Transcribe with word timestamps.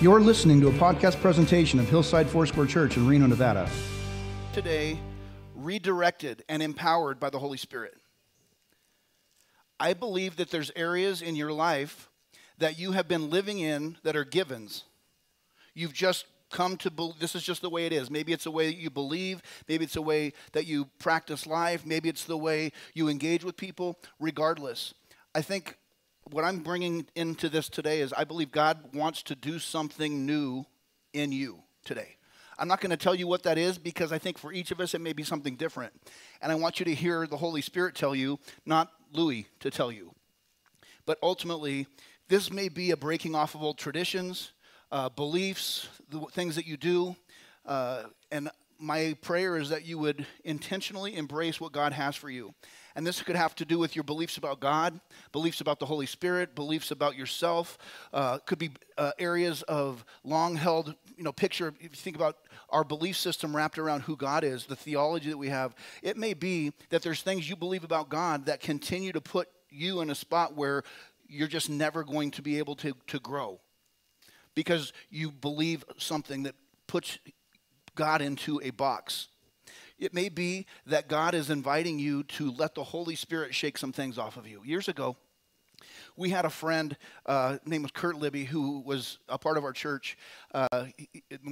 You're 0.00 0.20
listening 0.20 0.62
to 0.62 0.68
a 0.68 0.72
podcast 0.72 1.20
presentation 1.20 1.78
of 1.78 1.86
Hillside 1.86 2.26
Foursquare 2.26 2.64
Church 2.64 2.96
in 2.96 3.06
Reno, 3.06 3.26
Nevada. 3.26 3.68
Today, 4.54 4.98
redirected 5.54 6.42
and 6.48 6.62
empowered 6.62 7.20
by 7.20 7.28
the 7.28 7.38
Holy 7.38 7.58
Spirit. 7.58 7.92
I 9.78 9.92
believe 9.92 10.36
that 10.36 10.50
there's 10.50 10.72
areas 10.74 11.20
in 11.20 11.36
your 11.36 11.52
life 11.52 12.08
that 12.56 12.78
you 12.78 12.92
have 12.92 13.08
been 13.08 13.28
living 13.28 13.58
in 13.58 13.98
that 14.02 14.16
are 14.16 14.24
givens. 14.24 14.84
You've 15.74 15.92
just 15.92 16.24
come 16.50 16.78
to 16.78 16.90
believe 16.90 17.18
this 17.18 17.34
is 17.34 17.42
just 17.42 17.60
the 17.60 17.68
way 17.68 17.84
it 17.84 17.92
is. 17.92 18.10
Maybe 18.10 18.32
it's 18.32 18.44
the 18.44 18.50
way 18.50 18.68
that 18.68 18.78
you 18.78 18.88
believe, 18.88 19.42
maybe 19.68 19.84
it's 19.84 19.92
the 19.92 20.00
way 20.00 20.32
that 20.52 20.66
you 20.66 20.86
practice 20.98 21.46
life, 21.46 21.84
maybe 21.84 22.08
it's 22.08 22.24
the 22.24 22.38
way 22.38 22.72
you 22.94 23.10
engage 23.10 23.44
with 23.44 23.58
people. 23.58 23.98
Regardless, 24.18 24.94
I 25.34 25.42
think 25.42 25.76
what 26.30 26.44
I'm 26.44 26.60
bringing 26.60 27.06
into 27.14 27.48
this 27.48 27.68
today 27.68 28.00
is 28.00 28.12
I 28.12 28.24
believe 28.24 28.52
God 28.52 28.94
wants 28.94 29.22
to 29.24 29.34
do 29.34 29.58
something 29.58 30.26
new 30.26 30.64
in 31.12 31.32
you 31.32 31.62
today. 31.84 32.16
I'm 32.58 32.68
not 32.68 32.80
going 32.80 32.90
to 32.90 32.96
tell 32.96 33.14
you 33.14 33.26
what 33.26 33.42
that 33.44 33.56
is 33.56 33.78
because 33.78 34.12
I 34.12 34.18
think 34.18 34.36
for 34.36 34.52
each 34.52 34.70
of 34.70 34.80
us 34.80 34.94
it 34.94 35.00
may 35.00 35.14
be 35.14 35.22
something 35.22 35.56
different. 35.56 35.94
And 36.42 36.52
I 36.52 36.56
want 36.56 36.78
you 36.78 36.84
to 36.84 36.94
hear 36.94 37.26
the 37.26 37.38
Holy 37.38 37.62
Spirit 37.62 37.94
tell 37.94 38.14
you, 38.14 38.38
not 38.66 38.90
Louie 39.12 39.46
to 39.60 39.70
tell 39.70 39.90
you. 39.90 40.12
But 41.06 41.18
ultimately, 41.22 41.86
this 42.28 42.52
may 42.52 42.68
be 42.68 42.90
a 42.90 42.96
breaking 42.96 43.34
off 43.34 43.54
of 43.54 43.62
old 43.62 43.78
traditions, 43.78 44.52
uh, 44.92 45.08
beliefs, 45.08 45.88
the 46.10 46.20
things 46.32 46.54
that 46.56 46.66
you 46.66 46.76
do. 46.76 47.16
Uh, 47.64 48.04
and 48.30 48.50
my 48.78 49.16
prayer 49.22 49.56
is 49.56 49.70
that 49.70 49.86
you 49.86 49.98
would 49.98 50.26
intentionally 50.44 51.16
embrace 51.16 51.60
what 51.60 51.72
God 51.72 51.92
has 51.92 52.14
for 52.14 52.28
you. 52.28 52.54
And 52.94 53.06
this 53.06 53.22
could 53.22 53.36
have 53.36 53.54
to 53.56 53.64
do 53.64 53.78
with 53.78 53.94
your 53.94 54.02
beliefs 54.02 54.36
about 54.36 54.60
God, 54.60 55.00
beliefs 55.32 55.60
about 55.60 55.78
the 55.78 55.86
Holy 55.86 56.06
Spirit, 56.06 56.54
beliefs 56.54 56.90
about 56.90 57.16
yourself. 57.16 57.78
Uh, 58.12 58.38
could 58.38 58.58
be 58.58 58.70
uh, 58.98 59.12
areas 59.18 59.62
of 59.62 60.04
long 60.24 60.56
held, 60.56 60.94
you 61.16 61.24
know, 61.24 61.32
picture. 61.32 61.72
If 61.80 61.82
you 61.82 61.88
think 61.90 62.16
about 62.16 62.36
our 62.68 62.84
belief 62.84 63.16
system 63.16 63.54
wrapped 63.54 63.78
around 63.78 64.02
who 64.02 64.16
God 64.16 64.44
is, 64.44 64.66
the 64.66 64.76
theology 64.76 65.30
that 65.30 65.38
we 65.38 65.48
have, 65.48 65.74
it 66.02 66.16
may 66.16 66.34
be 66.34 66.72
that 66.90 67.02
there's 67.02 67.22
things 67.22 67.48
you 67.48 67.56
believe 67.56 67.84
about 67.84 68.08
God 68.08 68.46
that 68.46 68.60
continue 68.60 69.12
to 69.12 69.20
put 69.20 69.48
you 69.70 70.00
in 70.00 70.10
a 70.10 70.14
spot 70.14 70.56
where 70.56 70.82
you're 71.28 71.48
just 71.48 71.70
never 71.70 72.02
going 72.02 72.30
to 72.32 72.42
be 72.42 72.58
able 72.58 72.74
to, 72.76 72.94
to 73.06 73.20
grow 73.20 73.60
because 74.54 74.92
you 75.10 75.30
believe 75.30 75.84
something 75.96 76.42
that 76.42 76.54
puts 76.86 77.18
God 77.94 78.20
into 78.20 78.60
a 78.62 78.70
box. 78.70 79.28
It 80.00 80.14
may 80.14 80.30
be 80.30 80.66
that 80.86 81.08
God 81.08 81.34
is 81.34 81.50
inviting 81.50 81.98
you 81.98 82.24
to 82.24 82.50
let 82.50 82.74
the 82.74 82.82
Holy 82.84 83.14
Spirit 83.14 83.54
shake 83.54 83.76
some 83.78 83.92
things 83.92 84.18
off 84.18 84.36
of 84.38 84.48
you. 84.48 84.62
Years 84.64 84.88
ago, 84.88 85.16
we 86.20 86.28
had 86.28 86.44
a 86.44 86.50
friend 86.50 86.98
uh, 87.24 87.56
named 87.64 87.94
Kurt 87.94 88.14
Libby 88.14 88.44
who 88.44 88.80
was 88.80 89.18
a 89.26 89.38
part 89.38 89.56
of 89.56 89.64
our 89.64 89.72
church. 89.72 90.18
Uh, 90.52 90.84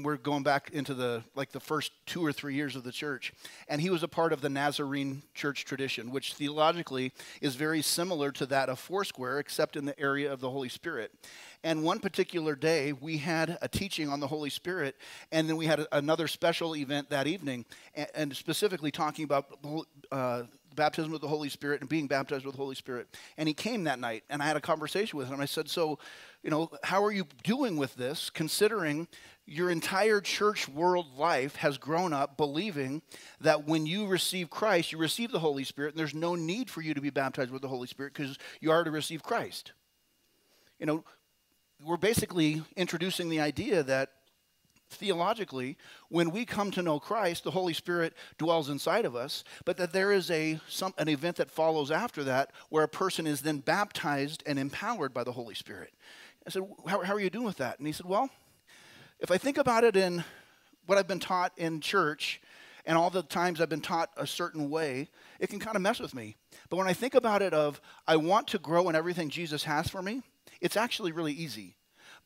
we're 0.03 0.19
going 0.19 0.43
back 0.43 0.69
into 0.75 0.93
the 0.93 1.25
like 1.35 1.53
the 1.53 1.61
first 1.61 1.91
two 2.05 2.25
or 2.25 2.33
three 2.33 2.55
years 2.55 2.77
of 2.77 2.85
the 2.85 2.93
church, 2.93 3.33
and 3.69 3.81
he 3.81 3.89
was 3.89 4.03
a 4.03 4.09
part 4.09 4.31
of 4.31 4.43
the 4.43 4.51
Nazarene 4.51 5.23
church 5.35 5.65
tradition, 5.65 6.11
which 6.11 6.35
theologically 6.35 7.13
is 7.41 7.57
very 7.57 7.81
similar 7.81 8.31
to 8.33 8.45
that 8.45 8.69
of 8.69 8.79
Foursquare, 8.79 9.39
except 9.39 9.75
in 9.75 9.87
the 9.87 9.99
area 9.99 10.31
of 10.31 10.41
the 10.41 10.51
Holy 10.51 10.69
Spirit. 10.69 11.13
And 11.65 11.83
one 11.83 11.99
particular 11.99 12.55
day, 12.55 12.93
we 12.93 13.17
had 13.17 13.57
a 13.63 13.69
teaching 13.69 14.11
on 14.11 14.21
the 14.21 14.29
Holy 14.29 14.51
Spirit, 14.51 14.97
and 15.33 15.49
then 15.49 15.57
we 15.57 15.65
had 15.65 15.81
a, 15.81 15.97
another 15.97 16.29
special 16.29 16.77
event 16.77 17.09
that 17.09 17.27
evening, 17.27 17.65
and, 17.95 18.09
and 18.15 18.37
specifically 18.37 18.91
talking 18.91 19.25
about 19.25 19.47
uh, 20.13 20.43
baptism 20.79 21.13
with 21.13 21.21
the 21.21 21.29
Holy 21.29 21.51
Spirit 21.51 21.81
and 21.83 21.91
being 21.91 22.07
baptized 22.07 22.47
with 22.47 22.55
the 22.55 22.61
Holy 22.63 22.75
Spirit. 22.75 23.09
And 23.37 23.47
he 23.47 23.53
came 23.53 23.85
that 23.85 23.99
night, 23.99 24.25
and 24.31 24.43
I 24.43 24.47
had 24.47 24.57
a 24.57 24.61
conversation 24.61 25.19
with 25.19 25.29
him. 25.29 25.41
I 25.41 25.45
said, 25.45 25.69
So, 25.69 25.99
you 26.43 26.51
know, 26.51 26.71
how 26.83 27.05
are 27.05 27.13
you 27.13 27.27
doing 27.43 27.77
with 27.77 27.97
this, 27.97 28.31
considering 28.31 29.09
your 29.45 29.71
entire 29.71 30.21
church 30.21 30.69
world 30.69 31.07
life 31.17 31.57
has 31.57 31.79
grown 31.79 32.13
up 32.13 32.37
believing 32.37 33.03
that 33.41 33.67
when 33.67 33.87
you 33.87 34.07
receive 34.07 34.51
Christ, 34.51 34.93
you 34.93 34.99
receive 34.99 35.33
the 35.33 35.39
Holy 35.39 35.65
Spirit, 35.65 35.95
and 35.95 35.99
there's 35.99 36.15
no 36.15 36.35
need 36.35 36.71
for 36.71 36.81
you 36.83 36.95
to 36.95 37.01
be 37.01 37.11
baptized 37.11 37.51
with 37.51 37.63
the 37.63 37.69
Holy 37.69 37.87
Spirit 37.87 38.15
because 38.15 38.39
you 38.61 38.71
already 38.71 38.91
received 38.91 39.23
Christ? 39.23 39.73
You 40.79 40.87
know, 40.87 41.05
we're 41.85 41.97
basically 41.97 42.63
introducing 42.77 43.29
the 43.29 43.41
idea 43.41 43.83
that 43.83 44.11
theologically, 44.91 45.77
when 46.09 46.31
we 46.31 46.45
come 46.45 46.71
to 46.73 46.83
know 46.83 46.99
Christ, 46.99 47.45
the 47.45 47.51
Holy 47.51 47.73
Spirit 47.73 48.15
dwells 48.39 48.69
inside 48.69 49.05
of 49.05 49.15
us, 49.15 49.45
but 49.65 49.77
that 49.77 49.93
there 49.93 50.13
is 50.13 50.31
a 50.31 50.61
some, 50.69 50.95
an 50.99 51.09
event 51.09 51.37
that 51.37 51.51
follows 51.51 51.91
after 51.91 52.25
that 52.25 52.51
where 52.69 52.85
a 52.85 52.89
person 52.89 53.27
is 53.27 53.43
then 53.43 53.59
baptized 53.59 54.43
and 54.47 54.59
empowered 54.59 55.13
by 55.13 55.25
the 55.25 55.33
Holy 55.33 55.55
Spirit. 55.55 55.93
I 56.47 56.51
said, 56.51 56.63
how, 56.87 57.03
how 57.03 57.15
are 57.15 57.21
you 57.21 57.31
doing 57.31 57.45
with 57.45 57.59
that? 57.59 57.79
And 57.79 57.87
he 57.87 57.93
said, 57.93 58.07
Well, 58.07 58.31
if 59.21 59.31
I 59.31 59.39
think 59.39 59.59
about 59.59 59.85
it 59.85 59.97
in 59.97 60.25
what 60.87 60.97
I've 60.97 61.09
been 61.09 61.21
taught 61.21 61.53
in 61.57 61.81
church 61.81 62.41
and 62.87 62.97
all 62.97 63.11
the 63.11 63.23
times 63.23 63.61
I've 63.61 63.69
been 63.69 63.83
taught 63.83 64.11
a 64.17 64.27
certain 64.27 64.71
way, 64.71 65.09
it 65.41 65.51
can 65.51 65.61
kind 65.61 65.77
of 65.77 65.83
mess 65.83 66.01
with 66.01 66.15
me. 66.15 66.37
But 66.71 66.77
when 66.77 66.89
I 66.89 66.95
think 66.95 67.15
about 67.15 67.43
it 67.43 67.53
of 67.53 67.81
I 68.07 68.17
want 68.17 68.49
to 68.49 68.59
grow 68.59 68.89
in 68.89 68.97
everything 68.97 69.29
Jesus 69.29 69.65
has 69.65 69.89
for 69.89 70.01
me, 70.01 70.23
it's 70.61 70.77
actually 70.77 71.13
really 71.13 71.33
easy 71.33 71.77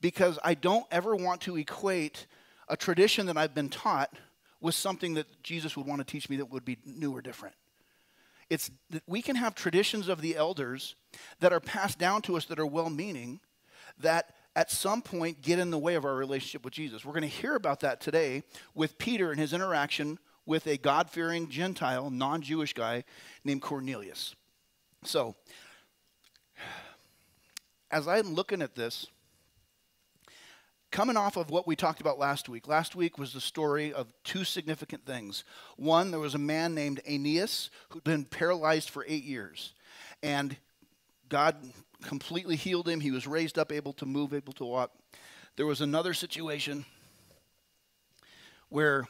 because 0.01 0.39
I 0.45 0.55
don't 0.55 0.87
ever 0.91 1.17
want 1.17 1.41
to 1.43 1.57
equate 1.57 2.27
a 2.73 2.77
tradition 2.77 3.27
that 3.27 3.37
I've 3.37 3.55
been 3.55 3.69
taught 3.69 4.15
with 4.63 4.75
something 4.75 5.13
that 5.15 5.43
Jesus 5.43 5.77
would 5.77 5.87
want 5.87 6.01
to 6.01 6.11
teach 6.11 6.31
me 6.31 6.37
that 6.37 6.47
would 6.47 6.65
be 6.65 6.79
new 6.87 7.15
or 7.15 7.21
different. 7.21 7.55
It's 8.49 8.71
that 8.89 9.03
we 9.07 9.21
can 9.21 9.37
have 9.37 9.55
traditions 9.55 10.09
of 10.09 10.23
the 10.23 10.37
elders 10.37 10.95
that 11.41 11.53
are 11.53 11.61
passed 11.61 11.99
down 11.99 12.23
to 12.23 12.37
us 12.39 12.47
that 12.47 12.59
are 12.59 12.67
well 12.67 12.89
meaning, 12.89 13.41
that 13.99 14.35
at 14.57 14.71
some 14.71 15.03
point 15.03 15.43
get 15.43 15.59
in 15.59 15.71
the 15.71 15.79
way 15.79 15.97
of 15.97 16.07
our 16.07 16.15
relationship 16.15 16.65
with 16.65 16.73
Jesus. 16.73 17.05
We're 17.05 17.13
going 17.13 17.23
to 17.23 17.29
hear 17.29 17.57
about 17.57 17.81
that 17.81 18.01
today 18.01 18.43
with 18.75 18.97
Peter 18.97 19.31
and 19.31 19.39
his 19.39 19.53
interaction 19.53 20.19
with 20.47 20.67
a 20.67 20.79
God 20.79 21.11
fearing 21.11 21.51
Gentile, 21.51 22.09
non 22.09 22.41
Jewish 22.41 22.73
guy 22.73 23.05
named 23.45 23.61
Cornelius. 23.61 24.35
So, 25.05 25.35
as 27.91 28.09
I'm 28.09 28.33
looking 28.33 28.63
at 28.63 28.75
this, 28.75 29.09
coming 30.93 31.17
off 31.17 31.39
of 31.39 31.51
what 31.51 31.67
we 31.67 31.75
talked 31.75 32.03
about 32.03 32.19
last 32.19 32.49
week, 32.51 32.69
last 32.69 32.95
week 32.95 33.19
was 33.19 33.33
the 33.33 33.41
story 33.41 33.93
of 33.93 34.13
two 34.25 34.45
significant 34.45 35.05
things. 35.07 35.43
One, 35.77 36.11
there 36.11 36.21
was 36.21 36.35
a 36.35 36.39
man 36.39 36.75
named 36.75 37.01
Aeneas 37.09 37.71
who'd 37.89 38.05
been 38.05 38.27
paralyzed 38.27 38.91
for 38.91 39.05
eight 39.09 39.25
years, 39.25 39.73
and 40.23 40.55
God 41.31 41.57
completely 42.03 42.57
healed 42.57 42.87
him. 42.87 43.01
He 43.01 43.11
was 43.11 43.27
raised 43.27 43.59
up, 43.59 43.73
able 43.73 43.95
to 43.95 44.07
move, 44.07 44.35
able 44.35 44.53
to 44.55 44.67
walk. 44.67 44.93
There 45.57 45.67
was 45.67 45.81
another 45.81 46.13
situation 46.13 46.85
where 48.69 49.09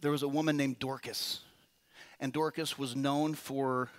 there 0.00 0.10
was 0.10 0.24
a 0.24 0.28
woman 0.28 0.56
named 0.56 0.80
Dorcas, 0.80 1.40
and 2.18 2.32
Dorcas 2.32 2.78
was 2.78 2.96
known 2.96 3.34
for 3.34 3.90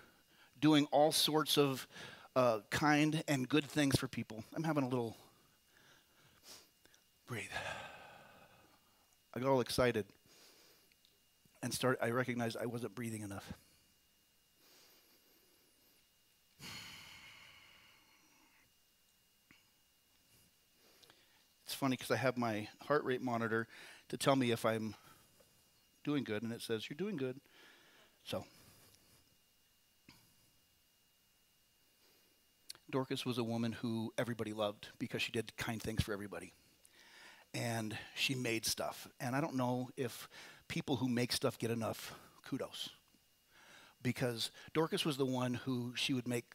doing 0.59 0.88
all 0.91 1.13
sorts 1.13 1.57
of 1.57 1.88
uh, 2.35 2.59
kind 2.69 3.23
and 3.29 3.47
good 3.47 3.66
things 3.66 3.97
for 3.97 4.09
people. 4.09 4.44
I'm 4.53 4.66
having 4.66 4.84
a 4.84 4.90
little 4.90 5.16
breathe. 7.29 7.44
I 9.35 9.40
got 9.40 9.50
all 9.50 9.62
excited 9.62 10.07
and 11.62 11.72
start 11.72 12.00
I 12.01 12.09
recognized 12.09 12.57
I 12.59 12.66
wasn't 12.66 12.95
breathing 12.95 13.22
enough. 13.22 13.53
It's 21.66 21.75
funny 21.75 21.97
because 21.97 22.09
I 22.09 22.16
have 22.16 22.35
my 22.35 22.67
heart 22.88 23.03
rate 23.03 23.22
monitor 23.22 23.67
to 24.07 24.17
tell 24.17 24.35
me 24.35 24.50
if 24.50 24.66
I'm 24.66 24.96
doing 26.03 26.23
good, 26.23 26.41
and 26.41 26.51
it 26.51 26.63
says, 26.63 26.90
You're 26.90 26.97
doing 26.97 27.16
good. 27.16 27.40
So, 28.23 28.44
Dorcas 32.90 33.23
was 33.23 33.38
a 33.38 33.44
woman 33.44 33.73
who 33.73 34.11
everybody 34.17 34.51
loved 34.51 34.87
because 34.97 35.22
she 35.22 35.31
did 35.31 35.55
kind 35.58 35.79
things 35.79 36.02
for 36.02 36.11
everybody 36.11 36.53
and 37.53 37.97
she 38.16 38.35
made 38.35 38.66
stuff. 38.66 39.07
And 39.19 39.35
I 39.35 39.41
don't 39.41 39.55
know 39.55 39.90
if 39.97 40.29
people 40.67 40.97
who 40.97 41.07
make 41.07 41.31
stuff 41.31 41.57
get 41.57 41.72
enough 41.72 42.13
kudos 42.46 42.90
because 44.01 44.51
Dorcas 44.73 45.05
was 45.05 45.17
the 45.17 45.25
one 45.25 45.55
who 45.55 45.93
she 45.96 46.13
would 46.13 46.28
make 46.28 46.46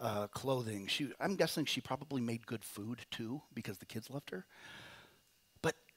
uh, 0.00 0.26
clothing. 0.28 0.86
She, 0.86 1.10
I'm 1.20 1.36
guessing 1.36 1.64
she 1.64 1.80
probably 1.80 2.20
made 2.20 2.46
good 2.46 2.64
food 2.64 3.00
too 3.10 3.42
because 3.54 3.78
the 3.78 3.86
kids 3.86 4.10
loved 4.10 4.30
her. 4.30 4.46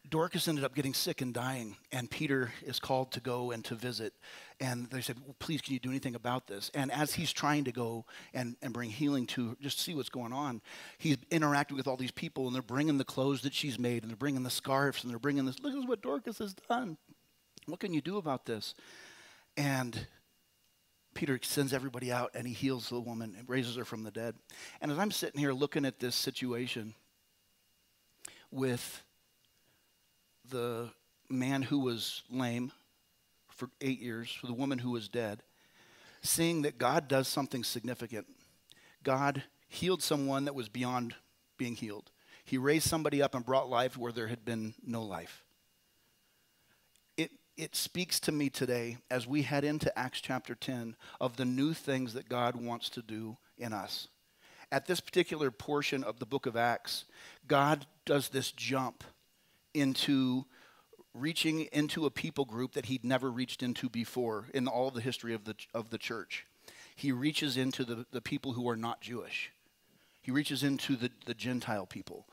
Dorcas 0.10 0.48
ended 0.48 0.66
up 0.66 0.76
getting 0.76 0.94
sick 0.94 1.22
and 1.22 1.34
dying, 1.34 1.78
and 1.92 2.12
Peter 2.12 2.52
is 2.66 2.78
called 2.78 3.12
to 3.14 3.22
go 3.22 3.52
and 3.52 3.64
to 3.66 3.76
visit. 3.76 4.14
And 4.60 4.90
they 4.90 5.02
said, 5.02 5.18
well, 5.26 5.36
Please, 5.40 5.62
can 5.62 5.74
you 5.74 5.80
do 5.80 5.90
anything 5.90 6.14
about 6.14 6.46
this? 6.48 6.70
And 6.74 6.92
as 6.92 7.14
he's 7.14 7.32
trying 7.32 7.64
to 7.64 7.72
go 7.72 8.06
and, 8.34 8.58
and 8.62 8.74
bring 8.74 8.90
healing 8.90 9.26
to 9.28 9.56
just 9.62 9.80
see 9.80 9.96
what's 9.96 10.10
going 10.10 10.34
on, 10.34 10.62
he's 10.98 11.18
interacting 11.32 11.78
with 11.78 11.88
all 11.88 11.96
these 11.96 12.12
people, 12.12 12.48
and 12.48 12.54
they're 12.56 12.62
bringing 12.62 12.98
the 12.98 13.06
clothes 13.06 13.42
that 13.42 13.54
she's 13.54 13.80
made, 13.80 14.04
and 14.04 14.10
they're 14.10 14.18
bringing 14.18 14.44
the 14.44 14.50
scarves, 14.50 15.04
and 15.04 15.12
they're 15.12 15.20
bringing 15.20 15.46
this. 15.46 15.60
Look 15.60 15.74
at 15.74 15.88
what 15.88 16.02
Dorcas 16.02 16.40
has 16.40 16.54
done. 16.54 16.98
What 17.66 17.80
can 17.80 17.94
you 17.94 18.02
do 18.02 18.18
about 18.18 18.46
this? 18.46 18.76
And 19.56 20.08
Peter 21.14 21.40
sends 21.42 21.74
everybody 21.74 22.12
out, 22.12 22.32
and 22.36 22.46
he 22.46 22.54
heals 22.54 22.90
the 22.90 23.00
woman 23.00 23.36
and 23.38 23.48
raises 23.48 23.78
her 23.78 23.86
from 23.86 24.04
the 24.04 24.12
dead. 24.12 24.36
And 24.82 24.92
as 24.92 25.00
I'm 25.00 25.12
sitting 25.12 25.40
here 25.40 25.54
looking 25.54 25.86
at 25.86 26.00
this 26.00 26.16
situation, 26.16 26.94
with 28.52 29.04
the 30.50 30.90
man 31.30 31.62
who 31.62 31.80
was 31.80 32.24
lame 32.30 32.72
for 33.50 33.70
eight 33.82 34.00
years, 34.00 34.32
for 34.32 34.48
the 34.48 34.54
woman 34.54 34.80
who 34.80 34.92
was 34.92 35.08
dead, 35.08 35.44
seeing 36.22 36.64
that 36.64 36.78
God 36.78 37.08
does 37.08 37.28
something 37.28 37.64
significant. 37.64 38.28
God 39.04 39.44
healed 39.68 40.02
someone 40.02 40.46
that 40.46 40.56
was 40.56 40.70
beyond 40.70 41.16
being 41.58 41.76
healed. 41.76 42.12
He 42.46 42.58
raised 42.58 42.88
somebody 42.88 43.22
up 43.22 43.36
and 43.36 43.46
brought 43.46 43.70
life 43.70 43.98
where 43.98 44.12
there 44.12 44.28
had 44.28 44.46
been 44.46 44.74
no 44.86 45.04
life. 45.04 45.44
It, 47.18 47.32
it 47.58 47.76
speaks 47.76 48.20
to 48.22 48.32
me 48.32 48.50
today 48.50 48.98
as 49.10 49.28
we 49.28 49.44
head 49.44 49.64
into 49.64 49.98
Acts 49.98 50.22
chapter 50.22 50.56
10 50.56 50.96
of 51.22 51.38
the 51.38 51.46
new 51.46 51.74
things 51.74 52.14
that 52.14 52.30
God 52.30 52.56
wants 52.56 52.90
to 52.90 53.02
do 53.02 53.38
in 53.58 53.74
us. 53.74 54.08
At 54.72 54.88
this 54.88 55.00
particular 55.00 55.52
portion 55.52 56.04
of 56.04 56.20
the 56.20 56.26
book 56.26 56.46
of 56.46 56.58
Acts, 56.58 57.06
God 57.48 57.86
does 58.06 58.30
this 58.30 58.52
jump 58.52 59.04
into 59.74 60.46
reaching 61.14 61.68
into 61.72 62.06
a 62.06 62.12
people 62.12 62.46
group 62.46 62.74
that 62.74 62.88
he'd 62.88 63.06
never 63.06 63.32
reached 63.32 63.62
into 63.62 63.90
before 63.90 64.48
in 64.54 64.68
all 64.68 64.90
the 64.90 65.02
history 65.02 65.34
of 65.34 65.46
the, 65.46 65.56
of 65.74 65.90
the 65.90 65.98
church. 65.98 66.46
He 66.96 67.12
reaches 67.12 67.58
into 67.58 67.84
the, 67.84 68.06
the 68.12 68.22
people 68.22 68.54
who 68.54 68.68
are 68.70 68.76
not 68.76 69.02
Jewish. 69.02 69.52
He 70.22 70.32
reaches 70.32 70.64
into 70.64 70.96
the, 70.96 71.12
the 71.26 71.34
Gentile 71.34 71.86
people. 71.86 72.26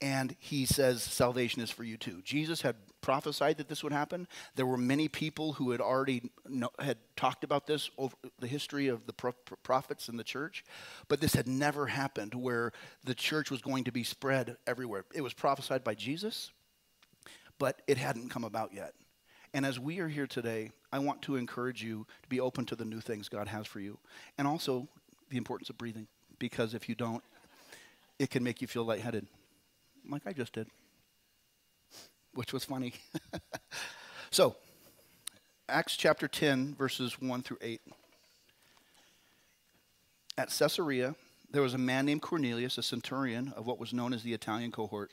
And 0.00 0.34
he 0.38 0.66
says, 0.66 1.02
Salvation 1.02 1.62
is 1.62 1.70
for 1.70 1.84
you 1.84 1.96
too. 1.96 2.20
Jesus 2.24 2.62
had 2.62 2.76
prophesied 3.00 3.58
that 3.58 3.68
this 3.68 3.84
would 3.84 3.92
happen. 3.92 4.26
There 4.56 4.66
were 4.66 4.76
many 4.76 5.08
people 5.08 5.52
who 5.54 5.70
had 5.70 5.80
already 5.80 6.30
know, 6.48 6.70
had 6.78 6.98
talked 7.16 7.44
about 7.44 7.66
this 7.66 7.90
over 7.96 8.16
the 8.40 8.46
history 8.46 8.88
of 8.88 9.06
the 9.06 9.12
pro- 9.12 9.34
prophets 9.62 10.08
in 10.08 10.16
the 10.16 10.24
church, 10.24 10.64
but 11.08 11.20
this 11.20 11.34
had 11.34 11.46
never 11.46 11.86
happened 11.86 12.34
where 12.34 12.72
the 13.04 13.14
church 13.14 13.50
was 13.50 13.62
going 13.62 13.84
to 13.84 13.92
be 13.92 14.02
spread 14.02 14.56
everywhere. 14.66 15.04
It 15.14 15.20
was 15.20 15.32
prophesied 15.32 15.84
by 15.84 15.94
Jesus, 15.94 16.50
but 17.58 17.82
it 17.86 17.98
hadn't 17.98 18.30
come 18.30 18.44
about 18.44 18.72
yet. 18.72 18.94
And 19.52 19.64
as 19.64 19.78
we 19.78 20.00
are 20.00 20.08
here 20.08 20.26
today, 20.26 20.72
I 20.92 20.98
want 20.98 21.22
to 21.22 21.36
encourage 21.36 21.82
you 21.82 22.06
to 22.22 22.28
be 22.28 22.40
open 22.40 22.66
to 22.66 22.76
the 22.76 22.84
new 22.84 23.00
things 23.00 23.28
God 23.28 23.48
has 23.48 23.66
for 23.66 23.80
you, 23.80 23.98
and 24.36 24.48
also 24.48 24.88
the 25.30 25.36
importance 25.36 25.70
of 25.70 25.78
breathing, 25.78 26.08
because 26.38 26.74
if 26.74 26.88
you 26.88 26.94
don't, 26.94 27.22
it 28.18 28.30
can 28.30 28.42
make 28.42 28.60
you 28.60 28.66
feel 28.66 28.84
lightheaded, 28.84 29.26
like 30.08 30.26
I 30.26 30.32
just 30.32 30.52
did, 30.52 30.68
which 32.34 32.52
was 32.52 32.64
funny. 32.64 32.94
so, 34.30 34.56
Acts 35.68 35.96
chapter 35.96 36.28
10, 36.28 36.74
verses 36.74 37.20
1 37.20 37.42
through 37.42 37.58
8. 37.60 37.80
At 40.36 40.50
Caesarea, 40.50 41.14
there 41.50 41.62
was 41.62 41.74
a 41.74 41.78
man 41.78 42.06
named 42.06 42.22
Cornelius, 42.22 42.76
a 42.76 42.82
centurion 42.82 43.54
of 43.56 43.66
what 43.66 43.78
was 43.78 43.92
known 43.92 44.12
as 44.12 44.24
the 44.24 44.34
Italian 44.34 44.72
cohort 44.72 45.12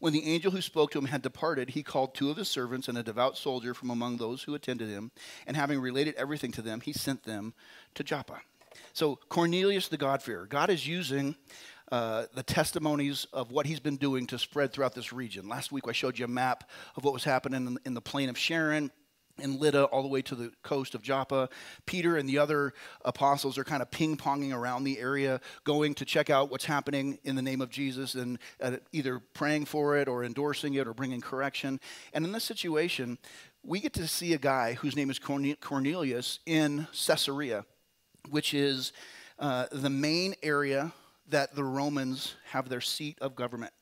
When 0.00 0.12
the 0.12 0.26
angel 0.26 0.50
who 0.50 0.60
spoke 0.60 0.90
to 0.92 0.98
him 0.98 1.06
had 1.06 1.22
departed, 1.22 1.70
he 1.70 1.82
called 1.82 2.14
two 2.14 2.30
of 2.30 2.36
his 2.36 2.48
servants 2.48 2.88
and 2.88 2.98
a 2.98 3.02
devout 3.02 3.36
soldier 3.36 3.74
from 3.74 3.90
among 3.90 4.16
those 4.16 4.42
who 4.42 4.54
attended 4.54 4.88
him, 4.88 5.10
and 5.46 5.56
having 5.56 5.80
related 5.80 6.14
everything 6.16 6.52
to 6.52 6.62
them, 6.62 6.80
he 6.80 6.92
sent 6.92 7.24
them 7.24 7.54
to 7.94 8.04
Joppa. 8.04 8.40
So, 8.92 9.16
Cornelius 9.28 9.88
the 9.88 9.96
God-fearer, 9.96 10.46
God 10.46 10.70
is 10.70 10.86
using 10.86 11.34
uh, 11.92 12.26
the 12.34 12.42
testimonies 12.42 13.26
of 13.32 13.52
what 13.52 13.66
he's 13.66 13.80
been 13.80 13.96
doing 13.96 14.26
to 14.26 14.38
spread 14.38 14.72
throughout 14.72 14.94
this 14.94 15.12
region. 15.12 15.48
Last 15.48 15.70
week, 15.72 15.84
I 15.86 15.92
showed 15.92 16.18
you 16.18 16.24
a 16.24 16.28
map 16.28 16.68
of 16.96 17.04
what 17.04 17.14
was 17.14 17.24
happening 17.24 17.66
in, 17.66 17.78
in 17.84 17.94
the 17.94 18.00
plain 18.00 18.28
of 18.28 18.36
Sharon 18.36 18.90
in 19.38 19.58
Lydda 19.58 19.84
all 19.84 20.02
the 20.02 20.08
way 20.08 20.22
to 20.22 20.34
the 20.34 20.52
coast 20.62 20.94
of 20.94 21.02
Joppa. 21.02 21.48
Peter 21.84 22.16
and 22.16 22.28
the 22.28 22.38
other 22.38 22.72
apostles 23.04 23.58
are 23.58 23.64
kind 23.64 23.82
of 23.82 23.90
ping 23.90 24.16
ponging 24.16 24.54
around 24.54 24.84
the 24.84 24.98
area, 24.98 25.40
going 25.64 25.94
to 25.94 26.04
check 26.04 26.30
out 26.30 26.50
what's 26.50 26.64
happening 26.64 27.18
in 27.24 27.36
the 27.36 27.42
name 27.42 27.60
of 27.60 27.70
Jesus 27.70 28.14
and 28.14 28.38
uh, 28.62 28.76
either 28.92 29.20
praying 29.34 29.66
for 29.66 29.96
it 29.96 30.08
or 30.08 30.24
endorsing 30.24 30.74
it 30.74 30.86
or 30.86 30.94
bringing 30.94 31.20
correction. 31.20 31.80
And 32.12 32.24
in 32.24 32.32
this 32.32 32.44
situation, 32.44 33.18
we 33.62 33.80
get 33.80 33.92
to 33.94 34.06
see 34.06 34.32
a 34.32 34.38
guy 34.38 34.74
whose 34.74 34.96
name 34.96 35.10
is 35.10 35.18
Cornelius 35.18 36.38
in 36.46 36.86
Caesarea, 36.92 37.64
which 38.30 38.54
is 38.54 38.92
uh, 39.38 39.66
the 39.72 39.90
main 39.90 40.34
area 40.42 40.92
that 41.28 41.54
the 41.54 41.64
Romans 41.64 42.36
have 42.50 42.68
their 42.68 42.80
seat 42.80 43.18
of 43.20 43.34
government. 43.34 43.72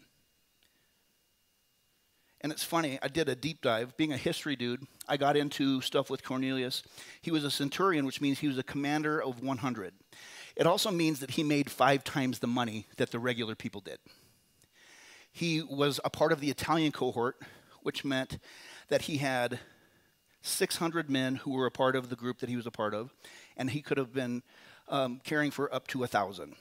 And 2.44 2.52
it's 2.52 2.62
funny, 2.62 2.98
I 3.00 3.08
did 3.08 3.30
a 3.30 3.34
deep 3.34 3.62
dive. 3.62 3.96
Being 3.96 4.12
a 4.12 4.18
history 4.18 4.54
dude, 4.54 4.86
I 5.08 5.16
got 5.16 5.34
into 5.34 5.80
stuff 5.80 6.10
with 6.10 6.22
Cornelius. 6.22 6.82
He 7.22 7.30
was 7.30 7.42
a 7.42 7.50
centurion, 7.50 8.04
which 8.04 8.20
means 8.20 8.38
he 8.38 8.48
was 8.48 8.58
a 8.58 8.62
commander 8.62 9.18
of 9.18 9.42
100. 9.42 9.94
It 10.54 10.66
also 10.66 10.90
means 10.90 11.20
that 11.20 11.30
he 11.30 11.42
made 11.42 11.70
five 11.70 12.04
times 12.04 12.40
the 12.40 12.46
money 12.46 12.86
that 12.98 13.12
the 13.12 13.18
regular 13.18 13.54
people 13.54 13.80
did. 13.80 13.96
He 15.32 15.62
was 15.62 16.00
a 16.04 16.10
part 16.10 16.32
of 16.32 16.40
the 16.40 16.50
Italian 16.50 16.92
cohort, 16.92 17.40
which 17.82 18.04
meant 18.04 18.38
that 18.88 19.02
he 19.02 19.16
had 19.16 19.58
600 20.42 21.08
men 21.08 21.36
who 21.36 21.52
were 21.52 21.64
a 21.64 21.70
part 21.70 21.96
of 21.96 22.10
the 22.10 22.16
group 22.16 22.40
that 22.40 22.50
he 22.50 22.56
was 22.56 22.66
a 22.66 22.70
part 22.70 22.92
of, 22.92 23.14
and 23.56 23.70
he 23.70 23.80
could 23.80 23.96
have 23.96 24.12
been 24.12 24.42
um, 24.88 25.18
caring 25.24 25.50
for 25.50 25.74
up 25.74 25.86
to 25.86 26.04
a 26.04 26.06
thousand. 26.06 26.56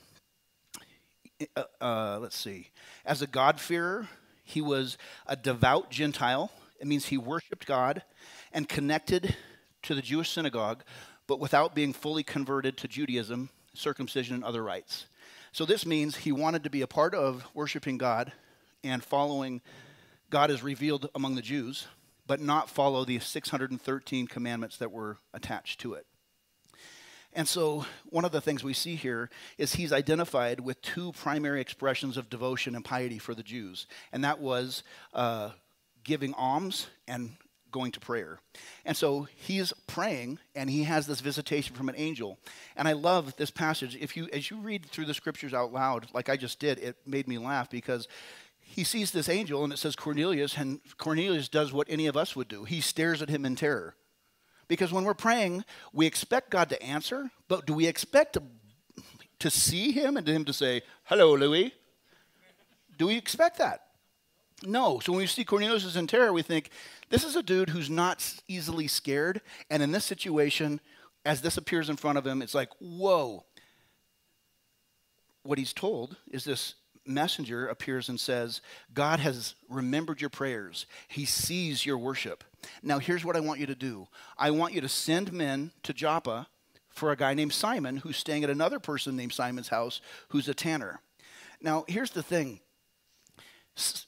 Uh, 1.57 1.63
uh, 1.81 2.19
let's 2.21 2.37
see. 2.37 2.69
As 3.05 3.21
a 3.21 3.27
God-fearer, 3.27 4.07
he 4.53 4.61
was 4.61 4.97
a 5.27 5.35
devout 5.35 5.91
Gentile. 5.91 6.51
It 6.79 6.87
means 6.87 7.05
he 7.05 7.17
worshiped 7.17 7.65
God 7.65 8.03
and 8.51 8.69
connected 8.69 9.35
to 9.83 9.95
the 9.95 10.01
Jewish 10.01 10.29
synagogue, 10.29 10.83
but 11.27 11.39
without 11.39 11.75
being 11.75 11.93
fully 11.93 12.23
converted 12.23 12.77
to 12.77 12.87
Judaism, 12.87 13.49
circumcision, 13.73 14.35
and 14.35 14.43
other 14.43 14.63
rites. 14.63 15.07
So 15.51 15.65
this 15.65 15.85
means 15.85 16.15
he 16.15 16.31
wanted 16.31 16.63
to 16.63 16.69
be 16.69 16.81
a 16.81 16.87
part 16.87 17.13
of 17.13 17.45
worshiping 17.53 17.97
God 17.97 18.31
and 18.83 19.03
following 19.03 19.61
God 20.29 20.49
as 20.49 20.63
revealed 20.63 21.09
among 21.13 21.35
the 21.35 21.41
Jews, 21.41 21.87
but 22.25 22.39
not 22.39 22.69
follow 22.69 23.05
the 23.05 23.19
613 23.19 24.27
commandments 24.27 24.77
that 24.77 24.91
were 24.91 25.17
attached 25.33 25.79
to 25.81 25.93
it. 25.93 26.05
And 27.35 27.47
so, 27.47 27.85
one 28.09 28.25
of 28.25 28.31
the 28.31 28.41
things 28.41 28.63
we 28.63 28.73
see 28.73 28.95
here 28.95 29.29
is 29.57 29.73
he's 29.73 29.91
identified 29.91 30.59
with 30.59 30.81
two 30.81 31.11
primary 31.13 31.61
expressions 31.61 32.15
of 32.15 32.29
devotion 32.29 32.75
and 32.75 32.85
piety 32.85 33.17
for 33.17 33.33
the 33.33 33.43
Jews, 33.43 33.87
and 34.11 34.23
that 34.23 34.39
was 34.39 34.83
uh, 35.13 35.49
giving 36.03 36.33
alms 36.35 36.87
and 37.07 37.31
going 37.73 37.91
to 37.91 37.99
prayer. 37.99 38.39
And 38.85 38.95
so 38.95 39.27
he's 39.35 39.73
praying 39.87 40.39
and 40.55 40.69
he 40.69 40.83
has 40.83 41.07
this 41.07 41.19
visitation 41.19 41.75
from 41.75 41.89
an 41.89 41.95
angel. 41.97 42.37
And 42.77 42.87
I 42.87 42.93
love 42.93 43.35
this 43.35 43.51
passage. 43.51 43.97
If 43.99 44.15
you 44.15 44.29
as 44.31 44.49
you 44.49 44.57
read 44.57 44.85
through 44.85 45.05
the 45.05 45.13
scriptures 45.13 45.53
out 45.53 45.73
loud, 45.73 46.07
like 46.13 46.29
I 46.29 46.37
just 46.37 46.59
did, 46.59 46.77
it 46.77 46.95
made 47.05 47.27
me 47.27 47.37
laugh 47.37 47.69
because 47.69 48.07
he 48.61 48.85
sees 48.85 49.11
this 49.11 49.27
angel 49.27 49.63
and 49.63 49.73
it 49.73 49.77
says 49.77 49.95
Cornelius, 49.95 50.57
and 50.57 50.79
Cornelius 50.97 51.49
does 51.49 51.73
what 51.73 51.87
any 51.89 52.07
of 52.07 52.15
us 52.15 52.35
would 52.35 52.47
do. 52.47 52.63
He 52.63 52.79
stares 52.79 53.21
at 53.21 53.29
him 53.29 53.45
in 53.45 53.55
terror. 53.55 53.95
Because 54.73 54.91
when 54.91 55.03
we're 55.03 55.13
praying, 55.13 55.65
we 55.93 56.07
expect 56.07 56.49
God 56.49 56.67
to 56.69 56.81
answer, 56.81 57.29
but 57.47 57.67
do 57.67 57.75
we 57.75 57.85
expect 57.85 58.33
to, 58.33 58.41
to 59.37 59.51
see 59.51 59.91
Him 59.91 60.17
and 60.17 60.27
Him 60.27 60.45
to 60.45 60.53
say, 60.53 60.81
Hello, 61.03 61.35
Louie? 61.35 61.75
Do 62.97 63.05
we 63.05 63.15
expect 63.15 63.59
that? 63.59 63.81
No. 64.65 64.97
So 64.97 65.11
when 65.11 65.19
we 65.19 65.27
see 65.27 65.43
Cornelius 65.43 65.85
is 65.85 65.95
in 65.95 66.07
terror, 66.07 66.33
we 66.33 66.41
think, 66.41 66.71
this 67.09 67.23
is 67.23 67.35
a 67.35 67.43
dude 67.43 67.69
who's 67.69 67.87
not 67.87 68.41
easily 68.47 68.87
scared. 68.87 69.41
And 69.69 69.83
in 69.83 69.91
this 69.91 70.05
situation, 70.05 70.81
as 71.23 71.41
this 71.41 71.55
appears 71.55 71.87
in 71.87 71.95
front 71.95 72.17
of 72.17 72.25
him, 72.25 72.41
it's 72.41 72.55
like, 72.55 72.69
whoa. 72.79 73.45
What 75.43 75.59
he's 75.59 75.73
told 75.73 76.17
is 76.31 76.45
this 76.45 76.73
messenger 77.05 77.67
appears 77.67 78.09
and 78.09 78.19
says, 78.19 78.59
God 78.91 79.19
has 79.19 79.53
remembered 79.69 80.19
your 80.19 80.31
prayers. 80.31 80.87
He 81.07 81.25
sees 81.25 81.85
your 81.85 81.99
worship. 81.99 82.43
Now, 82.81 82.99
here's 82.99 83.25
what 83.25 83.35
I 83.35 83.39
want 83.39 83.59
you 83.59 83.65
to 83.67 83.75
do 83.75 84.07
I 84.37 84.51
want 84.51 84.73
you 84.73 84.81
to 84.81 84.89
send 84.89 85.33
men 85.33 85.71
to 85.83 85.93
Joppa 85.93 86.47
for 86.89 87.11
a 87.11 87.17
guy 87.17 87.33
named 87.33 87.53
Simon 87.53 87.97
who's 87.97 88.17
staying 88.17 88.43
at 88.43 88.49
another 88.49 88.79
person 88.79 89.15
named 89.15 89.33
Simon's 89.33 89.69
house 89.69 90.01
who's 90.29 90.47
a 90.47 90.53
tanner. 90.53 91.01
Now, 91.61 91.85
here's 91.87 92.11
the 92.11 92.23
thing 92.23 92.59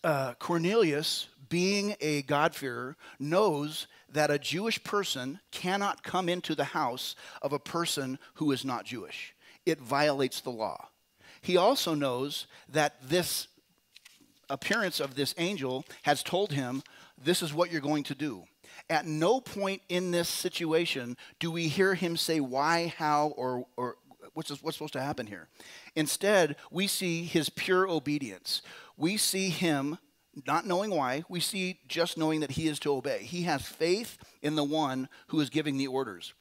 uh, 0.04 0.34
Cornelius, 0.36 1.28
being 1.50 1.96
a 2.02 2.22
God-fearer, 2.24 2.96
knows 3.20 3.88
that 4.10 4.32
a 4.32 4.40
Jewish 4.40 4.84
person 4.84 5.40
cannot 5.52 6.04
come 6.04 6.30
into 6.30 6.56
the 6.56 6.64
house 6.64 7.16
of 7.42 7.54
a 7.54 7.60
person 7.60 8.20
who 8.36 8.52
is 8.52 8.64
not 8.64 8.86
Jewish. 8.86 9.34
It 9.66 9.80
violates 9.80 10.42
the 10.42 10.52
law. 10.52 10.90
He 11.42 11.58
also 11.58 11.96
knows 11.96 12.48
that 12.70 12.96
this 13.08 13.48
appearance 14.50 15.00
of 15.00 15.16
this 15.16 15.34
angel 15.38 15.86
has 16.04 16.24
told 16.24 16.52
him, 16.52 16.84
This 17.18 17.42
is 17.42 17.54
what 17.54 17.72
you're 17.72 17.82
going 17.82 18.04
to 18.06 18.16
do. 18.16 18.44
At 18.90 19.06
no 19.06 19.40
point 19.40 19.82
in 19.90 20.12
this 20.12 20.28
situation 20.28 21.18
do 21.40 21.50
we 21.52 21.68
hear 21.68 21.96
him 21.96 22.18
say 22.18 22.40
why, 22.40 22.94
how, 22.98 23.34
or, 23.38 23.66
or 23.78 23.98
what's, 24.34 24.50
what's 24.62 24.78
supposed 24.78 24.94
to 24.94 25.02
happen 25.02 25.28
here. 25.28 25.48
Instead, 25.96 26.56
we 26.72 26.88
see 26.88 27.24
his 27.24 27.50
pure 27.50 27.88
obedience. 27.88 28.62
We 28.98 29.18
see 29.18 29.50
him 29.50 29.98
not 30.46 30.68
knowing 30.68 30.92
why, 30.92 31.24
we 31.30 31.40
see 31.40 31.80
just 31.88 32.18
knowing 32.18 32.42
that 32.42 32.52
he 32.52 32.68
is 32.68 32.80
to 32.80 32.94
obey. 32.94 33.24
He 33.24 33.44
has 33.44 33.66
faith 33.66 34.18
in 34.42 34.56
the 34.56 34.64
one 34.64 35.08
who 35.28 35.40
is 35.40 35.50
giving 35.50 35.78
the 35.78 35.88
orders. 35.88 36.34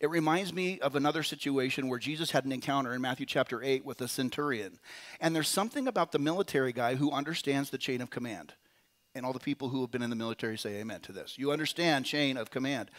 It 0.00 0.10
reminds 0.10 0.52
me 0.52 0.80
of 0.80 0.94
another 0.96 1.22
situation 1.22 1.88
where 1.88 1.98
Jesus 1.98 2.30
had 2.30 2.44
an 2.44 2.52
encounter 2.52 2.92
in 2.94 3.00
Matthew 3.00 3.26
chapter 3.26 3.62
8 3.62 3.84
with 3.84 4.00
a 4.00 4.08
centurion. 4.08 4.78
And 5.20 5.34
there's 5.34 5.48
something 5.48 5.88
about 5.88 6.12
the 6.12 6.18
military 6.18 6.72
guy 6.72 6.94
who 6.94 7.10
understands 7.10 7.70
the 7.70 7.78
chain 7.78 8.00
of 8.00 8.10
command. 8.10 8.54
And 9.14 9.24
all 9.24 9.32
the 9.32 9.40
people 9.40 9.68
who 9.68 9.80
have 9.80 9.90
been 9.90 10.02
in 10.02 10.10
the 10.10 10.16
military 10.16 10.58
say 10.58 10.76
amen 10.76 11.00
to 11.02 11.12
this. 11.12 11.38
You 11.38 11.52
understand 11.52 12.04
chain 12.04 12.36
of 12.36 12.50
command. 12.50 12.90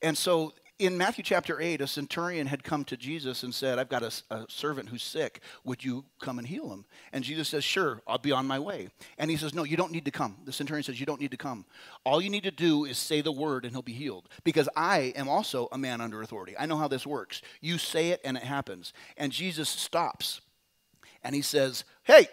And 0.00 0.16
so 0.16 0.52
in 0.78 0.96
Matthew 0.96 1.24
chapter 1.24 1.60
8, 1.60 1.80
a 1.80 1.88
centurion 1.88 2.46
had 2.46 2.62
come 2.62 2.84
to 2.84 2.96
Jesus 2.96 3.42
and 3.42 3.52
said, 3.52 3.80
I've 3.80 3.88
got 3.88 4.04
a, 4.04 4.12
a, 4.30 4.46
servant 4.48 4.88
who's 4.88 5.02
sick. 5.02 5.40
Would 5.64 5.84
you 5.84 6.04
come 6.20 6.38
and 6.38 6.46
heal 6.46 6.72
him? 6.72 6.84
And 7.12 7.24
Jesus 7.24 7.48
says, 7.48 7.64
Sure, 7.64 8.00
I'll 8.06 8.18
be 8.18 8.30
on 8.30 8.46
my 8.46 8.60
way. 8.60 8.88
And 9.18 9.28
he 9.28 9.36
says, 9.36 9.54
No, 9.54 9.64
you 9.64 9.76
don't 9.76 9.90
need 9.90 10.04
to 10.04 10.12
come. 10.12 10.36
The 10.44 10.52
centurion 10.52 10.84
says, 10.84 11.00
You 11.00 11.06
don't 11.06 11.20
need 11.20 11.32
to 11.32 11.36
come. 11.36 11.66
All 12.04 12.20
you 12.20 12.30
need 12.30 12.44
to 12.44 12.52
do 12.52 12.84
is 12.84 12.96
say 12.96 13.20
the 13.20 13.32
word 13.32 13.64
and 13.64 13.72
he'll 13.72 13.82
be 13.82 13.92
healed. 13.92 14.28
Because 14.44 14.68
I 14.76 15.12
am 15.16 15.28
also 15.28 15.68
a 15.72 15.78
man 15.78 16.00
under 16.00 16.22
authority. 16.22 16.54
I 16.56 16.66
know 16.66 16.76
how 16.76 16.88
this 16.88 17.06
works. 17.06 17.42
You 17.60 17.76
say 17.76 18.10
it 18.10 18.20
and 18.24 18.36
it 18.36 18.44
happens. 18.44 18.92
And 19.16 19.32
Jesus 19.32 19.68
stops 19.68 20.40
and 21.24 21.34
he 21.34 21.42
says, 21.42 21.82
Hey, 22.04 22.28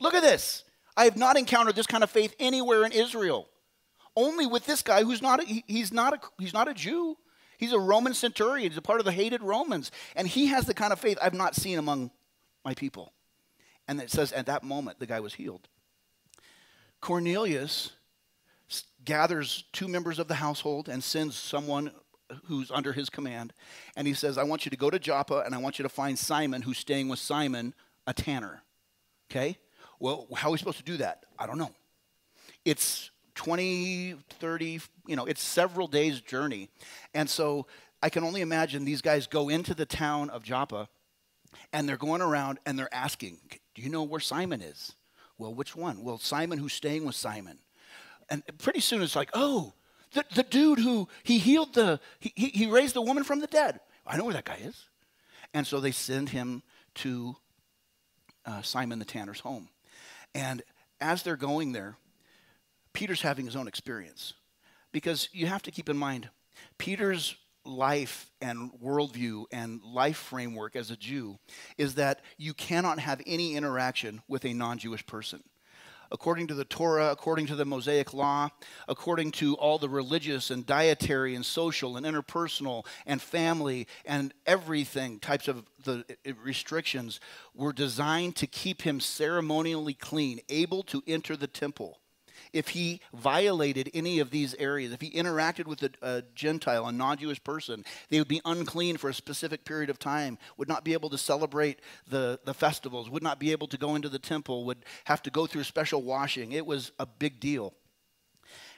look 0.00 0.14
at 0.14 0.22
this. 0.22 0.64
I 1.00 1.04
have 1.04 1.16
not 1.16 1.38
encountered 1.38 1.76
this 1.76 1.86
kind 1.86 2.04
of 2.04 2.10
faith 2.10 2.34
anywhere 2.38 2.84
in 2.84 2.92
Israel 2.92 3.48
only 4.14 4.44
with 4.46 4.66
this 4.66 4.82
guy 4.82 5.02
who's 5.02 5.22
not 5.22 5.42
a, 5.42 5.62
he's 5.66 5.94
not 5.94 6.12
a, 6.12 6.20
he's 6.38 6.52
not 6.52 6.68
a 6.68 6.74
Jew. 6.74 7.16
He's 7.56 7.72
a 7.72 7.78
Roman 7.78 8.12
centurion. 8.12 8.70
He's 8.70 8.76
a 8.76 8.82
part 8.82 9.00
of 9.00 9.06
the 9.06 9.12
hated 9.12 9.42
Romans. 9.42 9.90
And 10.14 10.28
he 10.28 10.48
has 10.48 10.66
the 10.66 10.74
kind 10.74 10.92
of 10.92 11.00
faith 11.00 11.16
I've 11.22 11.32
not 11.32 11.54
seen 11.54 11.78
among 11.78 12.10
my 12.66 12.74
people. 12.74 13.14
And 13.88 13.98
it 13.98 14.10
says 14.10 14.30
at 14.32 14.44
that 14.44 14.62
moment 14.62 14.98
the 14.98 15.06
guy 15.06 15.20
was 15.20 15.34
healed. 15.34 15.68
Cornelius 17.00 17.92
gathers 19.02 19.64
two 19.72 19.88
members 19.88 20.18
of 20.18 20.28
the 20.28 20.34
household 20.34 20.86
and 20.86 21.02
sends 21.02 21.34
someone 21.34 21.92
who's 22.44 22.70
under 22.70 22.92
his 22.92 23.08
command. 23.08 23.54
And 23.96 24.06
he 24.06 24.12
says, 24.12 24.36
I 24.36 24.42
want 24.42 24.66
you 24.66 24.70
to 24.70 24.76
go 24.76 24.90
to 24.90 24.98
Joppa 24.98 25.44
and 25.46 25.54
I 25.54 25.58
want 25.58 25.78
you 25.78 25.82
to 25.84 25.88
find 25.88 26.18
Simon 26.18 26.60
who's 26.60 26.76
staying 26.76 27.08
with 27.08 27.20
Simon, 27.20 27.72
a 28.06 28.12
tanner. 28.12 28.64
Okay? 29.30 29.56
Well, 30.00 30.26
how 30.34 30.48
are 30.48 30.52
we 30.52 30.58
supposed 30.58 30.78
to 30.78 30.84
do 30.84 30.96
that? 30.96 31.24
I 31.38 31.46
don't 31.46 31.58
know. 31.58 31.70
It's 32.64 33.10
20, 33.34 34.16
30, 34.30 34.80
you 35.06 35.16
know, 35.16 35.26
it's 35.26 35.42
several 35.42 35.86
days' 35.86 36.20
journey. 36.20 36.68
And 37.14 37.28
so 37.28 37.66
I 38.02 38.08
can 38.08 38.24
only 38.24 38.40
imagine 38.40 38.84
these 38.84 39.02
guys 39.02 39.26
go 39.26 39.48
into 39.48 39.74
the 39.74 39.86
town 39.86 40.30
of 40.30 40.42
Joppa 40.42 40.88
and 41.72 41.88
they're 41.88 41.96
going 41.98 42.22
around 42.22 42.58
and 42.64 42.78
they're 42.78 42.92
asking, 42.94 43.38
Do 43.74 43.82
you 43.82 43.90
know 43.90 44.02
where 44.02 44.20
Simon 44.20 44.62
is? 44.62 44.94
Well, 45.38 45.54
which 45.54 45.76
one? 45.76 46.02
Well, 46.02 46.18
Simon 46.18 46.58
who's 46.58 46.72
staying 46.72 47.04
with 47.04 47.14
Simon. 47.14 47.58
And 48.28 48.42
pretty 48.58 48.80
soon 48.80 49.02
it's 49.02 49.16
like, 49.16 49.30
Oh, 49.34 49.74
the, 50.12 50.24
the 50.34 50.42
dude 50.42 50.78
who 50.78 51.08
he 51.22 51.38
healed 51.38 51.74
the, 51.74 52.00
he, 52.18 52.32
he 52.36 52.66
raised 52.66 52.94
the 52.94 53.02
woman 53.02 53.24
from 53.24 53.40
the 53.40 53.46
dead. 53.46 53.80
I 54.06 54.16
know 54.16 54.24
where 54.24 54.34
that 54.34 54.44
guy 54.44 54.58
is. 54.62 54.86
And 55.52 55.66
so 55.66 55.78
they 55.78 55.92
send 55.92 56.30
him 56.30 56.62
to 56.96 57.36
uh, 58.46 58.62
Simon 58.62 58.98
the 58.98 59.04
tanner's 59.04 59.40
home. 59.40 59.68
And 60.34 60.62
as 61.00 61.22
they're 61.22 61.36
going 61.36 61.72
there, 61.72 61.96
Peter's 62.92 63.22
having 63.22 63.46
his 63.46 63.56
own 63.56 63.68
experience. 63.68 64.34
Because 64.92 65.28
you 65.32 65.46
have 65.46 65.62
to 65.62 65.70
keep 65.70 65.88
in 65.88 65.96
mind, 65.96 66.28
Peter's 66.78 67.36
life 67.64 68.30
and 68.40 68.72
worldview 68.82 69.44
and 69.52 69.80
life 69.82 70.16
framework 70.16 70.74
as 70.74 70.90
a 70.90 70.96
Jew 70.96 71.38
is 71.78 71.94
that 71.94 72.22
you 72.36 72.54
cannot 72.54 72.98
have 72.98 73.20
any 73.26 73.54
interaction 73.54 74.22
with 74.28 74.44
a 74.44 74.52
non 74.52 74.78
Jewish 74.78 75.06
person. 75.06 75.42
According 76.12 76.48
to 76.48 76.54
the 76.54 76.64
Torah, 76.64 77.10
according 77.12 77.46
to 77.46 77.54
the 77.54 77.64
Mosaic 77.64 78.12
Law, 78.12 78.48
according 78.88 79.30
to 79.32 79.54
all 79.54 79.78
the 79.78 79.88
religious 79.88 80.50
and 80.50 80.66
dietary 80.66 81.34
and 81.36 81.46
social 81.46 81.96
and 81.96 82.04
interpersonal 82.04 82.84
and 83.06 83.22
family 83.22 83.86
and 84.04 84.34
everything 84.44 85.20
types 85.20 85.46
of 85.46 85.64
the 85.84 86.04
eh, 86.24 86.32
restrictions 86.42 87.20
were 87.54 87.72
designed 87.72 88.34
to 88.36 88.46
keep 88.48 88.82
him 88.82 88.98
ceremonially 88.98 89.94
clean, 89.94 90.40
able 90.48 90.82
to 90.82 91.02
enter 91.06 91.36
the 91.36 91.46
temple 91.46 91.99
if 92.52 92.68
he 92.68 93.00
violated 93.12 93.90
any 93.94 94.18
of 94.18 94.30
these 94.30 94.54
areas, 94.54 94.92
if 94.92 95.00
he 95.00 95.10
interacted 95.10 95.66
with 95.66 95.82
a, 95.82 95.90
a 96.02 96.22
Gentile, 96.34 96.86
a 96.86 96.92
non 96.92 97.18
Jewish 97.18 97.42
person, 97.42 97.84
they 98.08 98.18
would 98.18 98.28
be 98.28 98.40
unclean 98.44 98.96
for 98.96 99.08
a 99.08 99.14
specific 99.14 99.64
period 99.64 99.90
of 99.90 99.98
time, 99.98 100.38
would 100.56 100.68
not 100.68 100.84
be 100.84 100.92
able 100.92 101.10
to 101.10 101.18
celebrate 101.18 101.80
the, 102.08 102.40
the 102.44 102.54
festivals, 102.54 103.10
would 103.10 103.22
not 103.22 103.40
be 103.40 103.52
able 103.52 103.66
to 103.68 103.78
go 103.78 103.94
into 103.94 104.08
the 104.08 104.18
temple, 104.18 104.64
would 104.64 104.84
have 105.04 105.22
to 105.22 105.30
go 105.30 105.46
through 105.46 105.64
special 105.64 106.02
washing. 106.02 106.52
It 106.52 106.66
was 106.66 106.92
a 106.98 107.06
big 107.06 107.40
deal. 107.40 107.74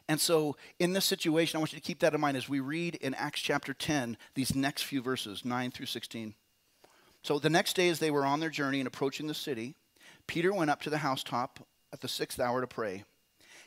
And 0.09 0.21
so, 0.21 0.57
in 0.79 0.93
this 0.93 1.05
situation, 1.05 1.57
I 1.57 1.61
want 1.61 1.73
you 1.73 1.79
to 1.79 1.85
keep 1.85 2.01
that 2.01 2.15
in 2.15 2.21
mind 2.21 2.37
as 2.37 2.49
we 2.49 2.61
read 2.61 2.97
in 2.97 3.15
Acts 3.15 3.41
chapter 3.41 3.73
10 3.73 4.17
these 4.35 4.55
next 4.55 4.83
few 4.83 5.01
verses, 5.01 5.45
9 5.45 5.71
through 5.71 5.87
16. 5.87 6.35
So, 7.23 7.39
the 7.39 7.49
next 7.49 7.77
day, 7.77 7.89
as 7.89 8.01
they 8.01 8.11
were 8.11 8.27
on 8.27 8.41
their 8.41 8.51
journey 8.51 8.81
and 8.81 8.87
approaching 8.89 9.29
the 9.29 9.35
city, 9.35 9.77
Peter 10.27 10.53
went 10.53 10.71
up 10.71 10.83
to 10.83 10.91
the 10.91 10.99
housetop 10.99 11.67
at 11.93 12.01
the 12.01 12.09
sixth 12.09 12.41
hour 12.41 12.61
to 12.61 12.67
pray 12.67 13.05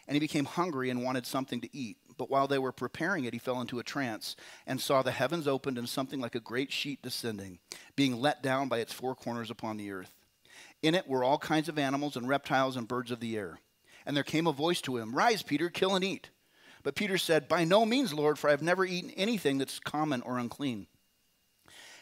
and 0.08 0.16
he 0.16 0.20
became 0.20 0.46
hungry 0.46 0.90
and 0.90 1.04
wanted 1.04 1.26
something 1.26 1.62
to 1.62 1.76
eat. 1.76 1.98
But 2.18 2.30
while 2.30 2.48
they 2.48 2.60
were 2.60 2.72
preparing 2.72 3.26
it, 3.26 3.34
he 3.34 3.40
fell 3.40 3.60
into 3.60 3.80
a 3.80 3.84
trance 3.84 4.36
and 4.66 4.80
saw 4.80 5.02
the 5.02 5.12
heavens 5.12 5.48
opened 5.48 5.78
and 5.78 5.90
something 5.90 6.22
like 6.22 6.36
a 6.36 6.40
great 6.40 6.72
sheet 6.72 7.02
descending, 7.02 7.60
being 7.96 8.20
let 8.20 8.42
down 8.42 8.70
by 8.70 8.80
its 8.80 8.94
four 8.94 9.16
corners 9.16 9.52
upon 9.52 9.78
the 9.78 9.92
earth. 9.92 10.14
In 10.82 10.96
it 10.96 11.08
were 11.08 11.24
all 11.24 11.38
kinds 11.38 11.68
of 11.68 11.80
animals 11.80 12.16
and 12.16 12.28
reptiles 12.28 12.78
and 12.78 12.88
birds 12.88 13.12
of 13.12 13.20
the 13.20 13.36
air. 13.38 13.60
And 14.06 14.16
there 14.16 14.24
came 14.24 14.48
a 14.48 14.54
voice 14.54 14.82
to 14.82 14.98
him, 14.98 15.16
Rise, 15.16 15.42
Peter, 15.42 15.70
kill 15.70 15.96
and 15.96 16.06
eat. 16.06 16.30
But 16.84 16.96
Peter 16.96 17.18
said, 17.18 17.48
By 17.48 17.64
no 17.64 17.86
means, 17.86 18.14
Lord, 18.14 18.38
for 18.38 18.48
I 18.48 18.52
have 18.52 18.62
never 18.62 18.86
eaten 18.86 19.10
anything 19.12 19.58
that's 19.58 19.80
common 19.80 20.22
or 20.22 20.38
unclean. 20.38 20.86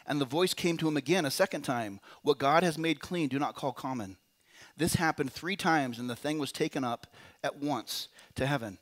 And 0.05 0.19
the 0.19 0.25
voice 0.25 0.53
came 0.53 0.77
to 0.77 0.87
him 0.87 0.97
again 0.97 1.25
a 1.25 1.31
second 1.31 1.61
time, 1.61 2.01
What 2.21 2.37
God 2.37 2.63
has 2.63 2.77
made 2.77 2.99
clean, 2.99 3.29
do 3.29 3.39
not 3.39 3.55
call 3.55 3.71
common. 3.71 4.17
This 4.77 4.95
happened 4.95 5.31
three 5.31 5.55
times, 5.55 5.99
and 5.99 6.09
the 6.09 6.15
thing 6.15 6.39
was 6.39 6.51
taken 6.51 6.83
up 6.83 7.07
at 7.43 7.57
once 7.57 8.07
to 8.35 8.45
heaven. 8.45 8.77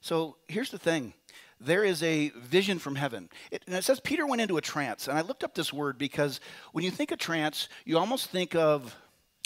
So 0.00 0.36
here's 0.48 0.70
the 0.70 0.78
thing 0.78 1.14
there 1.60 1.84
is 1.84 2.02
a 2.02 2.28
vision 2.36 2.78
from 2.78 2.96
heaven. 2.96 3.28
It, 3.50 3.62
and 3.66 3.74
it 3.74 3.84
says 3.84 3.98
Peter 4.00 4.26
went 4.26 4.42
into 4.42 4.56
a 4.58 4.60
trance. 4.60 5.08
And 5.08 5.16
I 5.16 5.22
looked 5.22 5.42
up 5.42 5.54
this 5.54 5.72
word 5.72 5.96
because 5.98 6.40
when 6.72 6.84
you 6.84 6.90
think 6.90 7.10
of 7.12 7.18
trance, 7.18 7.68
you 7.84 7.98
almost 7.98 8.30
think 8.30 8.54
of, 8.54 8.94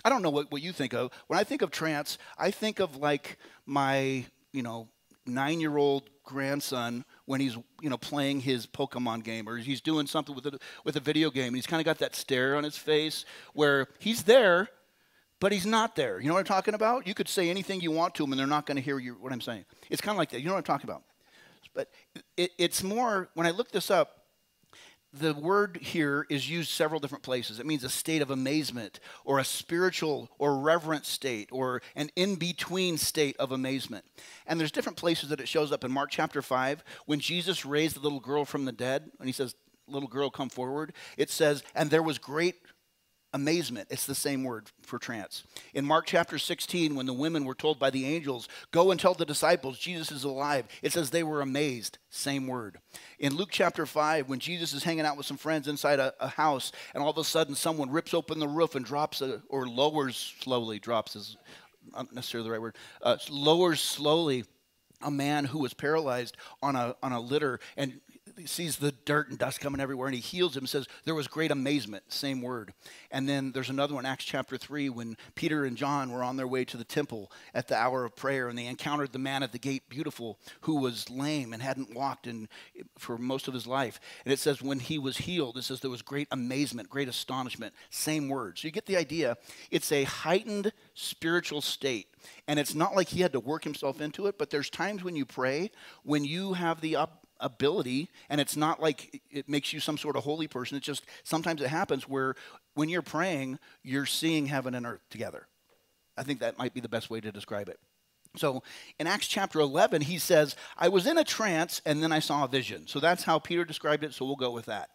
I 0.05 0.09
don't 0.09 0.23
know 0.23 0.31
what, 0.31 0.51
what 0.51 0.63
you 0.63 0.73
think 0.73 0.93
of. 0.93 1.13
When 1.29 1.39
I 1.39 1.45
think 1.45 1.63
of 1.63 1.71
trance, 1.71 2.19
I 2.37 2.51
think 2.51 2.81
of 2.81 2.97
like 2.97 3.39
my, 3.65 4.25
you 4.53 4.63
know, 4.63 4.89
nine 5.27 5.61
year 5.61 5.77
old 5.77 6.11
grandson 6.25 7.05
when 7.27 7.41
he's 7.41 7.57
you 7.81 7.91
know 7.91 7.99
playing 7.99 8.41
his 8.41 8.67
Pokemon 8.67 9.25
game 9.25 9.49
or 9.49 9.57
he's 9.57 9.81
doing 9.81 10.07
something 10.07 10.35
with 10.35 10.47
a, 10.47 10.59
with 10.85 10.97
a 10.97 11.01
video 11.01 11.31
game. 11.31 11.49
And 11.49 11.57
he's 11.57 11.67
kind 11.67 11.81
of 11.81 11.85
got 11.85 11.99
that 11.99 12.17
stare 12.17 12.57
on 12.57 12.65
his 12.65 12.77
face 12.77 13.25
where 13.53 13.87
he's 13.99 14.25
there, 14.25 14.69
but 15.41 15.53
he's 15.53 15.67
not 15.67 15.97
there. 15.97 16.21
You 16.21 16.29
know 16.29 16.35
what 16.35 16.41
I'm 16.41 16.45
talking 16.45 16.75
about? 16.75 17.07
You 17.07 17.15
could 17.15 17.29
say 17.29 17.49
anything 17.49 17.81
you 17.81 17.91
want 17.91 18.15
to 18.17 18.25
him, 18.25 18.33
and 18.33 18.39
they're 18.39 18.47
not 18.47 18.67
going 18.67 18.77
to 18.77 18.83
hear 18.83 18.99
you, 18.99 19.15
what 19.15 19.33
I'm 19.33 19.41
saying. 19.41 19.65
It's 19.89 20.01
kind 20.01 20.15
of 20.15 20.19
like 20.19 20.31
that. 20.31 20.41
You 20.41 20.47
know 20.47 20.53
what 20.53 20.59
I'm 20.59 20.65
talking 20.65 20.89
about? 20.89 21.03
But 21.75 21.89
it, 22.37 22.53
it's 22.59 22.83
more, 22.83 23.31
when 23.35 23.47
I 23.47 23.51
look 23.51 23.73
this 23.73 23.91
up, 23.91 24.21
the 25.13 25.35
word 25.35 25.79
here 25.81 26.25
is 26.31 26.49
used 26.49 26.71
several 26.71 27.01
different 27.01 27.25
places. 27.25 27.59
It 27.59 27.67
means 27.67 27.83
a 27.83 27.89
state 27.89 28.23
of 28.23 28.31
amazement, 28.31 29.01
or 29.25 29.39
a 29.39 29.45
spiritual 29.45 30.29
or 30.39 30.59
reverent 30.59 31.05
state, 31.05 31.49
or 31.51 31.83
an 31.97 32.11
in 32.15 32.37
between 32.37 32.97
state 32.97 33.37
of 33.39 33.51
amazement. 33.51 34.05
And 34.47 34.61
there's 34.61 34.71
different 34.71 34.99
places 34.99 35.31
that 35.31 35.41
it 35.41 35.49
shows 35.49 35.73
up 35.73 35.85
in 35.85 35.91
Mark 35.91 36.11
chapter 36.11 36.43
5. 36.43 36.85
When 37.07 37.19
Jesus 37.19 37.65
raised 37.65 37.97
the 37.97 38.01
little 38.01 38.21
girl 38.21 38.45
from 38.45 38.67
the 38.67 38.73
dead, 38.73 39.11
and 39.19 39.29
he 39.29 39.33
says, 39.33 39.55
Little 39.89 40.09
girl, 40.09 40.31
come 40.31 40.49
forward, 40.49 40.93
it 41.17 41.31
says, 41.31 41.65
And 41.75 41.91
there 41.91 42.03
was 42.03 42.19
great 42.19 42.55
amazement. 43.33 43.89
It's 43.91 44.07
the 44.07 44.15
same 44.15 44.45
word 44.45 44.71
for 44.83 44.99
trance. 44.99 45.45
In 45.75 45.85
Mark 45.85 46.07
chapter 46.07 46.39
16, 46.39 46.95
when 46.95 47.07
the 47.07 47.13
women 47.13 47.45
were 47.45 47.55
told 47.55 47.79
by 47.79 47.91
the 47.91 48.07
angels, 48.07 48.49
Go 48.71 48.91
and 48.91 48.99
tell 48.99 49.15
the 49.15 49.25
disciples 49.25 49.79
Jesus 49.79 50.11
is 50.11 50.25
alive, 50.25 50.67
it 50.83 50.93
says 50.93 51.11
they 51.11 51.23
were 51.23 51.41
amazed. 51.41 51.99
Same 52.11 52.47
word. 52.47 52.79
In 53.19 53.37
Luke 53.37 53.51
chapter 53.53 53.87
5, 53.87 54.29
when 54.29 54.41
Jesus 54.41 54.73
is 54.73 54.85
hanging 54.85 55.07
out 55.07 55.17
with 55.17 55.27
some 55.27 55.37
friends 55.37 55.69
inside 55.69 56.01
a, 56.01 56.13
a 56.21 56.29
house, 56.29 56.73
and 56.95 57.03
all 57.03 57.11
of 57.11 57.19
a 57.19 57.25
sudden 57.25 57.55
someone 57.55 57.91
rips 57.91 58.15
open 58.15 58.39
the 58.39 58.49
roof 58.49 58.75
and 58.75 58.85
drops, 58.85 59.23
a, 59.23 59.43
or 59.49 59.69
lowers 59.69 60.35
slowly, 60.41 60.79
drops 60.79 61.15
is 61.15 61.37
not 61.93 62.13
necessarily 62.13 62.49
the 62.49 62.53
right 62.53 62.61
word, 62.61 62.77
uh, 63.03 63.17
lowers 63.31 63.81
slowly 63.81 64.45
a 65.03 65.11
man 65.11 65.45
who 65.45 65.59
was 65.59 65.73
paralyzed 65.73 66.37
on 66.63 66.77
a, 66.77 66.95
on 67.03 67.13
a 67.13 67.21
litter 67.21 67.59
and 67.77 68.01
he 68.41 68.47
sees 68.47 68.77
the 68.77 68.93
dirt 69.05 69.29
and 69.29 69.39
dust 69.39 69.61
coming 69.61 69.81
everywhere 69.81 70.09
and 70.09 70.15
he 70.15 70.21
heals 70.21 70.57
him 70.57 70.67
says 70.67 70.87
there 71.05 71.15
was 71.15 71.29
great 71.29 71.51
amazement. 71.51 72.05
Same 72.09 72.41
word. 72.41 72.73
And 73.11 73.29
then 73.29 73.53
there's 73.53 73.71
another 73.71 73.95
one 73.95 74.07
acts 74.07 74.25
chapter 74.25 74.57
3 74.57 74.89
when 74.89 75.17
peter 75.35 75.65
and 75.65 75.77
john 75.77 76.11
were 76.11 76.23
on 76.23 76.37
their 76.37 76.47
way 76.47 76.65
to 76.65 76.77
the 76.77 76.85
temple 76.85 77.31
at 77.55 77.69
the 77.69 77.77
hour 77.77 78.05
of 78.05 78.17
prayer 78.17 78.49
and 78.49 78.59
they 78.59 78.67
encountered 78.67 79.13
the 79.13 79.19
man 79.19 79.43
at 79.43 79.53
the 79.53 79.59
gate 79.59 79.89
beautiful 79.89 80.39
who 80.63 80.77
was 80.77 81.11
lame 81.11 81.53
and 81.53 81.63
hadn't 81.63 81.95
walked 81.95 82.27
in 82.27 82.49
for 82.99 83.19
most 83.19 83.49
of 83.49 83.55
his 83.55 83.67
life. 83.67 84.01
And 84.25 84.33
it 84.33 84.39
says 84.39 84.63
when 84.63 84.81
he 84.81 84.99
was 84.99 85.19
healed 85.19 85.57
it 85.57 85.63
says 85.63 85.81
there 85.81 85.91
was 85.91 86.03
great 86.03 86.29
amazement 86.31 86.89
great 86.89 87.09
astonishment. 87.09 87.75
Same 87.91 88.29
word. 88.29 88.59
So 88.59 88.67
you 88.67 88.73
get 88.73 88.87
the 88.87 88.97
idea. 88.97 89.37
It's 89.71 89.93
a 89.93 90.05
heightened 90.05 90.73
spiritual 90.95 91.61
state. 91.61 92.09
And 92.47 92.59
it's 92.59 92.75
not 92.75 92.95
like 92.95 93.09
he 93.09 93.21
had 93.21 93.33
to 93.33 93.41
work 93.41 93.65
himself 93.65 94.01
into 94.01 94.27
it 94.27 94.39
but 94.39 94.51
there's 94.51 94.71
times 94.71 95.03
when 95.03 95.17
you 95.17 95.25
pray 95.25 95.71
when 96.05 96.25
you 96.25 96.55
have 96.55 96.81
the 96.81 96.97
up 96.97 97.20
ability 97.41 98.09
and 98.29 98.41
it's 98.41 98.57
not 98.57 98.81
like 98.81 99.23
it 99.31 99.49
makes 99.49 99.73
you 99.73 99.81
some 99.81 99.99
sort 99.99 100.17
of 100.17 100.25
holy 100.25 100.47
person. 100.47 100.77
It's 100.77 100.87
just 100.87 101.05
sometimes 101.25 101.63
it 101.63 101.69
happens 101.69 102.09
where 102.09 102.35
when 102.75 102.89
you're 102.89 103.03
praying 103.03 103.59
you're 103.83 104.07
seeing 104.07 104.47
heaven 104.47 104.75
and 104.75 104.87
earth 104.87 105.03
together. 105.11 105.47
I 106.17 106.23
think 106.23 106.41
that 106.41 106.59
might 106.59 106.75
be 106.75 106.81
the 106.81 106.89
best 106.89 107.11
way 107.11 107.21
to 107.21 107.33
describe 107.33 107.69
it. 107.69 107.79
So 108.37 108.63
in 108.99 109.07
acts 109.07 109.27
chapter 109.27 109.59
11 109.61 110.03
he 110.03 110.19
says 110.19 110.55
i 110.79 110.89
was 110.89 111.07
in 111.07 111.19
a 111.19 111.25
trance 111.25 111.83
and 111.85 112.03
then 112.03 112.13
i 112.13 112.21
saw 112.21 112.45
a 112.45 112.49
vision. 112.49 112.87
So 112.87 113.01
that's 113.01 113.25
how 113.25 113.39
peter 113.39 113.65
described 113.65 114.05
it 114.05 114.15
so 114.15 114.25
we'll 114.25 114.37
go 114.37 114.51
with 114.51 114.67
that. 114.67 114.91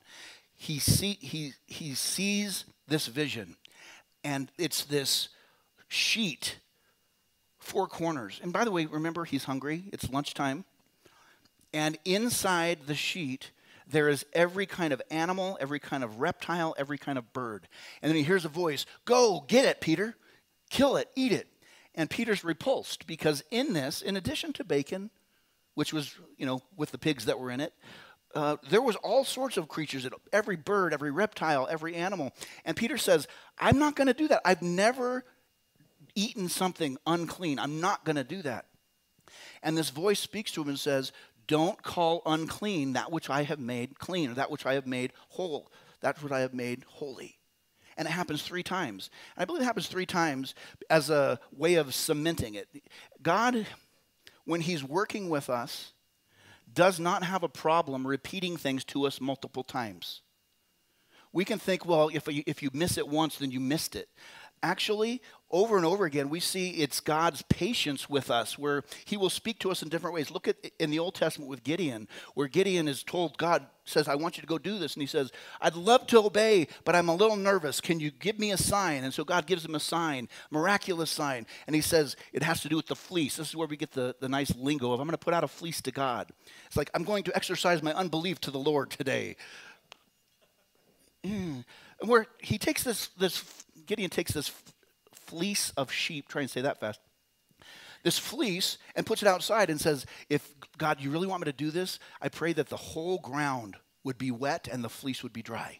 He 0.55 0.79
see 0.79 1.17
he 1.19 1.53
he 1.65 1.95
sees 1.95 2.65
this 2.87 3.07
vision 3.07 3.57
and 4.23 4.51
it's 4.57 4.85
this 4.85 5.29
sheet 5.87 6.59
four 7.59 7.87
corners. 7.87 8.39
And 8.43 8.53
by 8.53 8.63
the 8.63 8.71
way 8.71 8.85
remember 8.85 9.25
he's 9.25 9.45
hungry. 9.45 9.85
It's 9.91 10.09
lunchtime 10.09 10.65
and 11.75 11.97
inside 12.05 12.87
the 12.87 12.95
sheet, 12.95 13.51
there 13.85 14.07
is 14.07 14.25
every 14.31 14.65
kind 14.65 14.93
of 14.93 15.01
animal, 15.11 15.57
every 15.59 15.77
kind 15.77 16.05
of 16.05 16.21
reptile, 16.21 16.73
every 16.77 16.97
kind 16.97 17.17
of 17.17 17.33
bird. 17.33 17.67
And 18.01 18.09
then 18.09 18.15
he 18.15 18.23
hears 18.23 18.45
a 18.45 18.49
voice 18.49 18.85
Go, 19.03 19.43
get 19.45 19.65
it, 19.65 19.81
Peter. 19.81 20.15
Kill 20.69 20.95
it, 20.95 21.09
eat 21.17 21.33
it. 21.33 21.47
And 21.93 22.09
Peter's 22.09 22.45
repulsed 22.45 23.05
because 23.07 23.43
in 23.51 23.73
this, 23.73 24.01
in 24.01 24.15
addition 24.15 24.53
to 24.53 24.63
bacon, 24.63 25.11
which 25.73 25.91
was, 25.91 26.15
you 26.37 26.45
know, 26.45 26.61
with 26.77 26.91
the 26.91 26.97
pigs 26.97 27.25
that 27.25 27.39
were 27.39 27.51
in 27.51 27.59
it, 27.59 27.73
uh, 28.33 28.55
there 28.69 28.81
was 28.81 28.95
all 28.97 29.25
sorts 29.25 29.57
of 29.57 29.67
creatures, 29.67 30.07
every 30.31 30.55
bird, 30.55 30.93
every 30.93 31.11
reptile, 31.11 31.67
every 31.69 31.93
animal. 31.95 32.31
And 32.63 32.77
Peter 32.77 32.97
says, 32.97 33.27
I'm 33.59 33.79
not 33.79 33.97
going 33.97 34.07
to 34.07 34.13
do 34.13 34.29
that. 34.29 34.41
I've 34.45 34.61
never 34.61 35.25
eaten 36.15 36.47
something 36.47 36.97
unclean. 37.05 37.59
I'm 37.59 37.81
not 37.81 38.05
going 38.05 38.15
to 38.15 38.23
do 38.23 38.41
that. 38.43 38.65
And 39.61 39.77
this 39.77 39.89
voice 39.89 40.19
speaks 40.19 40.51
to 40.51 40.61
him 40.61 40.69
and 40.69 40.79
says, 40.79 41.11
don't 41.47 41.81
call 41.81 42.21
unclean 42.25 42.93
that 42.93 43.11
which 43.11 43.29
I 43.29 43.43
have 43.43 43.59
made 43.59 43.99
clean, 43.99 44.31
or 44.31 44.33
that 44.35 44.51
which 44.51 44.65
I 44.65 44.73
have 44.73 44.87
made 44.87 45.13
whole, 45.29 45.71
That's 46.01 46.21
what 46.21 46.31
I 46.31 46.39
have 46.41 46.53
made 46.53 46.83
holy. 46.87 47.39
And 47.97 48.07
it 48.07 48.11
happens 48.11 48.41
three 48.43 48.63
times. 48.63 49.09
And 49.35 49.43
I 49.43 49.45
believe 49.45 49.61
it 49.61 49.65
happens 49.65 49.87
three 49.87 50.05
times 50.05 50.53
as 50.89 51.09
a 51.09 51.39
way 51.51 51.75
of 51.75 51.95
cementing 51.95 52.55
it. 52.55 52.67
God, 53.21 53.65
when 54.43 54.61
He's 54.61 54.83
working 54.83 55.29
with 55.29 55.49
us, 55.49 55.93
does 56.71 56.99
not 56.99 57.23
have 57.23 57.43
a 57.43 57.49
problem 57.49 58.05
repeating 58.05 58.57
things 58.57 58.83
to 58.85 59.05
us 59.05 59.21
multiple 59.21 59.63
times. 59.63 60.21
We 61.31 61.45
can 61.45 61.59
think, 61.59 61.85
well, 61.85 62.09
if 62.13 62.27
if 62.27 62.61
you 62.63 62.69
miss 62.73 62.97
it 62.97 63.07
once, 63.07 63.37
then 63.37 63.51
you 63.51 63.59
missed 63.59 63.95
it. 63.95 64.09
Actually, 64.63 65.21
over 65.51 65.77
and 65.77 65.85
over 65.85 66.05
again, 66.05 66.29
we 66.29 66.39
see 66.39 66.71
it's 66.71 66.99
God's 66.99 67.43
patience 67.43 68.09
with 68.09 68.31
us, 68.31 68.57
where 68.57 68.83
He 69.05 69.15
will 69.15 69.29
speak 69.29 69.59
to 69.59 69.71
us 69.71 69.83
in 69.83 69.89
different 69.89 70.13
ways. 70.13 70.31
Look 70.31 70.47
at 70.47 70.57
in 70.79 70.89
the 70.89 70.99
Old 70.99 71.15
Testament 71.15 71.49
with 71.49 71.63
Gideon, 71.63 72.07
where 72.33 72.47
Gideon 72.47 72.87
is 72.87 73.03
told, 73.03 73.37
God 73.37 73.65
says, 73.85 74.07
I 74.07 74.15
want 74.15 74.37
you 74.37 74.41
to 74.41 74.47
go 74.47 74.57
do 74.57 74.79
this. 74.79 74.95
And 74.95 75.01
he 75.01 75.07
says, 75.07 75.31
I'd 75.61 75.75
love 75.75 76.07
to 76.07 76.19
obey, 76.19 76.67
but 76.83 76.95
I'm 76.95 77.07
a 77.07 77.15
little 77.15 77.37
nervous. 77.37 77.79
Can 77.79 77.99
you 77.99 78.11
give 78.11 78.39
me 78.39 78.51
a 78.51 78.57
sign? 78.57 79.03
And 79.03 79.13
so 79.13 79.23
God 79.23 79.45
gives 79.45 79.63
him 79.63 79.75
a 79.75 79.79
sign, 79.79 80.27
miraculous 80.49 81.11
sign. 81.11 81.45
And 81.67 81.75
he 81.75 81.81
says, 81.81 82.15
it 82.33 82.41
has 82.43 82.61
to 82.61 82.69
do 82.69 82.75
with 82.75 82.87
the 82.87 82.95
fleece. 82.95 83.37
This 83.37 83.49
is 83.49 83.55
where 83.55 83.67
we 83.67 83.77
get 83.77 83.91
the, 83.91 84.15
the 84.19 84.29
nice 84.29 84.53
lingo 84.55 84.91
of, 84.91 84.99
I'm 84.99 85.05
going 85.05 85.11
to 85.11 85.17
put 85.19 85.35
out 85.35 85.43
a 85.43 85.47
fleece 85.47 85.81
to 85.81 85.91
God. 85.91 86.31
It's 86.65 86.75
like, 86.75 86.89
I'm 86.93 87.03
going 87.03 87.23
to 87.25 87.35
exercise 87.35 87.83
my 87.83 87.93
unbelief 87.93 88.41
to 88.41 88.51
the 88.51 88.59
Lord 88.59 88.89
today. 88.89 89.35
Mm. 91.23 91.63
Where 92.03 92.25
he 92.39 92.57
takes 92.57 92.83
this, 92.83 93.07
this 93.19 93.43
Gideon 93.85 94.09
takes 94.09 94.33
this 94.33 94.51
fleece 95.27 95.71
of 95.77 95.91
sheep, 95.91 96.27
try 96.27 96.41
and 96.41 96.49
say 96.49 96.61
that 96.61 96.79
fast, 96.79 96.99
this 98.03 98.19
fleece 98.19 98.77
and 98.95 99.05
puts 99.05 99.23
it 99.23 99.27
outside 99.27 99.69
and 99.69 99.81
says, 99.81 100.05
If 100.29 100.53
God, 100.77 101.01
you 101.01 101.09
really 101.09 101.27
want 101.27 101.41
me 101.41 101.51
to 101.51 101.57
do 101.57 101.71
this, 101.71 101.99
I 102.21 102.29
pray 102.29 102.53
that 102.53 102.69
the 102.69 102.77
whole 102.77 103.17
ground 103.19 103.77
would 104.03 104.17
be 104.17 104.31
wet 104.31 104.67
and 104.71 104.83
the 104.83 104.89
fleece 104.89 105.23
would 105.23 105.33
be 105.33 105.41
dry. 105.41 105.79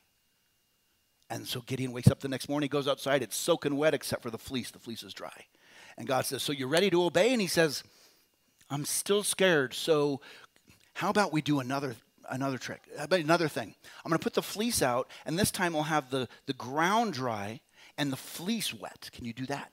And 1.29 1.47
so 1.47 1.62
Gideon 1.62 1.91
wakes 1.91 2.10
up 2.10 2.19
the 2.19 2.27
next 2.27 2.49
morning, 2.49 2.69
goes 2.69 2.88
outside, 2.88 3.21
it's 3.21 3.36
soaking 3.36 3.77
wet 3.77 3.93
except 3.93 4.23
for 4.23 4.31
the 4.31 4.38
fleece. 4.38 4.71
The 4.71 4.79
fleece 4.79 5.03
is 5.03 5.13
dry. 5.13 5.45
And 5.97 6.08
God 6.08 6.25
says, 6.25 6.41
So 6.41 6.51
you're 6.51 6.67
ready 6.67 6.89
to 6.89 7.03
obey? 7.03 7.31
And 7.31 7.41
he 7.41 7.47
says, 7.47 7.84
I'm 8.69 8.86
still 8.86 9.23
scared. 9.23 9.73
So 9.73 10.21
how 10.95 11.10
about 11.10 11.31
we 11.31 11.41
do 11.41 11.60
another 11.60 11.95
another 12.29 12.58
trick? 12.58 12.81
Another 12.97 13.47
thing? 13.47 13.75
I'm 14.03 14.10
going 14.10 14.17
to 14.17 14.23
put 14.23 14.34
the 14.34 14.41
fleece 14.41 14.81
out, 14.81 15.10
and 15.25 15.38
this 15.38 15.51
time 15.51 15.73
we'll 15.73 15.84
have 15.84 16.10
the, 16.10 16.27
the 16.47 16.53
ground 16.53 17.13
dry, 17.13 17.62
and 17.97 18.12
the 18.12 18.17
fleece 18.17 18.73
wet. 18.73 19.10
Can 19.13 19.25
you 19.25 19.34
do 19.34 19.45
that? 19.47 19.71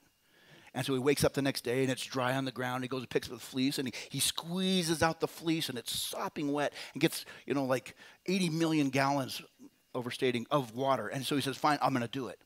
And 0.73 0.85
so 0.85 0.93
he 0.93 0.99
wakes 0.99 1.23
up 1.23 1.33
the 1.33 1.41
next 1.41 1.63
day 1.63 1.83
and 1.83 1.91
it's 1.91 2.03
dry 2.03 2.35
on 2.35 2.45
the 2.45 2.51
ground. 2.51 2.83
He 2.83 2.87
goes 2.87 3.01
and 3.01 3.09
picks 3.09 3.27
up 3.27 3.35
the 3.35 3.39
fleece 3.39 3.77
and 3.77 3.87
he, 3.87 3.93
he 4.09 4.19
squeezes 4.19 5.03
out 5.03 5.19
the 5.19 5.27
fleece 5.27 5.69
and 5.69 5.77
it's 5.77 5.97
sopping 5.97 6.51
wet 6.51 6.73
and 6.93 7.01
gets, 7.01 7.25
you 7.45 7.53
know, 7.53 7.65
like 7.65 7.95
80 8.25 8.49
million 8.49 8.89
gallons, 8.89 9.41
overstating, 9.93 10.47
of 10.49 10.75
water. 10.75 11.07
And 11.07 11.23
so 11.25 11.35
he 11.35 11.41
says, 11.41 11.57
Fine, 11.57 11.77
I'm 11.81 11.93
going 11.93 12.01
to 12.01 12.07
do 12.07 12.27
it. 12.27 12.39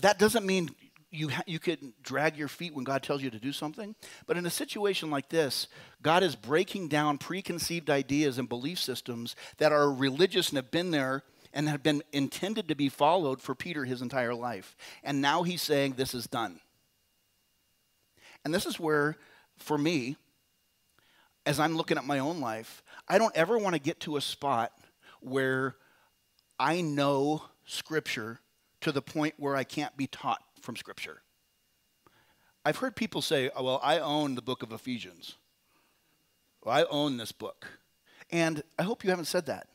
That 0.00 0.18
doesn't 0.18 0.44
mean 0.44 0.70
you, 1.12 1.28
ha- 1.28 1.44
you 1.46 1.60
could 1.60 1.92
drag 2.02 2.36
your 2.36 2.48
feet 2.48 2.74
when 2.74 2.84
God 2.84 3.04
tells 3.04 3.22
you 3.22 3.30
to 3.30 3.38
do 3.38 3.52
something. 3.52 3.94
But 4.26 4.36
in 4.36 4.46
a 4.46 4.50
situation 4.50 5.10
like 5.10 5.28
this, 5.28 5.68
God 6.02 6.24
is 6.24 6.34
breaking 6.34 6.88
down 6.88 7.18
preconceived 7.18 7.88
ideas 7.88 8.38
and 8.38 8.48
belief 8.48 8.80
systems 8.80 9.36
that 9.58 9.70
are 9.70 9.92
religious 9.92 10.48
and 10.48 10.56
have 10.56 10.70
been 10.72 10.90
there 10.90 11.22
and 11.52 11.68
had 11.68 11.82
been 11.82 12.02
intended 12.12 12.68
to 12.68 12.74
be 12.74 12.88
followed 12.88 13.40
for 13.40 13.54
Peter 13.54 13.84
his 13.84 14.02
entire 14.02 14.34
life. 14.34 14.76
And 15.02 15.20
now 15.20 15.42
he's 15.42 15.62
saying, 15.62 15.94
This 15.94 16.14
is 16.14 16.26
done. 16.26 16.60
And 18.44 18.52
this 18.54 18.66
is 18.66 18.80
where, 18.80 19.16
for 19.56 19.78
me, 19.78 20.16
as 21.46 21.60
I'm 21.60 21.76
looking 21.76 21.98
at 21.98 22.04
my 22.04 22.18
own 22.18 22.40
life, 22.40 22.82
I 23.08 23.18
don't 23.18 23.36
ever 23.36 23.58
want 23.58 23.74
to 23.74 23.80
get 23.80 24.00
to 24.00 24.16
a 24.16 24.20
spot 24.20 24.72
where 25.20 25.76
I 26.58 26.80
know 26.80 27.42
Scripture 27.64 28.40
to 28.80 28.92
the 28.92 29.02
point 29.02 29.34
where 29.36 29.56
I 29.56 29.64
can't 29.64 29.96
be 29.96 30.06
taught 30.06 30.42
from 30.60 30.76
Scripture. 30.76 31.22
I've 32.64 32.76
heard 32.76 32.94
people 32.94 33.22
say, 33.22 33.50
oh, 33.56 33.64
well, 33.64 33.80
I 33.82 33.98
own 33.98 34.34
the 34.34 34.42
book 34.42 34.62
of 34.62 34.72
Ephesians. 34.72 35.36
Well, 36.62 36.76
I 36.76 36.84
own 36.90 37.16
this 37.16 37.32
book. 37.32 37.66
And 38.30 38.62
I 38.78 38.84
hope 38.84 39.02
you 39.04 39.10
haven't 39.10 39.26
said 39.26 39.46
that 39.46 39.66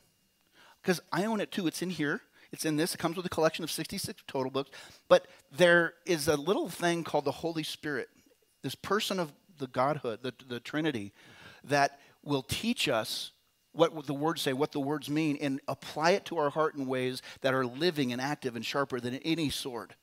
because 0.88 1.02
I 1.12 1.26
own 1.26 1.42
it 1.42 1.52
too. 1.52 1.66
It's 1.66 1.82
in 1.82 1.90
here. 1.90 2.22
It's 2.50 2.64
in 2.64 2.76
this. 2.76 2.94
It 2.94 2.98
comes 2.98 3.18
with 3.18 3.26
a 3.26 3.28
collection 3.28 3.62
of 3.62 3.70
66 3.70 4.22
total 4.26 4.50
books. 4.50 4.70
But 5.06 5.26
there 5.54 5.92
is 6.06 6.28
a 6.28 6.36
little 6.36 6.70
thing 6.70 7.04
called 7.04 7.26
the 7.26 7.30
Holy 7.30 7.62
Spirit, 7.62 8.08
this 8.62 8.74
person 8.74 9.20
of 9.20 9.30
the 9.58 9.66
Godhead, 9.66 10.20
the, 10.22 10.32
the 10.48 10.60
Trinity, 10.60 11.12
that 11.64 12.00
will 12.24 12.40
teach 12.40 12.88
us 12.88 13.32
what 13.72 14.06
the 14.06 14.14
words 14.14 14.40
say, 14.40 14.54
what 14.54 14.72
the 14.72 14.80
words 14.80 15.10
mean, 15.10 15.36
and 15.42 15.60
apply 15.68 16.12
it 16.12 16.24
to 16.24 16.38
our 16.38 16.48
heart 16.48 16.74
in 16.74 16.86
ways 16.86 17.20
that 17.42 17.52
are 17.52 17.66
living 17.66 18.10
and 18.10 18.22
active 18.22 18.56
and 18.56 18.64
sharper 18.64 18.98
than 18.98 19.16
any 19.16 19.50
sword. 19.50 19.94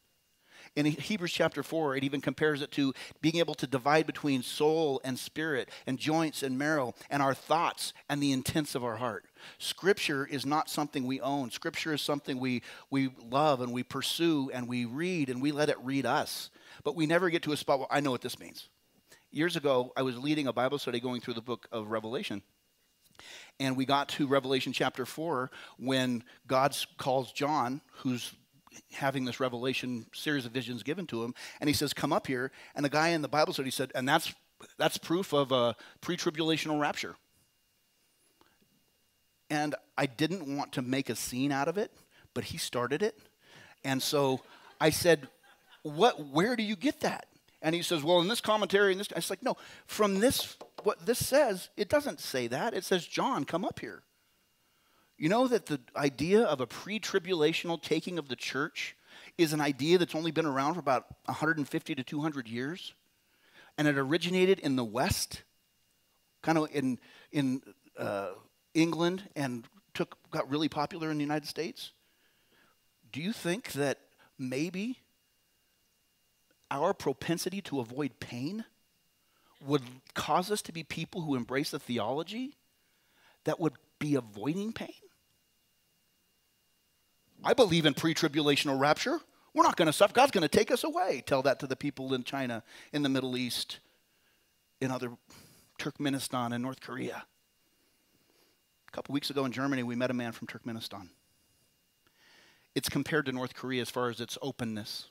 In 0.76 0.86
Hebrews 0.86 1.32
chapter 1.32 1.64
4, 1.64 1.96
it 1.96 2.04
even 2.04 2.20
compares 2.20 2.62
it 2.62 2.70
to 2.72 2.94
being 3.22 3.38
able 3.38 3.56
to 3.56 3.68
divide 3.68 4.06
between 4.06 4.44
soul 4.44 5.00
and 5.06 5.18
spirit 5.18 5.70
and 5.88 5.98
joints 5.98 6.44
and 6.44 6.58
marrow 6.58 6.94
and 7.10 7.22
our 7.22 7.34
thoughts 7.34 7.94
and 8.10 8.22
the 8.22 8.34
intents 8.34 8.76
of 8.76 8.84
our 8.84 8.98
heart. 8.98 9.26
Scripture 9.58 10.26
is 10.26 10.46
not 10.46 10.70
something 10.70 11.06
we 11.06 11.22
own. 11.22 11.50
Scripture 11.50 11.94
is 11.94 12.02
something 12.02 12.40
we, 12.40 12.62
we 12.90 13.10
love 13.30 13.62
and 13.62 13.72
we 13.72 13.84
pursue 13.84 14.52
and 14.54 14.68
we 14.68 14.84
read 14.84 15.30
and 15.30 15.42
we 15.42 15.54
let 15.54 15.70
it 15.70 15.78
read 15.82 16.06
us. 16.06 16.50
But 16.84 16.98
we 16.98 17.06
never 17.06 17.30
get 17.30 17.44
to 17.44 17.54
a 17.54 17.58
spot 17.58 17.80
where 17.80 17.88
I 17.90 18.02
know 18.02 18.12
what 18.12 18.22
this 18.22 18.38
means. 18.38 18.68
Years 19.32 19.56
ago, 19.56 19.94
I 19.96 20.02
was 20.02 20.18
leading 20.18 20.48
a 20.48 20.54
Bible 20.54 20.78
study 20.78 21.00
going 21.00 21.22
through 21.22 21.36
the 21.36 21.42
book 21.42 21.68
of 21.72 21.90
Revelation. 21.90 22.42
And 23.62 23.78
we 23.78 23.86
got 23.86 24.10
to 24.10 24.28
Revelation 24.28 24.74
chapter 24.74 25.06
4 25.06 25.50
when 25.78 26.24
God 26.48 26.76
calls 26.98 27.32
John, 27.32 27.80
who's 28.00 28.34
having 28.92 29.26
this 29.26 29.40
revelation 29.40 30.06
series 30.14 30.46
of 30.46 30.52
visions 30.52 30.84
given 30.84 31.08
to 31.08 31.24
him, 31.24 31.34
and 31.60 31.68
he 31.68 31.74
says, 31.74 31.94
"Come 31.94 32.14
up 32.14 32.28
here." 32.28 32.52
And 32.76 32.84
the 32.84 32.90
guy 32.90 33.10
in 33.10 33.22
the 33.22 33.28
Bible 33.28 33.54
study 33.54 33.72
said, 33.72 33.92
"And 33.96 34.08
that's 34.08 34.34
that's 34.78 34.98
proof 34.98 35.34
of 35.34 35.52
a 35.52 35.76
pre-tribulational 36.02 36.80
rapture." 36.80 37.16
And 39.50 39.76
I 39.98 40.06
didn't 40.06 40.56
want 40.56 40.74
to 40.74 40.82
make 40.82 41.10
a 41.10 41.16
scene 41.16 41.52
out 41.52 41.68
of 41.68 41.78
it, 41.78 41.92
but 42.34 42.46
he 42.46 42.58
started 42.58 43.04
it, 43.04 43.20
and 43.84 44.02
so 44.02 44.42
I 44.82 44.90
said, 44.90 45.28
"What? 45.84 46.20
Where 46.28 46.56
do 46.56 46.64
you 46.64 46.76
get 46.76 47.02
that?" 47.02 47.28
And 47.62 47.74
he 47.74 47.82
says, 47.82 48.04
"Well, 48.04 48.22
in 48.22 48.28
this 48.28 48.42
commentary, 48.42 48.92
in 48.92 48.98
this," 48.98 49.12
I 49.12 49.16
was 49.16 49.30
like, 49.30 49.44
"No, 49.44 49.58
from 49.88 50.20
this, 50.20 50.56
what 50.84 51.06
this 51.06 51.26
says, 51.26 51.70
it 51.78 51.90
doesn't 51.90 52.20
say 52.20 52.48
that. 52.48 52.74
It 52.74 52.84
says, 52.84 53.08
John, 53.08 53.44
come 53.44 53.66
up 53.66 53.80
here." 53.80 54.04
You 55.18 55.30
know 55.30 55.48
that 55.48 55.68
the 55.68 55.80
idea 55.96 56.44
of 56.44 56.60
a 56.60 56.68
pre 56.68 57.00
tribulational 57.00 57.82
taking 57.82 58.20
of 58.20 58.28
the 58.28 58.36
church 58.36 58.96
is 59.38 59.54
an 59.54 59.62
idea 59.62 59.98
that's 59.98 60.16
only 60.16 60.32
been 60.32 60.46
around 60.46 60.74
for 60.74 60.80
about 60.80 61.06
150 61.26 61.96
to 61.96 62.04
200 62.04 62.48
years? 62.48 62.94
And 63.78 63.88
it 63.88 63.98
originated 63.98 64.60
in 64.60 64.76
the 64.76 64.84
West, 64.84 65.44
kind 66.42 66.58
of 66.58 66.70
in, 66.74 67.00
in 67.32 67.62
uh, 67.98 68.30
England, 68.74 69.24
and 69.36 69.66
took, 69.94 70.18
got 70.32 70.50
really 70.50 70.70
popular 70.70 71.10
in 71.10 71.18
the 71.18 71.24
United 71.24 71.48
States? 71.48 71.92
Do 73.12 73.22
you 73.22 73.32
think 73.32 73.72
that 73.74 74.00
maybe 74.38 75.00
our 76.70 76.94
propensity 76.94 77.62
to 77.62 77.80
avoid 77.80 78.20
pain 78.20 78.66
would 79.66 79.84
cause 80.14 80.52
us 80.52 80.62
to 80.64 80.72
be 80.74 80.84
people 80.84 81.22
who 81.22 81.36
embrace 81.36 81.74
a 81.74 81.80
theology 81.80 82.58
that 83.46 83.60
would 83.60 83.74
be 84.00 84.16
avoiding 84.16 84.74
pain? 84.74 84.94
I 87.46 87.54
believe 87.54 87.86
in 87.86 87.94
pre 87.94 88.14
tribulational 88.14 88.80
rapture. 88.80 89.20
We're 89.54 89.64
not 89.64 89.78
going 89.78 89.86
to 89.86 89.94
suffer. 89.94 90.14
God's 90.14 90.32
going 90.32 90.42
to 90.42 90.50
take 90.50 90.72
us 90.72 90.84
away. 90.84 91.24
Tell 91.26 91.44
that 91.44 91.60
to 91.60 91.68
the 91.68 91.76
people 91.78 92.14
in 92.14 92.24
China, 92.24 92.64
in 92.92 93.04
the 93.04 93.10
Middle 93.10 93.38
East, 93.38 93.80
in 94.82 94.92
other 94.92 95.12
Turkmenistan 95.80 96.54
and 96.54 96.62
North 96.62 96.82
Korea. 96.82 97.26
A 98.88 98.92
couple 98.92 99.14
weeks 99.14 99.30
ago 99.30 99.46
in 99.46 99.52
Germany, 99.52 99.84
we 99.84 99.96
met 99.96 100.12
a 100.12 100.14
man 100.14 100.34
from 100.34 100.48
Turkmenistan. 100.48 101.10
It's 102.74 102.90
compared 102.90 103.28
to 103.28 103.32
North 103.32 103.54
Korea 103.54 103.82
as 103.82 103.90
far 103.90 104.10
as 104.10 104.20
its 104.20 104.38
openness. 104.42 105.06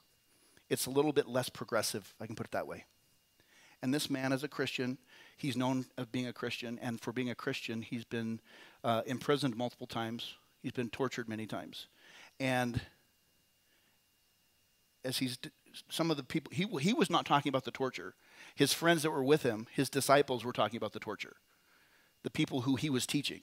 It's 0.68 0.86
a 0.86 0.90
little 0.90 1.12
bit 1.12 1.28
less 1.28 1.48
progressive, 1.48 2.14
I 2.20 2.26
can 2.26 2.36
put 2.36 2.46
it 2.46 2.52
that 2.52 2.66
way. 2.66 2.84
And 3.80 3.94
this 3.94 4.10
man 4.10 4.32
is 4.32 4.42
a 4.42 4.48
Christian. 4.48 4.98
He's 5.36 5.56
known 5.56 5.86
as 5.96 6.06
being 6.06 6.26
a 6.26 6.32
Christian, 6.32 6.78
and 6.80 7.00
for 7.00 7.12
being 7.12 7.30
a 7.30 7.34
Christian, 7.34 7.82
he's 7.82 8.04
been 8.04 8.40
uh, 8.82 9.02
imprisoned 9.06 9.56
multiple 9.56 9.86
times. 9.86 10.34
He's 10.62 10.72
been 10.72 10.90
tortured 10.90 11.28
many 11.28 11.46
times. 11.46 11.86
And 12.40 12.80
as 15.04 15.18
he's 15.18 15.38
some 15.88 16.10
of 16.10 16.16
the 16.16 16.22
people 16.22 16.52
he 16.52 16.66
he 16.80 16.92
was 16.92 17.10
not 17.10 17.26
talking 17.26 17.50
about 17.50 17.64
the 17.64 17.70
torture. 17.70 18.14
His 18.54 18.72
friends 18.72 19.02
that 19.02 19.10
were 19.10 19.24
with 19.24 19.42
him, 19.42 19.66
his 19.72 19.90
disciples 19.90 20.44
were 20.44 20.52
talking 20.52 20.76
about 20.76 20.92
the 20.92 21.00
torture. 21.00 21.36
The 22.22 22.30
people 22.30 22.62
who 22.62 22.76
he 22.76 22.90
was 22.90 23.06
teaching. 23.06 23.42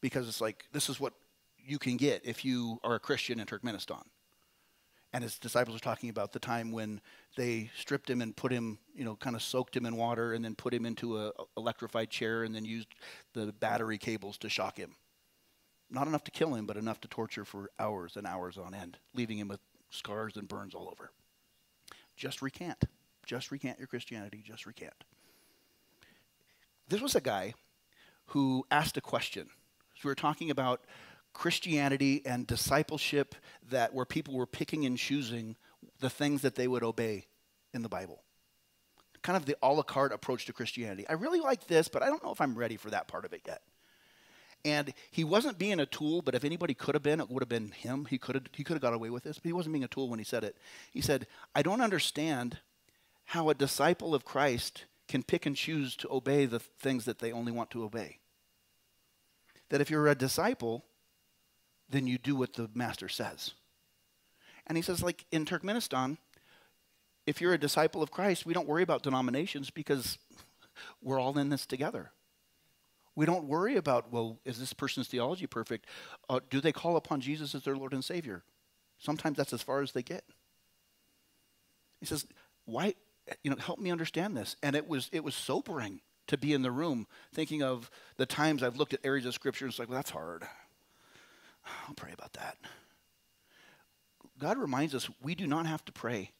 Because 0.00 0.28
it's 0.28 0.40
like 0.40 0.66
this 0.72 0.88
is 0.88 1.00
what 1.00 1.14
you 1.58 1.78
can 1.78 1.96
get 1.96 2.24
if 2.24 2.44
you 2.44 2.78
are 2.84 2.94
a 2.94 3.00
Christian 3.00 3.40
in 3.40 3.46
Turkmenistan. 3.46 4.02
And 5.12 5.24
his 5.24 5.38
disciples 5.38 5.76
are 5.76 5.80
talking 5.80 6.08
about 6.08 6.32
the 6.32 6.38
time 6.38 6.70
when 6.70 7.00
they 7.36 7.70
stripped 7.76 8.08
him 8.08 8.22
and 8.22 8.36
put 8.36 8.52
him, 8.52 8.78
you 8.94 9.04
know, 9.04 9.16
kind 9.16 9.34
of 9.34 9.42
soaked 9.42 9.76
him 9.76 9.84
in 9.84 9.96
water 9.96 10.34
and 10.34 10.44
then 10.44 10.54
put 10.54 10.72
him 10.72 10.86
into 10.86 11.18
a 11.18 11.32
electrified 11.56 12.10
chair 12.10 12.44
and 12.44 12.54
then 12.54 12.64
used 12.64 12.88
the 13.34 13.52
battery 13.58 13.98
cables 13.98 14.38
to 14.38 14.48
shock 14.48 14.78
him. 14.78 14.94
Not 15.90 16.06
enough 16.06 16.24
to 16.24 16.30
kill 16.30 16.54
him, 16.54 16.66
but 16.66 16.76
enough 16.76 17.00
to 17.00 17.08
torture 17.08 17.44
for 17.44 17.70
hours 17.78 18.16
and 18.16 18.26
hours 18.26 18.56
on 18.56 18.74
end, 18.74 18.98
leaving 19.14 19.38
him 19.38 19.48
with 19.48 19.60
scars 19.90 20.36
and 20.36 20.46
burns 20.46 20.74
all 20.74 20.88
over. 20.88 21.10
Just 22.16 22.42
recant. 22.42 22.84
Just 23.26 23.50
recant 23.50 23.78
your 23.78 23.88
Christianity. 23.88 24.42
Just 24.44 24.66
recant. 24.66 25.04
This 26.88 27.00
was 27.00 27.14
a 27.14 27.20
guy 27.20 27.54
who 28.26 28.64
asked 28.70 28.96
a 28.96 29.00
question. 29.00 29.48
So 29.94 30.02
we 30.04 30.10
were 30.10 30.14
talking 30.16 30.50
about 30.50 30.84
Christianity 31.32 32.22
and 32.24 32.46
discipleship 32.46 33.34
that 33.70 33.94
where 33.94 34.04
people 34.04 34.34
were 34.34 34.46
picking 34.46 34.86
and 34.86 34.96
choosing 34.96 35.56
the 36.00 36.10
things 36.10 36.42
that 36.42 36.54
they 36.54 36.68
would 36.68 36.82
obey 36.82 37.26
in 37.72 37.82
the 37.82 37.88
Bible. 37.88 38.22
Kind 39.22 39.36
of 39.36 39.44
the 39.44 39.56
a 39.62 39.72
la 39.72 39.82
carte 39.82 40.12
approach 40.12 40.46
to 40.46 40.52
Christianity. 40.52 41.06
I 41.08 41.12
really 41.12 41.40
like 41.40 41.66
this, 41.66 41.88
but 41.88 42.02
I 42.02 42.06
don't 42.06 42.24
know 42.24 42.32
if 42.32 42.40
I'm 42.40 42.56
ready 42.56 42.76
for 42.76 42.90
that 42.90 43.06
part 43.06 43.24
of 43.24 43.32
it 43.32 43.42
yet. 43.46 43.62
And 44.64 44.92
he 45.10 45.24
wasn't 45.24 45.58
being 45.58 45.80
a 45.80 45.86
tool, 45.86 46.20
but 46.20 46.34
if 46.34 46.44
anybody 46.44 46.74
could 46.74 46.94
have 46.94 47.02
been, 47.02 47.20
it 47.20 47.30
would 47.30 47.42
have 47.42 47.48
been 47.48 47.70
him. 47.70 48.04
He 48.04 48.18
could 48.18 48.34
have 48.34 48.44
he 48.52 48.62
could 48.62 48.74
have 48.74 48.82
got 48.82 48.92
away 48.92 49.08
with 49.08 49.22
this, 49.22 49.38
but 49.38 49.46
he 49.46 49.54
wasn't 49.54 49.72
being 49.72 49.84
a 49.84 49.88
tool 49.88 50.08
when 50.08 50.18
he 50.18 50.24
said 50.24 50.44
it. 50.44 50.56
He 50.90 51.00
said, 51.00 51.26
"I 51.54 51.62
don't 51.62 51.80
understand 51.80 52.58
how 53.26 53.48
a 53.48 53.54
disciple 53.54 54.14
of 54.14 54.24
Christ 54.24 54.84
can 55.08 55.22
pick 55.22 55.46
and 55.46 55.56
choose 55.56 55.96
to 55.96 56.12
obey 56.12 56.44
the 56.44 56.58
things 56.58 57.06
that 57.06 57.20
they 57.20 57.32
only 57.32 57.52
want 57.52 57.70
to 57.70 57.84
obey. 57.84 58.18
That 59.70 59.80
if 59.80 59.88
you're 59.88 60.08
a 60.08 60.14
disciple, 60.14 60.84
then 61.88 62.06
you 62.06 62.18
do 62.18 62.36
what 62.36 62.52
the 62.54 62.68
master 62.74 63.08
says." 63.08 63.54
And 64.66 64.76
he 64.76 64.82
says 64.82 65.02
like 65.02 65.24
in 65.32 65.46
Turkmenistan, 65.46 66.18
if 67.26 67.40
you're 67.40 67.54
a 67.54 67.58
disciple 67.58 68.02
of 68.02 68.10
Christ, 68.10 68.44
we 68.44 68.52
don't 68.52 68.68
worry 68.68 68.82
about 68.82 69.02
denominations 69.02 69.70
because 69.70 70.18
we're 71.00 71.18
all 71.18 71.38
in 71.38 71.48
this 71.48 71.64
together. 71.64 72.12
We 73.20 73.26
don't 73.26 73.44
worry 73.44 73.76
about, 73.76 74.10
well, 74.10 74.38
is 74.46 74.58
this 74.58 74.72
person's 74.72 75.06
theology 75.06 75.46
perfect? 75.46 75.84
Uh, 76.30 76.40
do 76.48 76.58
they 76.58 76.72
call 76.72 76.96
upon 76.96 77.20
Jesus 77.20 77.54
as 77.54 77.62
their 77.64 77.76
Lord 77.76 77.92
and 77.92 78.02
Savior? 78.02 78.44
Sometimes 78.96 79.36
that's 79.36 79.52
as 79.52 79.60
far 79.60 79.82
as 79.82 79.92
they 79.92 80.02
get. 80.02 80.24
He 82.00 82.06
says, 82.06 82.24
why, 82.64 82.94
you 83.42 83.50
know, 83.50 83.58
help 83.58 83.78
me 83.78 83.90
understand 83.90 84.38
this. 84.38 84.56
And 84.62 84.74
it 84.74 84.88
was, 84.88 85.10
it 85.12 85.22
was 85.22 85.34
sobering 85.34 86.00
to 86.28 86.38
be 86.38 86.54
in 86.54 86.62
the 86.62 86.70
room 86.70 87.06
thinking 87.34 87.62
of 87.62 87.90
the 88.16 88.24
times 88.24 88.62
I've 88.62 88.76
looked 88.76 88.94
at 88.94 89.00
areas 89.04 89.26
of 89.26 89.34
Scripture 89.34 89.66
and 89.66 89.72
it's 89.72 89.78
like, 89.78 89.90
well, 89.90 89.98
that's 89.98 90.12
hard. 90.12 90.44
I'll 91.86 91.94
pray 91.94 92.12
about 92.14 92.32
that. 92.32 92.56
God 94.38 94.56
reminds 94.56 94.94
us 94.94 95.10
we 95.20 95.34
do 95.34 95.46
not 95.46 95.66
have 95.66 95.84
to 95.84 95.92
pray 95.92 96.30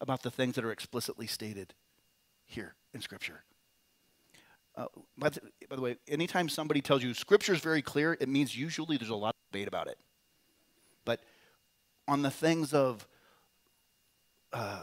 about 0.00 0.22
the 0.22 0.30
things 0.30 0.54
that 0.54 0.64
are 0.64 0.72
explicitly 0.72 1.26
stated 1.26 1.74
here 2.46 2.74
in 2.94 3.02
Scripture. 3.02 3.44
Uh, 4.74 4.86
by, 5.18 5.28
the, 5.28 5.40
by, 5.68 5.76
the, 5.76 5.82
way, 5.82 5.96
anytime 6.08 6.48
somebody 6.48 6.80
tells 6.80 7.02
you 7.02 7.12
scripture 7.12 7.52
is 7.52 7.60
very 7.60 7.82
clear, 7.82 8.16
it 8.18 8.28
means 8.28 8.56
usually 8.56 8.96
there's 8.96 9.10
a 9.10 9.14
lot 9.14 9.34
of 9.34 9.52
debate 9.52 9.68
about 9.68 9.86
it. 9.86 9.98
But 11.04 11.20
on 12.08 12.22
the 12.22 12.30
things 12.30 12.72
of 12.72 13.06
uh, 14.52 14.82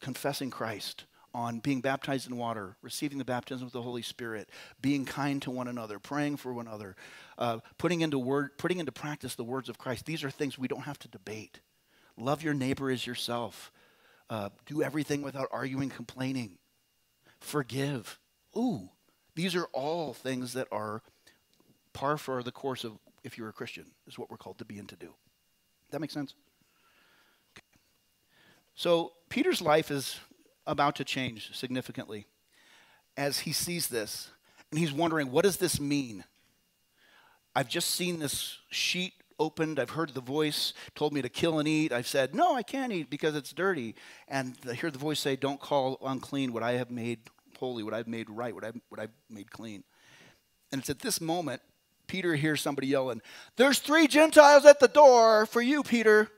confessing 0.00 0.50
Christ, 0.50 1.04
on 1.34 1.58
being 1.60 1.80
baptized 1.80 2.28
in 2.28 2.36
water, 2.36 2.76
receiving 2.82 3.18
the 3.18 3.24
baptism 3.24 3.66
of 3.66 3.72
the 3.72 3.82
Holy 3.82 4.02
Spirit, 4.02 4.48
being 4.80 5.04
kind 5.04 5.40
to 5.42 5.50
one 5.50 5.68
another, 5.68 5.98
praying 5.98 6.36
for 6.36 6.52
one 6.52 6.66
another, 6.66 6.96
uh, 7.38 7.58
putting 7.78 8.00
into 8.00 8.18
word, 8.18 8.56
putting 8.58 8.78
into 8.78 8.92
practice 8.92 9.34
the 9.34 9.44
words 9.44 9.68
of 9.68 9.78
Christ. 9.78 10.06
These 10.06 10.24
are 10.24 10.30
things 10.30 10.58
we 10.58 10.68
don't 10.68 10.82
have 10.82 10.98
to 11.00 11.08
debate. 11.08 11.60
Love 12.16 12.42
your 12.42 12.54
neighbor 12.54 12.90
as 12.90 13.06
yourself. 13.06 13.72
Uh, 14.28 14.50
do 14.66 14.82
everything 14.82 15.22
without 15.22 15.48
arguing, 15.50 15.88
complaining. 15.88 16.58
Forgive. 17.40 18.19
Ooh, 18.56 18.88
these 19.34 19.54
are 19.54 19.66
all 19.72 20.12
things 20.12 20.52
that 20.54 20.68
are 20.72 21.02
par 21.92 22.16
for 22.16 22.42
the 22.42 22.52
course 22.52 22.84
of 22.84 22.98
if 23.22 23.36
you're 23.36 23.48
a 23.48 23.52
Christian, 23.52 23.86
is 24.06 24.18
what 24.18 24.30
we're 24.30 24.36
called 24.36 24.58
to 24.58 24.64
be 24.64 24.78
and 24.78 24.88
to 24.88 24.96
do. 24.96 25.14
That 25.90 26.00
makes 26.00 26.14
sense? 26.14 26.34
Okay. 27.54 27.64
So 28.74 29.12
Peter's 29.28 29.60
life 29.60 29.90
is 29.90 30.18
about 30.66 30.96
to 30.96 31.04
change 31.04 31.54
significantly 31.54 32.26
as 33.16 33.40
he 33.40 33.52
sees 33.52 33.88
this. 33.88 34.30
And 34.70 34.78
he's 34.78 34.92
wondering, 34.92 35.30
what 35.30 35.44
does 35.44 35.56
this 35.56 35.80
mean? 35.80 36.24
I've 37.54 37.68
just 37.68 37.90
seen 37.90 38.20
this 38.20 38.58
sheet 38.70 39.14
opened. 39.38 39.80
I've 39.80 39.90
heard 39.90 40.14
the 40.14 40.20
voice 40.20 40.72
told 40.94 41.12
me 41.12 41.22
to 41.22 41.28
kill 41.28 41.58
and 41.58 41.66
eat. 41.66 41.92
I've 41.92 42.06
said, 42.06 42.34
no, 42.34 42.54
I 42.54 42.62
can't 42.62 42.92
eat 42.92 43.10
because 43.10 43.34
it's 43.34 43.52
dirty. 43.52 43.96
And 44.28 44.56
I 44.68 44.74
hear 44.74 44.90
the 44.90 44.98
voice 44.98 45.18
say, 45.18 45.34
don't 45.34 45.60
call 45.60 45.98
unclean 46.04 46.52
what 46.52 46.62
I 46.62 46.72
have 46.72 46.90
made 46.90 47.18
holy, 47.60 47.82
what 47.82 47.94
I've 47.94 48.08
made 48.08 48.28
right, 48.28 48.54
what 48.54 48.64
I've, 48.64 48.80
what 48.88 49.00
I've 49.00 49.12
made 49.28 49.50
clean. 49.50 49.84
And 50.72 50.80
it's 50.80 50.90
at 50.90 51.00
this 51.00 51.20
moment, 51.20 51.62
Peter 52.06 52.34
hears 52.34 52.60
somebody 52.60 52.88
yelling, 52.88 53.22
There's 53.56 53.78
three 53.78 54.08
Gentiles 54.08 54.64
at 54.64 54.80
the 54.80 54.88
door 54.88 55.46
for 55.46 55.60
you, 55.60 55.82
Peter. 55.82 56.28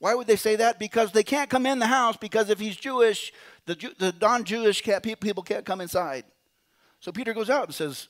Why 0.00 0.14
would 0.14 0.26
they 0.26 0.36
say 0.36 0.56
that? 0.56 0.78
Because 0.78 1.12
they 1.12 1.22
can't 1.22 1.50
come 1.50 1.66
in 1.66 1.78
the 1.78 1.86
house, 1.86 2.16
because 2.16 2.50
if 2.50 2.58
he's 2.58 2.76
Jewish, 2.76 3.32
the, 3.66 3.74
the 3.98 4.14
non 4.20 4.44
Jewish 4.44 4.82
people 5.02 5.42
can't 5.42 5.64
come 5.64 5.80
inside. 5.80 6.24
So 7.00 7.12
Peter 7.12 7.34
goes 7.34 7.50
out 7.50 7.66
and 7.66 7.74
says, 7.74 8.08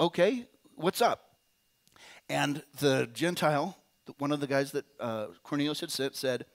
Okay, 0.00 0.46
what's 0.74 1.00
up? 1.00 1.20
And 2.28 2.62
the 2.80 3.08
Gentile, 3.12 3.76
one 4.18 4.32
of 4.32 4.40
the 4.40 4.46
guys 4.46 4.72
that 4.72 4.84
uh, 4.98 5.26
Cornelius 5.42 5.80
had 5.80 5.90
said, 5.90 6.16
said 6.16 6.46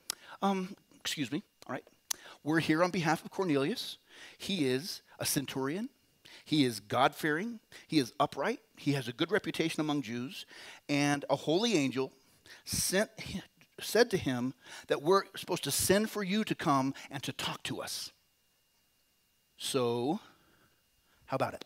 um, 0.42 0.76
Excuse 1.00 1.32
me, 1.32 1.44
all 1.68 1.74
right, 1.74 1.84
we're 2.44 2.60
here 2.60 2.84
on 2.84 2.92
behalf 2.92 3.24
of 3.24 3.32
Cornelius. 3.32 3.98
He 4.38 4.68
is 4.68 5.02
a 5.20 5.26
centurion. 5.26 5.90
He 6.46 6.64
is 6.64 6.80
God 6.80 7.14
fearing. 7.14 7.60
He 7.88 8.00
is 8.00 8.14
upright. 8.20 8.60
He 8.78 8.94
has 8.94 9.08
a 9.08 9.14
good 9.14 9.32
reputation 9.32 9.82
among 9.82 10.02
Jews. 10.02 10.46
And 10.88 11.26
a 11.30 11.36
holy 11.36 11.76
angel 11.76 12.14
sent, 12.66 13.10
said 13.82 14.10
to 14.12 14.18
him 14.18 14.54
that 14.88 15.02
we're 15.02 15.24
supposed 15.36 15.64
to 15.66 15.72
send 15.72 16.10
for 16.10 16.24
you 16.24 16.44
to 16.46 16.56
come 16.56 16.94
and 17.12 17.22
to 17.24 17.34
talk 17.34 17.64
to 17.64 17.82
us. 17.82 18.12
So, 19.58 20.20
how 21.26 21.36
about 21.36 21.54
it? 21.54 21.66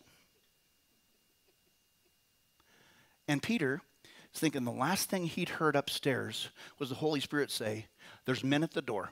And 3.28 3.42
Peter 3.42 3.80
is 4.34 4.40
thinking 4.40 4.64
the 4.64 4.72
last 4.72 5.08
thing 5.08 5.26
he'd 5.26 5.48
heard 5.48 5.76
upstairs 5.76 6.48
was 6.78 6.88
the 6.88 6.96
Holy 6.96 7.20
Spirit 7.20 7.50
say, 7.50 7.86
There's 8.24 8.42
men 8.42 8.62
at 8.62 8.72
the 8.72 8.82
door. 8.82 9.10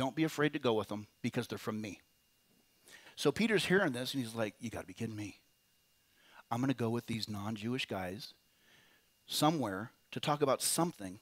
Don't 0.00 0.16
be 0.16 0.24
afraid 0.24 0.54
to 0.54 0.58
go 0.58 0.72
with 0.72 0.88
them 0.88 1.08
because 1.20 1.46
they're 1.46 1.58
from 1.58 1.78
me. 1.78 2.00
So 3.16 3.30
Peter's 3.30 3.66
hearing 3.66 3.92
this 3.92 4.14
and 4.14 4.24
he's 4.24 4.34
like, 4.34 4.54
You 4.58 4.70
got 4.70 4.80
to 4.80 4.86
be 4.86 4.94
kidding 4.94 5.14
me. 5.14 5.40
I'm 6.50 6.60
going 6.60 6.68
to 6.68 6.74
go 6.74 6.88
with 6.88 7.04
these 7.04 7.28
non 7.28 7.54
Jewish 7.54 7.84
guys 7.84 8.32
somewhere 9.26 9.90
to 10.12 10.18
talk 10.18 10.40
about 10.40 10.62
something, 10.62 11.20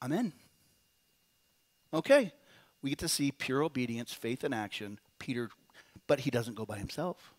I'm 0.00 0.10
in. 0.10 0.32
Okay. 1.92 2.32
We 2.80 2.88
get 2.88 2.98
to 3.00 3.08
see 3.08 3.30
pure 3.30 3.62
obedience, 3.62 4.14
faith 4.14 4.42
in 4.42 4.54
action. 4.54 5.00
Peter, 5.18 5.50
but 6.06 6.20
he 6.20 6.30
doesn't 6.30 6.56
go 6.56 6.64
by 6.64 6.78
himself. 6.78 7.34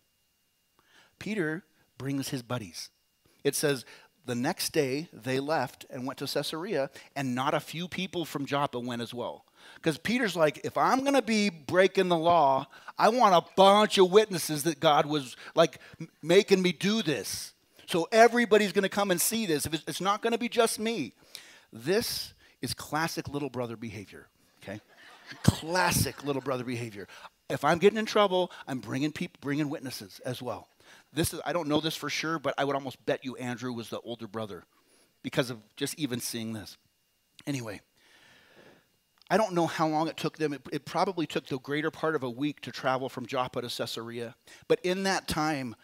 Peter 1.17 1.63
brings 1.97 2.29
his 2.29 2.43
buddies. 2.43 2.91
It 3.43 3.55
says, 3.55 3.85
the 4.25 4.35
next 4.35 4.71
day 4.71 5.07
they 5.11 5.39
left 5.39 5.85
and 5.89 6.05
went 6.05 6.19
to 6.19 6.27
Caesarea, 6.27 6.89
and 7.15 7.35
not 7.35 7.53
a 7.53 7.59
few 7.59 7.87
people 7.87 8.25
from 8.25 8.45
Joppa 8.45 8.79
went 8.79 9.01
as 9.01 9.13
well. 9.13 9.45
Because 9.75 9.97
Peter's 9.97 10.35
like, 10.35 10.61
if 10.63 10.77
I'm 10.77 11.01
going 11.01 11.13
to 11.13 11.21
be 11.21 11.49
breaking 11.49 12.09
the 12.09 12.17
law, 12.17 12.67
I 12.97 13.09
want 13.09 13.35
a 13.35 13.47
bunch 13.55 13.97
of 13.97 14.11
witnesses 14.11 14.63
that 14.63 14.79
God 14.79 15.05
was 15.05 15.35
like 15.55 15.79
making 16.21 16.61
me 16.61 16.71
do 16.71 17.01
this. 17.01 17.53
So 17.87 18.07
everybody's 18.11 18.71
going 18.71 18.83
to 18.83 18.89
come 18.89 19.11
and 19.11 19.19
see 19.19 19.45
this. 19.45 19.65
If 19.65 19.73
it's 19.87 20.01
not 20.01 20.21
going 20.21 20.31
to 20.31 20.39
be 20.39 20.49
just 20.49 20.79
me. 20.79 21.13
This 21.73 22.33
is 22.61 22.73
classic 22.73 23.27
little 23.27 23.49
brother 23.49 23.75
behavior, 23.75 24.27
okay? 24.61 24.81
classic 25.43 26.23
little 26.23 26.41
brother 26.41 26.63
behavior. 26.63 27.07
If 27.49 27.63
I'm 27.63 27.79
getting 27.79 27.97
in 27.97 28.05
trouble, 28.05 28.51
I'm 28.67 28.79
bringing 28.79 29.11
people, 29.11 29.39
bringing 29.41 29.69
witnesses 29.69 30.21
as 30.25 30.41
well. 30.41 30.67
This 31.13 31.33
is 31.33 31.41
I 31.45 31.53
don't 31.53 31.67
know 31.67 31.79
this 31.79 31.95
for 31.95 32.09
sure, 32.09 32.39
but 32.39 32.53
I 32.57 32.63
would 32.63 32.75
almost 32.75 33.03
bet 33.05 33.25
you 33.25 33.35
Andrew 33.35 33.73
was 33.73 33.89
the 33.89 33.99
older 34.01 34.27
brother 34.27 34.63
because 35.23 35.49
of 35.49 35.59
just 35.75 35.97
even 35.99 36.19
seeing 36.19 36.53
this. 36.53 36.77
Anyway, 37.45 37.81
I 39.29 39.37
don't 39.37 39.53
know 39.53 39.67
how 39.67 39.87
long 39.87 40.07
it 40.07 40.17
took 40.17 40.37
them. 40.37 40.53
It, 40.53 40.61
it, 40.71 40.85
probably 40.85 41.25
took 41.25 41.47
the 41.47 41.57
greater 41.59 41.91
part 41.91 42.15
of 42.15 42.23
a 42.23 42.29
week 42.29 42.61
to 42.61 42.71
travel 42.71 43.09
from 43.09 43.25
Joppa 43.25 43.61
to 43.61 43.69
Caesarea. 43.69 44.35
But 44.67 44.79
in 44.83 45.03
that 45.03 45.27
time, 45.27 45.75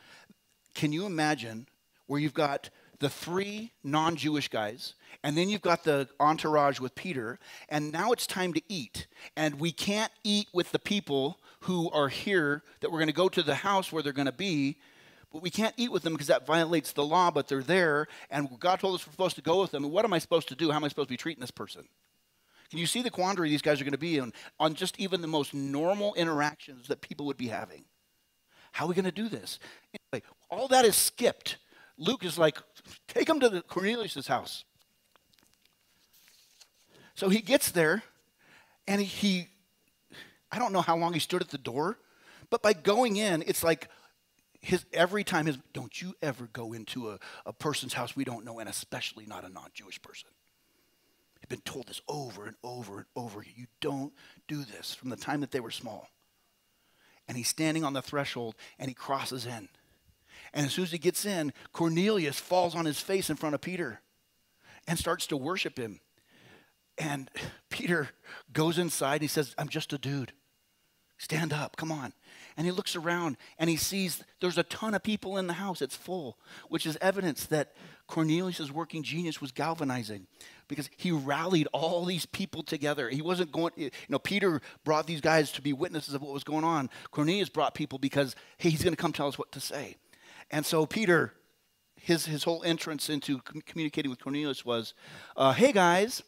can 0.76 0.92
you 0.92 1.06
imagine 1.06 1.68
where 2.08 2.20
you've 2.20 2.34
got 2.34 2.70
the 3.00 3.10
three 3.10 3.72
non 3.84 4.16
Jewish 4.16 4.48
guys, 4.48 4.96
and 5.24 5.38
then 5.38 5.50
you've 5.50 5.62
got 5.62 5.84
the 5.84 6.08
entourage 6.20 6.80
with 6.80 6.96
Peter, 6.96 7.40
and 7.70 7.92
now 7.92 8.12
it's 8.12 8.26
time 8.26 8.54
to 8.54 8.62
eat. 8.68 9.08
And 9.36 9.60
we 9.60 9.72
can't 9.72 10.12
eat 10.24 10.48
with 10.54 10.72
the 10.72 10.80
people 10.80 11.40
who 11.62 11.90
are 11.92 12.10
here 12.10 12.64
that 12.80 12.92
we're 12.92 13.00
going 13.00 13.08
to 13.08 13.14
go 13.14 13.30
to 13.30 13.44
the 13.44 13.56
house 13.56 13.92
where 13.92 14.02
they're 14.02 14.14
going 14.14 14.26
to 14.26 14.32
be, 14.32 14.78
but 15.32 15.42
we 15.42 15.50
can't 15.50 15.74
eat 15.78 15.92
with 15.92 16.04
them 16.04 16.14
because 16.14 16.28
that 16.28 16.46
violates 16.46 16.94
the 16.94 17.06
law, 17.06 17.32
but 17.32 17.48
they're 17.48 17.64
there, 17.64 18.08
and 18.30 18.50
God 18.60 18.80
told 18.80 18.96
us 18.96 19.06
we're 19.06 19.12
supposed 19.12 19.36
to 19.36 19.42
go 19.42 19.62
with 19.62 19.72
them. 19.72 19.84
And 19.84 19.94
what 19.94 20.06
am 20.06 20.14
I 20.14 20.20
supposed 20.20 20.48
to 20.50 20.56
do? 20.56 20.72
How 20.72 20.78
am 20.78 20.84
I 20.84 20.88
supposed 20.88 21.10
to 21.10 21.14
be 21.14 21.18
treating 21.18 21.42
this 21.42 21.52
person? 21.52 21.88
Can 22.70 22.80
you 22.80 22.86
see 22.86 23.02
the 23.02 23.10
quandary 23.10 23.50
these 23.50 23.62
guys 23.62 23.80
are 23.80 23.86
going 23.86 23.92
to 23.94 23.98
be 23.98 24.18
in 24.18 24.34
on 24.60 24.74
just 24.74 25.00
even 25.00 25.22
the 25.22 25.28
most 25.28 25.54
normal 25.54 26.14
interactions 26.16 26.88
that 26.88 27.02
people 27.02 27.26
would 27.26 27.38
be 27.38 27.48
having? 27.48 27.86
How 28.74 28.86
are 28.86 28.90
we 28.90 28.96
going 28.96 29.06
to 29.06 29.12
do 29.12 29.30
this? 29.30 29.60
Anyway, 30.14 30.26
all 30.50 30.68
that 30.68 30.86
is 30.86 30.96
skipped 30.96 31.58
Luke 31.98 32.24
is 32.24 32.38
like, 32.38 32.58
take 33.08 33.28
him 33.28 33.40
to 33.40 33.50
the 33.50 33.62
Cornelius' 33.62 34.28
house. 34.28 34.64
So 37.16 37.30
he 37.30 37.42
gets 37.42 37.72
there, 37.72 38.04
and 38.88 39.02
he, 39.02 39.48
I 40.52 40.60
don't 40.60 40.72
know 40.72 40.82
how 40.82 40.96
long 40.96 41.14
he 41.14 41.20
stood 41.20 41.42
at 41.42 41.50
the 41.50 41.58
door, 41.58 41.98
but 42.52 42.62
by 42.62 42.74
going 42.74 43.18
in, 43.18 43.44
it's 43.48 43.64
like 43.64 43.90
his 44.60 44.86
every 44.94 45.24
time 45.24 45.46
his 45.46 45.58
don't 45.74 46.02
you 46.02 46.14
ever 46.22 46.50
go 46.52 46.74
into 46.74 47.12
a, 47.12 47.20
a 47.46 47.54
person's 47.54 47.94
house 47.94 48.16
we 48.16 48.24
don't 48.24 48.46
know, 48.46 48.60
and 48.60 48.70
especially 48.70 49.26
not 49.26 49.46
a 49.46 49.50
non-Jewish 49.50 50.02
person. 50.02 50.30
He's 51.40 51.48
been 51.48 51.62
told 51.62 51.88
this 51.88 52.02
over 52.08 52.46
and 52.46 52.56
over 52.64 52.98
and 52.98 53.06
over. 53.16 53.44
You 53.44 53.68
don't 53.80 54.14
do 54.48 54.64
this 54.64 54.94
from 54.94 55.10
the 55.10 55.16
time 55.16 55.42
that 55.42 55.52
they 55.52 55.60
were 55.60 55.72
small. 55.72 56.10
And 57.28 57.38
he's 57.38 57.48
standing 57.48 57.84
on 57.84 57.94
the 57.94 58.02
threshold 58.02 58.56
and 58.80 58.90
he 58.90 58.96
crosses 58.96 59.46
in. 59.46 59.70
And 60.54 60.66
as 60.66 60.74
soon 60.74 60.86
as 60.86 60.92
he 60.92 60.98
gets 60.98 61.26
in, 61.26 61.54
Cornelius 61.74 62.40
falls 62.40 62.74
on 62.74 62.86
his 62.86 63.00
face 63.00 63.30
in 63.30 63.36
front 63.36 63.54
of 63.54 63.62
Peter 63.62 64.02
and 64.88 64.98
starts 64.98 65.28
to 65.28 65.38
worship 65.38 65.78
him. 65.78 66.00
And 66.98 67.30
Peter 67.70 68.10
goes 68.52 68.78
inside. 68.78 69.22
He 69.22 69.28
says, 69.28 69.54
I'm 69.58 69.70
just 69.70 69.94
a 69.94 69.98
dude. 69.98 70.32
Stand 71.18 71.52
up, 71.52 71.78
come 71.78 71.92
on. 71.92 72.14
And 72.58 72.66
he 72.66 72.72
looks 72.72 72.96
around 72.96 73.38
and 73.60 73.70
he 73.70 73.78
sees 73.78 74.24
there's 74.42 74.58
a 74.58 74.64
ton 74.64 74.96
of 74.96 75.04
people 75.04 75.38
in 75.38 75.46
the 75.46 75.54
house. 75.54 75.82
It's 75.82 75.96
full, 75.96 76.40
which 76.70 76.88
is 76.88 76.98
evidence 77.00 77.46
that 77.46 77.76
Cornelius' 78.08 78.72
working 78.72 79.04
genius 79.04 79.40
was 79.40 79.52
galvanizing 79.52 80.26
because 80.68 80.90
he 80.98 81.12
rallied 81.12 81.68
all 81.72 82.04
these 82.04 82.26
people 82.26 82.64
together. 82.64 83.10
He 83.10 83.22
wasn't 83.22 83.52
going, 83.52 83.74
you 83.76 83.92
know, 84.10 84.20
Peter 84.20 84.62
brought 84.84 85.06
these 85.06 85.22
guys 85.22 85.52
to 85.54 85.62
be 85.62 85.72
witnesses 85.72 86.16
of 86.16 86.22
what 86.22 86.34
was 86.34 86.44
going 86.44 86.64
on. 86.64 86.90
Cornelius 87.12 87.50
brought 87.50 87.76
people 87.76 88.00
because, 88.00 88.36
hey, 88.58 88.70
he's 88.70 88.84
going 88.84 88.96
to 88.96 89.02
come 89.02 89.14
tell 89.14 89.28
us 89.28 89.38
what 89.38 89.52
to 89.52 89.60
say. 89.60 89.98
And 90.50 90.66
so 90.66 90.86
Peter, 90.86 91.34
his, 91.96 92.26
his 92.26 92.44
whole 92.44 92.64
entrance 92.64 93.10
into 93.10 93.40
communicating 93.66 94.10
with 94.10 94.22
Cornelius 94.22 94.66
was, 94.66 94.94
uh, 95.36 95.52
hey 95.52 95.72
guys, 95.72 96.24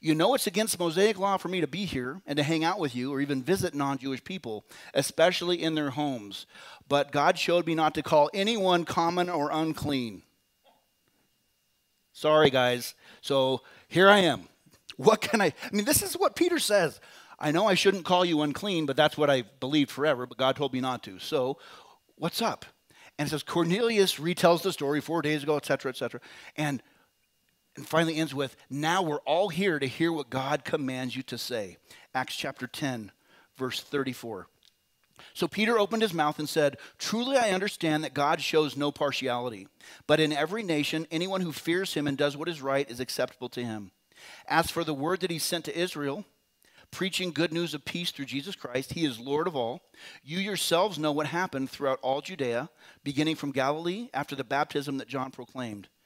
you 0.00 0.14
know 0.14 0.34
it's 0.34 0.46
against 0.46 0.78
Mosaic 0.78 1.18
law 1.18 1.36
for 1.36 1.48
me 1.48 1.60
to 1.60 1.66
be 1.66 1.84
here 1.84 2.20
and 2.26 2.36
to 2.36 2.42
hang 2.42 2.64
out 2.64 2.78
with 2.78 2.94
you 2.94 3.12
or 3.12 3.20
even 3.20 3.42
visit 3.42 3.74
non 3.74 3.98
Jewish 3.98 4.22
people, 4.22 4.64
especially 4.94 5.62
in 5.62 5.74
their 5.74 5.90
homes. 5.90 6.46
But 6.88 7.12
God 7.12 7.38
showed 7.38 7.66
me 7.66 7.74
not 7.74 7.94
to 7.94 8.02
call 8.02 8.30
anyone 8.32 8.84
common 8.84 9.28
or 9.28 9.50
unclean. 9.52 10.22
Sorry, 12.12 12.48
guys. 12.50 12.94
So 13.20 13.62
here 13.88 14.08
I 14.08 14.20
am. 14.20 14.48
What 14.96 15.20
can 15.20 15.40
I? 15.42 15.46
I 15.46 15.74
mean, 15.74 15.84
this 15.84 16.02
is 16.02 16.14
what 16.14 16.36
Peter 16.36 16.58
says. 16.58 17.00
I 17.38 17.50
know 17.50 17.66
I 17.66 17.74
shouldn't 17.74 18.06
call 18.06 18.24
you 18.24 18.40
unclean, 18.40 18.86
but 18.86 18.96
that's 18.96 19.18
what 19.18 19.28
I 19.28 19.42
believed 19.60 19.90
forever, 19.90 20.26
but 20.26 20.38
God 20.38 20.56
told 20.56 20.72
me 20.72 20.80
not 20.80 21.02
to. 21.02 21.18
So, 21.18 21.58
what's 22.16 22.40
up? 22.40 22.64
And 23.18 23.26
it 23.26 23.30
says 23.30 23.42
Cornelius 23.42 24.16
retells 24.16 24.62
the 24.62 24.72
story 24.72 25.00
four 25.00 25.22
days 25.22 25.42
ago, 25.42 25.56
etc., 25.56 25.90
etc. 25.90 26.20
And, 26.56 26.82
and 27.76 27.86
finally 27.86 28.16
ends 28.16 28.34
with, 28.34 28.56
Now 28.70 29.02
we're 29.02 29.20
all 29.20 29.48
here 29.48 29.78
to 29.78 29.86
hear 29.86 30.12
what 30.12 30.30
God 30.30 30.64
commands 30.64 31.16
you 31.16 31.22
to 31.24 31.38
say. 31.38 31.76
Acts 32.14 32.36
chapter 32.36 32.66
10, 32.66 33.12
verse 33.56 33.80
34. 33.80 34.48
So 35.34 35.48
Peter 35.48 35.78
opened 35.78 36.02
his 36.02 36.14
mouth 36.14 36.38
and 36.38 36.48
said, 36.48 36.78
Truly 36.98 37.36
I 37.36 37.50
understand 37.50 38.04
that 38.04 38.14
God 38.14 38.40
shows 38.40 38.76
no 38.76 38.90
partiality, 38.90 39.68
but 40.06 40.20
in 40.20 40.32
every 40.32 40.62
nation, 40.62 41.06
anyone 41.10 41.40
who 41.40 41.52
fears 41.52 41.94
him 41.94 42.06
and 42.06 42.16
does 42.16 42.36
what 42.36 42.48
is 42.48 42.62
right 42.62 42.90
is 42.90 43.00
acceptable 43.00 43.48
to 43.50 43.64
him. 43.64 43.90
As 44.46 44.70
for 44.70 44.84
the 44.84 44.94
word 44.94 45.20
that 45.20 45.30
he 45.30 45.38
sent 45.38 45.64
to 45.66 45.78
Israel, 45.78 46.24
preaching 46.90 47.32
good 47.32 47.52
news 47.52 47.74
of 47.74 47.84
peace 47.84 48.10
through 48.10 48.24
Jesus 48.24 48.54
Christ. 48.54 48.92
He 48.92 49.04
is 49.04 49.18
Lord 49.18 49.46
of 49.46 49.56
all. 49.56 49.82
You 50.24 50.38
yourselves 50.38 50.98
know 50.98 51.12
what 51.12 51.26
happened 51.26 51.70
throughout 51.70 51.98
all 52.00 52.20
Judea, 52.20 52.70
beginning 53.04 53.36
from 53.36 53.52
Galilee 53.52 54.08
after 54.14 54.34
the 54.34 54.44
baptism 54.44 54.98
that 54.98 55.08
John 55.08 55.30
proclaimed, 55.30 55.88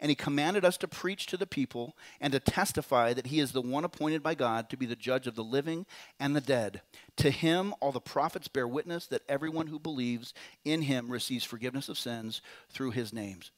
And 0.00 0.08
he 0.08 0.14
commanded 0.14 0.64
us 0.64 0.78
to 0.78 0.88
preach 0.88 1.26
to 1.26 1.36
the 1.36 1.46
people 1.46 1.96
and 2.20 2.32
to 2.32 2.40
testify 2.40 3.12
that 3.12 3.26
he 3.26 3.38
is 3.38 3.52
the 3.52 3.60
one 3.60 3.84
appointed 3.84 4.22
by 4.22 4.34
God 4.34 4.70
to 4.70 4.76
be 4.76 4.86
the 4.86 4.96
judge 4.96 5.26
of 5.26 5.34
the 5.34 5.44
living 5.44 5.84
and 6.18 6.34
the 6.34 6.40
dead. 6.40 6.80
To 7.18 7.30
him, 7.30 7.74
all 7.80 7.92
the 7.92 8.00
prophets 8.00 8.48
bear 8.48 8.66
witness 8.66 9.06
that 9.08 9.22
everyone 9.28 9.66
who 9.66 9.78
believes 9.78 10.32
in 10.64 10.82
him 10.82 11.10
receives 11.10 11.44
forgiveness 11.44 11.88
of 11.88 11.98
sins 11.98 12.40
through 12.70 12.92
his 12.92 13.12
names. 13.12 13.50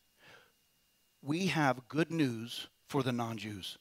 We 1.22 1.46
have 1.46 1.88
good 1.88 2.10
news 2.10 2.66
for 2.88 3.04
the 3.04 3.12
non 3.12 3.38
Jews. 3.38 3.78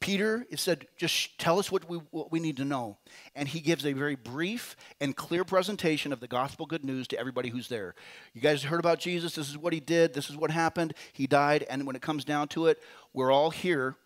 Peter 0.00 0.46
said, 0.54 0.86
just 0.96 1.38
tell 1.38 1.58
us 1.58 1.72
what 1.72 1.88
we, 1.88 1.98
what 2.10 2.30
we 2.30 2.38
need 2.38 2.56
to 2.58 2.64
know. 2.64 2.98
And 3.34 3.48
he 3.48 3.60
gives 3.60 3.84
a 3.84 3.92
very 3.92 4.14
brief 4.14 4.76
and 5.00 5.16
clear 5.16 5.44
presentation 5.44 6.12
of 6.12 6.20
the 6.20 6.28
gospel 6.28 6.66
good 6.66 6.84
news 6.84 7.08
to 7.08 7.18
everybody 7.18 7.48
who's 7.48 7.68
there. 7.68 7.94
You 8.32 8.40
guys 8.40 8.62
heard 8.62 8.78
about 8.78 9.00
Jesus. 9.00 9.34
This 9.34 9.48
is 9.48 9.58
what 9.58 9.72
he 9.72 9.80
did. 9.80 10.14
This 10.14 10.30
is 10.30 10.36
what 10.36 10.52
happened. 10.52 10.94
He 11.12 11.26
died. 11.26 11.66
And 11.68 11.84
when 11.84 11.96
it 11.96 12.02
comes 12.02 12.24
down 12.24 12.46
to 12.48 12.66
it, 12.66 12.80
we're 13.12 13.32
all 13.32 13.50
here 13.50 13.96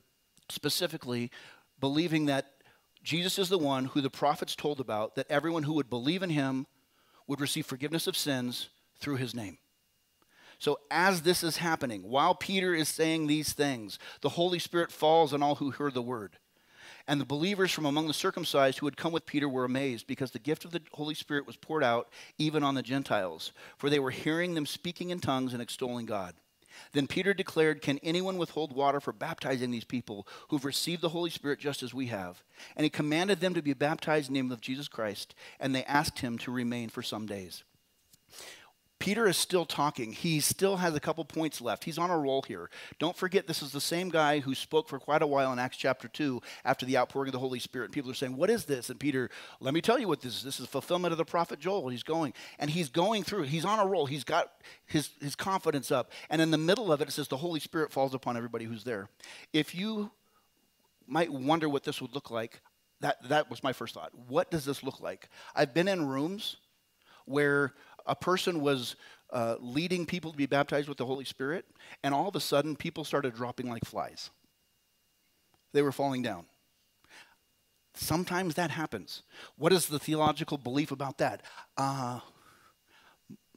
specifically 0.48 1.30
believing 1.78 2.26
that 2.26 2.46
Jesus 3.02 3.38
is 3.38 3.48
the 3.48 3.58
one 3.58 3.86
who 3.86 4.00
the 4.00 4.10
prophets 4.10 4.56
told 4.56 4.80
about, 4.80 5.16
that 5.16 5.30
everyone 5.30 5.64
who 5.64 5.74
would 5.74 5.90
believe 5.90 6.22
in 6.22 6.30
him 6.30 6.66
would 7.26 7.40
receive 7.40 7.66
forgiveness 7.66 8.06
of 8.06 8.16
sins 8.16 8.70
through 8.98 9.16
his 9.16 9.34
name. 9.34 9.58
So, 10.62 10.78
as 10.92 11.22
this 11.22 11.42
is 11.42 11.56
happening, 11.56 12.04
while 12.04 12.36
Peter 12.36 12.72
is 12.72 12.88
saying 12.88 13.26
these 13.26 13.52
things, 13.52 13.98
the 14.20 14.28
Holy 14.28 14.60
Spirit 14.60 14.92
falls 14.92 15.34
on 15.34 15.42
all 15.42 15.56
who 15.56 15.72
heard 15.72 15.92
the 15.92 16.00
word. 16.00 16.36
And 17.08 17.20
the 17.20 17.24
believers 17.24 17.72
from 17.72 17.84
among 17.84 18.06
the 18.06 18.14
circumcised 18.14 18.78
who 18.78 18.86
had 18.86 18.96
come 18.96 19.10
with 19.10 19.26
Peter 19.26 19.48
were 19.48 19.64
amazed 19.64 20.06
because 20.06 20.30
the 20.30 20.38
gift 20.38 20.64
of 20.64 20.70
the 20.70 20.80
Holy 20.92 21.16
Spirit 21.16 21.48
was 21.48 21.56
poured 21.56 21.82
out 21.82 22.10
even 22.38 22.62
on 22.62 22.76
the 22.76 22.82
Gentiles, 22.82 23.50
for 23.76 23.90
they 23.90 23.98
were 23.98 24.12
hearing 24.12 24.54
them 24.54 24.64
speaking 24.64 25.10
in 25.10 25.18
tongues 25.18 25.52
and 25.52 25.60
extolling 25.60 26.06
God. 26.06 26.34
Then 26.92 27.08
Peter 27.08 27.34
declared, 27.34 27.82
Can 27.82 27.98
anyone 27.98 28.38
withhold 28.38 28.72
water 28.72 29.00
for 29.00 29.12
baptizing 29.12 29.72
these 29.72 29.82
people 29.82 30.28
who've 30.50 30.64
received 30.64 31.02
the 31.02 31.08
Holy 31.08 31.30
Spirit 31.30 31.58
just 31.58 31.82
as 31.82 31.92
we 31.92 32.06
have? 32.06 32.40
And 32.76 32.84
he 32.84 32.88
commanded 32.88 33.40
them 33.40 33.54
to 33.54 33.62
be 33.62 33.74
baptized 33.74 34.28
in 34.28 34.34
the 34.34 34.38
name 34.40 34.52
of 34.52 34.60
Jesus 34.60 34.86
Christ, 34.86 35.34
and 35.58 35.74
they 35.74 35.82
asked 35.86 36.20
him 36.20 36.38
to 36.38 36.52
remain 36.52 36.88
for 36.88 37.02
some 37.02 37.26
days. 37.26 37.64
Peter 39.02 39.26
is 39.26 39.36
still 39.36 39.64
talking. 39.64 40.12
He 40.12 40.38
still 40.38 40.76
has 40.76 40.94
a 40.94 41.00
couple 41.00 41.24
points 41.24 41.60
left. 41.60 41.82
He's 41.82 41.98
on 41.98 42.08
a 42.08 42.16
roll 42.16 42.42
here. 42.42 42.70
Don't 43.00 43.16
forget, 43.16 43.48
this 43.48 43.60
is 43.60 43.72
the 43.72 43.80
same 43.80 44.10
guy 44.10 44.38
who 44.38 44.54
spoke 44.54 44.88
for 44.88 45.00
quite 45.00 45.22
a 45.22 45.26
while 45.26 45.52
in 45.52 45.58
Acts 45.58 45.76
chapter 45.76 46.06
2 46.06 46.40
after 46.64 46.86
the 46.86 46.96
outpouring 46.96 47.26
of 47.26 47.32
the 47.32 47.40
Holy 47.40 47.58
Spirit. 47.58 47.86
And 47.86 47.92
people 47.92 48.12
are 48.12 48.14
saying, 48.14 48.36
What 48.36 48.48
is 48.48 48.64
this? 48.64 48.90
And 48.90 49.00
Peter, 49.00 49.28
let 49.58 49.74
me 49.74 49.80
tell 49.80 49.98
you 49.98 50.06
what 50.06 50.20
this 50.20 50.36
is. 50.36 50.44
This 50.44 50.60
is 50.60 50.68
fulfillment 50.68 51.10
of 51.10 51.18
the 51.18 51.24
prophet 51.24 51.58
Joel. 51.58 51.88
He's 51.88 52.04
going. 52.04 52.32
And 52.60 52.70
he's 52.70 52.90
going 52.90 53.24
through. 53.24 53.42
He's 53.42 53.64
on 53.64 53.80
a 53.80 53.86
roll. 53.86 54.06
He's 54.06 54.22
got 54.22 54.52
his, 54.86 55.10
his 55.20 55.34
confidence 55.34 55.90
up. 55.90 56.12
And 56.30 56.40
in 56.40 56.52
the 56.52 56.56
middle 56.58 56.92
of 56.92 57.00
it, 57.00 57.08
it 57.08 57.10
says, 57.10 57.26
The 57.26 57.38
Holy 57.38 57.58
Spirit 57.58 57.90
falls 57.90 58.14
upon 58.14 58.36
everybody 58.36 58.66
who's 58.66 58.84
there. 58.84 59.08
If 59.52 59.74
you 59.74 60.12
might 61.08 61.32
wonder 61.32 61.68
what 61.68 61.82
this 61.82 62.00
would 62.00 62.14
look 62.14 62.30
like, 62.30 62.60
that, 63.00 63.16
that 63.30 63.50
was 63.50 63.64
my 63.64 63.72
first 63.72 63.94
thought. 63.94 64.12
What 64.28 64.52
does 64.52 64.64
this 64.64 64.84
look 64.84 65.00
like? 65.00 65.28
I've 65.56 65.74
been 65.74 65.88
in 65.88 66.06
rooms 66.06 66.58
where 67.24 67.74
a 68.06 68.16
person 68.16 68.60
was 68.60 68.96
uh, 69.32 69.56
leading 69.60 70.04
people 70.06 70.30
to 70.30 70.36
be 70.36 70.46
baptized 70.46 70.88
with 70.88 70.98
the 70.98 71.06
Holy 71.06 71.24
Spirit, 71.24 71.64
and 72.02 72.14
all 72.14 72.28
of 72.28 72.36
a 72.36 72.40
sudden, 72.40 72.76
people 72.76 73.04
started 73.04 73.34
dropping 73.34 73.68
like 73.68 73.84
flies. 73.84 74.30
They 75.72 75.82
were 75.82 75.92
falling 75.92 76.22
down. 76.22 76.44
Sometimes 77.94 78.54
that 78.54 78.70
happens. 78.70 79.22
What 79.56 79.72
is 79.72 79.86
the 79.86 79.98
theological 79.98 80.58
belief 80.58 80.92
about 80.92 81.18
that? 81.18 81.42
Uh, 81.76 82.20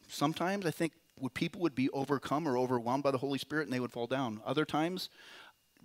sometimes 0.07 0.65
I 0.65 0.71
think 0.71 0.93
people 1.33 1.61
would 1.61 1.75
be 1.75 1.89
overcome 1.91 2.47
or 2.47 2.57
overwhelmed 2.57 3.03
by 3.03 3.11
the 3.11 3.17
Holy 3.17 3.37
Spirit 3.39 3.63
and 3.63 3.73
they 3.73 3.79
would 3.79 3.93
fall 3.93 4.07
down. 4.07 4.41
Other 4.45 4.65
times, 4.65 5.09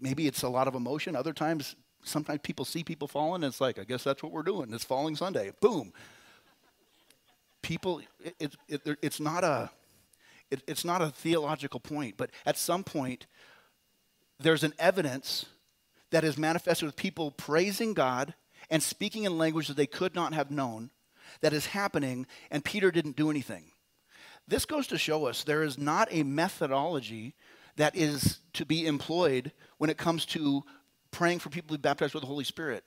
maybe 0.00 0.26
it's 0.26 0.42
a 0.42 0.48
lot 0.48 0.66
of 0.66 0.74
emotion. 0.74 1.14
Other 1.14 1.32
times, 1.32 1.76
sometimes 2.02 2.40
people 2.42 2.64
see 2.64 2.82
people 2.82 3.06
falling 3.06 3.44
and 3.44 3.52
it's 3.52 3.60
like, 3.60 3.78
I 3.78 3.84
guess 3.84 4.02
that's 4.02 4.22
what 4.22 4.32
we're 4.32 4.42
doing. 4.42 4.72
It's 4.72 4.84
falling 4.84 5.14
Sunday. 5.14 5.52
Boom 5.60 5.92
people, 7.70 8.02
it, 8.24 8.34
it, 8.68 8.80
it, 8.84 8.98
it's, 9.00 9.20
not 9.20 9.44
a, 9.44 9.70
it's 10.50 10.84
not 10.84 11.00
a 11.00 11.10
theological 11.10 11.78
point, 11.78 12.16
but 12.16 12.28
at 12.44 12.58
some 12.58 12.82
point, 12.82 13.28
there's 14.40 14.64
an 14.64 14.74
evidence 14.76 15.46
that 16.10 16.24
is 16.24 16.36
manifested 16.36 16.86
with 16.86 16.96
people 16.96 17.30
praising 17.30 17.94
God 17.94 18.34
and 18.70 18.82
speaking 18.82 19.22
in 19.22 19.38
language 19.38 19.68
that 19.68 19.76
they 19.76 19.86
could 19.86 20.16
not 20.16 20.34
have 20.34 20.50
known 20.50 20.90
that 21.42 21.52
is 21.52 21.66
happening, 21.66 22.26
and 22.50 22.64
Peter 22.64 22.90
didn't 22.90 23.14
do 23.14 23.30
anything. 23.30 23.70
This 24.48 24.64
goes 24.64 24.88
to 24.88 24.98
show 24.98 25.26
us 25.26 25.44
there 25.44 25.62
is 25.62 25.78
not 25.78 26.08
a 26.10 26.24
methodology 26.24 27.36
that 27.76 27.94
is 27.94 28.40
to 28.54 28.66
be 28.66 28.84
employed 28.84 29.52
when 29.78 29.90
it 29.90 29.96
comes 29.96 30.26
to 30.26 30.64
praying 31.12 31.38
for 31.38 31.50
people 31.50 31.76
to 31.76 31.78
be 31.78 31.88
baptized 31.88 32.14
with 32.14 32.22
the 32.22 32.26
Holy 32.26 32.42
Spirit 32.42 32.82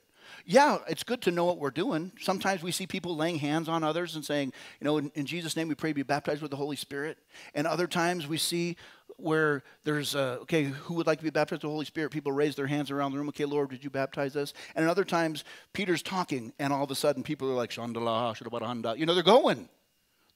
yeah, 0.45 0.79
it's 0.87 1.03
good 1.03 1.21
to 1.23 1.31
know 1.31 1.45
what 1.45 1.57
we're 1.57 1.71
doing. 1.71 2.11
Sometimes 2.19 2.63
we 2.63 2.71
see 2.71 2.87
people 2.87 3.15
laying 3.15 3.37
hands 3.37 3.69
on 3.69 3.83
others 3.83 4.15
and 4.15 4.25
saying, 4.25 4.53
you 4.79 4.85
know, 4.85 4.97
in, 4.97 5.11
in 5.15 5.25
Jesus' 5.25 5.55
name 5.55 5.67
we 5.67 5.75
pray 5.75 5.93
be 5.93 6.03
baptized 6.03 6.41
with 6.41 6.51
the 6.51 6.57
Holy 6.57 6.75
Spirit. 6.75 7.17
And 7.53 7.67
other 7.67 7.87
times 7.87 8.27
we 8.27 8.37
see 8.37 8.77
where 9.17 9.63
there's, 9.83 10.15
uh, 10.15 10.37
okay, 10.41 10.63
who 10.65 10.95
would 10.95 11.07
like 11.07 11.19
to 11.19 11.23
be 11.23 11.29
baptized 11.29 11.63
with 11.63 11.69
the 11.69 11.73
Holy 11.73 11.85
Spirit? 11.85 12.11
People 12.11 12.31
raise 12.31 12.55
their 12.55 12.67
hands 12.67 12.91
around 12.91 13.11
the 13.11 13.17
room, 13.17 13.29
okay, 13.29 13.45
Lord, 13.45 13.69
did 13.69 13.83
you 13.83 13.89
baptize 13.89 14.35
us? 14.35 14.53
And 14.75 14.87
other 14.87 15.03
times 15.03 15.43
Peter's 15.71 16.01
talking 16.01 16.53
and 16.59 16.73
all 16.73 16.83
of 16.83 16.91
a 16.91 16.95
sudden 16.95 17.23
people 17.23 17.49
are 17.49 17.55
like, 17.55 17.69
Shandala, 17.69 18.35
Shadabarahanda. 18.35 18.97
You 18.97 19.05
know, 19.05 19.13
they're 19.13 19.23
going. 19.23 19.69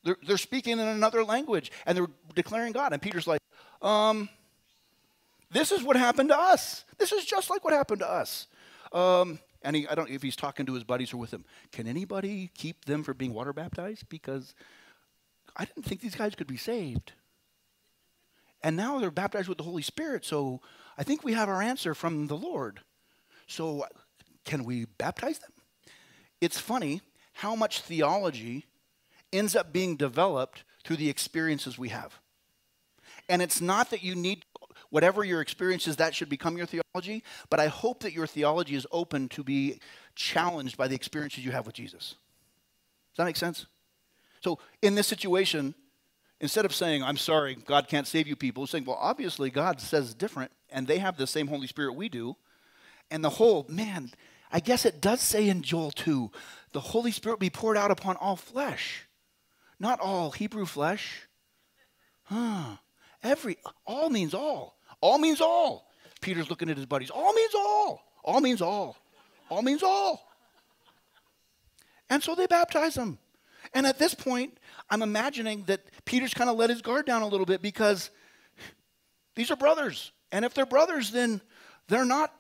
They're, 0.04 0.18
they're 0.26 0.38
speaking 0.38 0.74
in 0.74 0.88
another 0.88 1.24
language 1.24 1.72
and 1.86 1.98
they're 1.98 2.08
declaring 2.36 2.72
God. 2.72 2.94
And 2.94 3.02
Peter's 3.02 3.28
like, 3.28 3.42
um, 3.82 4.30
this 5.52 5.72
is 5.72 5.84
what 5.84 5.96
happened 5.96 6.30
to 6.30 6.38
us. 6.38 6.86
This 6.98 7.12
is 7.12 7.26
just 7.26 7.50
like 7.50 7.64
what 7.64 7.74
happened 7.74 8.00
to 8.00 8.10
us. 8.10 8.48
Um, 8.92 9.40
and 9.68 9.76
he, 9.76 9.86
I 9.86 9.96
don't 9.96 10.10
know 10.10 10.16
if 10.16 10.22
he's 10.22 10.38
talking 10.38 10.66
to 10.66 10.74
his 10.74 10.86
buddies 10.86 11.14
or 11.14 11.18
with 11.18 11.34
him. 11.34 11.44
Can 11.74 11.88
anybody 11.88 12.52
keep 12.56 12.86
them 12.86 13.04
from 13.04 13.18
being 13.18 13.34
water 13.34 13.52
baptized? 13.52 14.08
Because 14.08 14.56
I 15.58 15.66
didn't 15.66 15.84
think 15.84 16.00
these 16.00 16.16
guys 16.16 16.36
could 16.36 16.48
be 16.48 16.56
saved. 16.56 17.12
And 18.64 18.78
now 18.78 18.98
they're 19.00 19.12
baptized 19.12 19.50
with 19.50 19.58
the 19.58 19.66
Holy 19.66 19.82
Spirit, 19.82 20.24
so 20.24 20.62
I 20.98 21.04
think 21.04 21.26
we 21.26 21.34
have 21.34 21.50
our 21.50 21.62
answer 21.62 21.94
from 21.94 22.28
the 22.28 22.38
Lord. 22.38 22.80
So 23.46 23.86
can 24.46 24.64
we 24.64 24.86
baptize 24.86 25.40
them? 25.40 25.52
It's 26.40 26.60
funny 26.60 27.02
how 27.34 27.54
much 27.54 27.82
theology 27.82 28.68
ends 29.34 29.54
up 29.54 29.74
being 29.74 29.98
developed 29.98 30.64
through 30.86 30.96
the 30.96 31.10
experiences 31.10 31.78
we 31.78 31.90
have. 31.90 32.20
And 33.28 33.42
it's 33.42 33.60
not 33.60 33.90
that 33.90 34.02
you 34.02 34.16
need 34.16 34.46
whatever 34.90 35.24
your 35.24 35.42
experience 35.42 35.88
is, 35.88 35.98
that 35.98 36.16
should 36.16 36.30
become 36.30 36.58
your 36.58 36.66
theology. 36.66 37.24
But 37.50 37.60
I 37.60 37.68
hope 37.68 38.02
that 38.02 38.14
your 38.14 38.28
theology 38.28 38.76
is 38.76 38.88
open 38.92 39.30
to 39.30 39.44
be 39.44 39.80
challenged 40.16 40.78
by 40.78 40.88
the 40.88 40.96
experiences 40.96 41.46
you 41.46 41.52
have 41.52 41.66
with 41.66 41.76
Jesus. 41.76 42.16
Does 43.12 43.18
that 43.18 43.26
make 43.26 43.38
sense? 43.38 43.66
So 44.42 44.60
in 44.82 44.96
this 44.96 45.08
situation, 45.08 45.74
instead 46.40 46.66
of 46.66 46.74
saying, 46.74 47.04
I'm 47.04 47.18
sorry, 47.18 47.56
God 47.56 47.88
can't 47.88 48.08
save 48.08 48.28
you 48.28 48.36
people, 48.36 48.68
saying, 48.68 48.86
well, 48.86 48.98
obviously 49.00 49.50
God 49.50 49.82
says 49.82 50.14
different, 50.14 50.52
and 50.70 50.88
they 50.88 51.00
have 51.00 51.18
the 51.18 51.28
same 51.28 51.48
Holy 51.48 51.68
Spirit 51.68 51.94
we 51.94 52.10
do. 52.10 52.36
And 53.10 53.24
the 53.24 53.30
whole, 53.30 53.66
man, 53.70 54.12
I 54.52 54.60
guess 54.60 54.86
it 54.86 55.02
does 55.02 55.22
say 55.22 55.50
in 55.50 55.62
Joel 55.62 55.92
2, 55.92 56.32
the 56.74 56.80
Holy 56.80 57.12
Spirit 57.12 57.40
be 57.40 57.50
poured 57.50 57.78
out 57.78 57.92
upon 57.92 58.16
all 58.18 58.36
flesh. 58.36 59.08
Not 59.80 60.00
all 60.00 60.32
Hebrew 60.32 60.66
flesh. 60.66 61.28
Huh. 62.24 62.78
Every, 63.24 63.58
all 63.86 64.10
means 64.10 64.34
all. 64.34 64.77
All 65.02 65.18
means 65.18 65.42
all. 65.42 65.90
Peter's 66.22 66.50
looking 66.50 66.70
at 66.70 66.78
his 66.78 66.86
buddies. 66.86 67.10
All 67.10 67.34
means 67.34 67.54
all. 67.56 68.02
All 68.24 68.42
means 68.42 68.62
all. 68.62 68.98
All 69.50 69.62
means 69.62 69.84
all. 69.84 70.28
And 72.10 72.24
so 72.24 72.36
they 72.36 72.48
baptize 72.48 72.96
him. 72.96 73.18
And 73.74 73.86
at 73.86 74.00
this 74.00 74.14
point, 74.14 74.58
I'm 74.90 75.02
imagining 75.02 75.64
that 75.66 75.82
Peter's 76.06 76.34
kind 76.34 76.50
of 76.50 76.56
let 76.56 76.70
his 76.70 76.82
guard 76.82 77.06
down 77.06 77.22
a 77.22 77.28
little 77.28 77.46
bit 77.46 77.62
because 77.62 78.10
these 79.36 79.52
are 79.52 79.56
brothers. 79.56 80.12
And 80.32 80.46
if 80.46 80.54
they're 80.54 80.66
brothers, 80.66 81.12
then 81.12 81.42
they're 81.88 82.06
not 82.06 82.34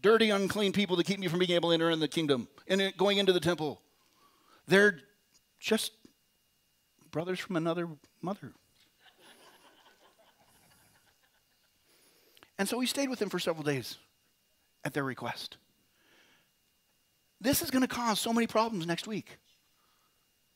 dirty, 0.00 0.30
unclean 0.30 0.72
people 0.72 0.96
that 0.96 1.04
keep 1.04 1.18
me 1.18 1.28
from 1.28 1.38
being 1.38 1.52
able 1.52 1.70
to 1.70 1.74
enter 1.74 1.90
in 1.90 2.00
the 2.00 2.08
kingdom 2.08 2.48
and 2.68 2.92
going 2.96 3.18
into 3.18 3.32
the 3.32 3.40
temple. 3.40 3.80
They're 4.66 5.00
just 5.60 5.92
brothers 7.10 7.38
from 7.38 7.56
another 7.56 7.88
mother. 8.20 8.52
And 12.58 12.68
so 12.68 12.78
he 12.80 12.86
stayed 12.86 13.08
with 13.08 13.18
them 13.18 13.30
for 13.30 13.38
several 13.38 13.64
days 13.64 13.98
at 14.84 14.94
their 14.94 15.04
request. 15.04 15.56
This 17.40 17.62
is 17.62 17.70
going 17.70 17.82
to 17.82 17.88
cause 17.88 18.20
so 18.20 18.32
many 18.32 18.46
problems 18.46 18.86
next 18.86 19.06
week 19.06 19.38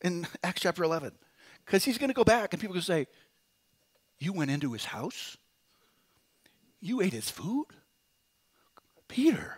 in 0.01 0.27
Acts 0.43 0.61
chapter 0.61 0.83
11. 0.83 1.11
Because 1.65 1.83
he's 1.83 1.97
going 1.97 2.09
to 2.09 2.13
go 2.13 2.23
back 2.23 2.53
and 2.53 2.61
people 2.61 2.73
are 2.73 2.79
going 2.79 2.81
to 2.81 2.85
say, 2.85 3.07
You 4.19 4.31
went 4.31 4.51
into 4.51 4.71
his 4.73 4.85
house? 4.85 5.37
You 6.79 7.01
ate 7.01 7.13
his 7.13 7.29
food? 7.29 7.65
Peter, 9.07 9.57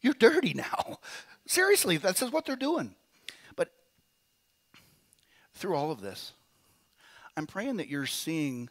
you're 0.00 0.14
dirty 0.14 0.54
now. 0.54 0.98
Seriously, 1.46 1.98
that's 1.98 2.22
what 2.22 2.46
they're 2.46 2.56
doing. 2.56 2.94
But 3.54 3.70
through 5.54 5.76
all 5.76 5.92
of 5.92 6.00
this, 6.00 6.32
I'm 7.36 7.46
praying 7.46 7.76
that 7.76 7.88
you're 7.88 8.06
seeing 8.06 8.68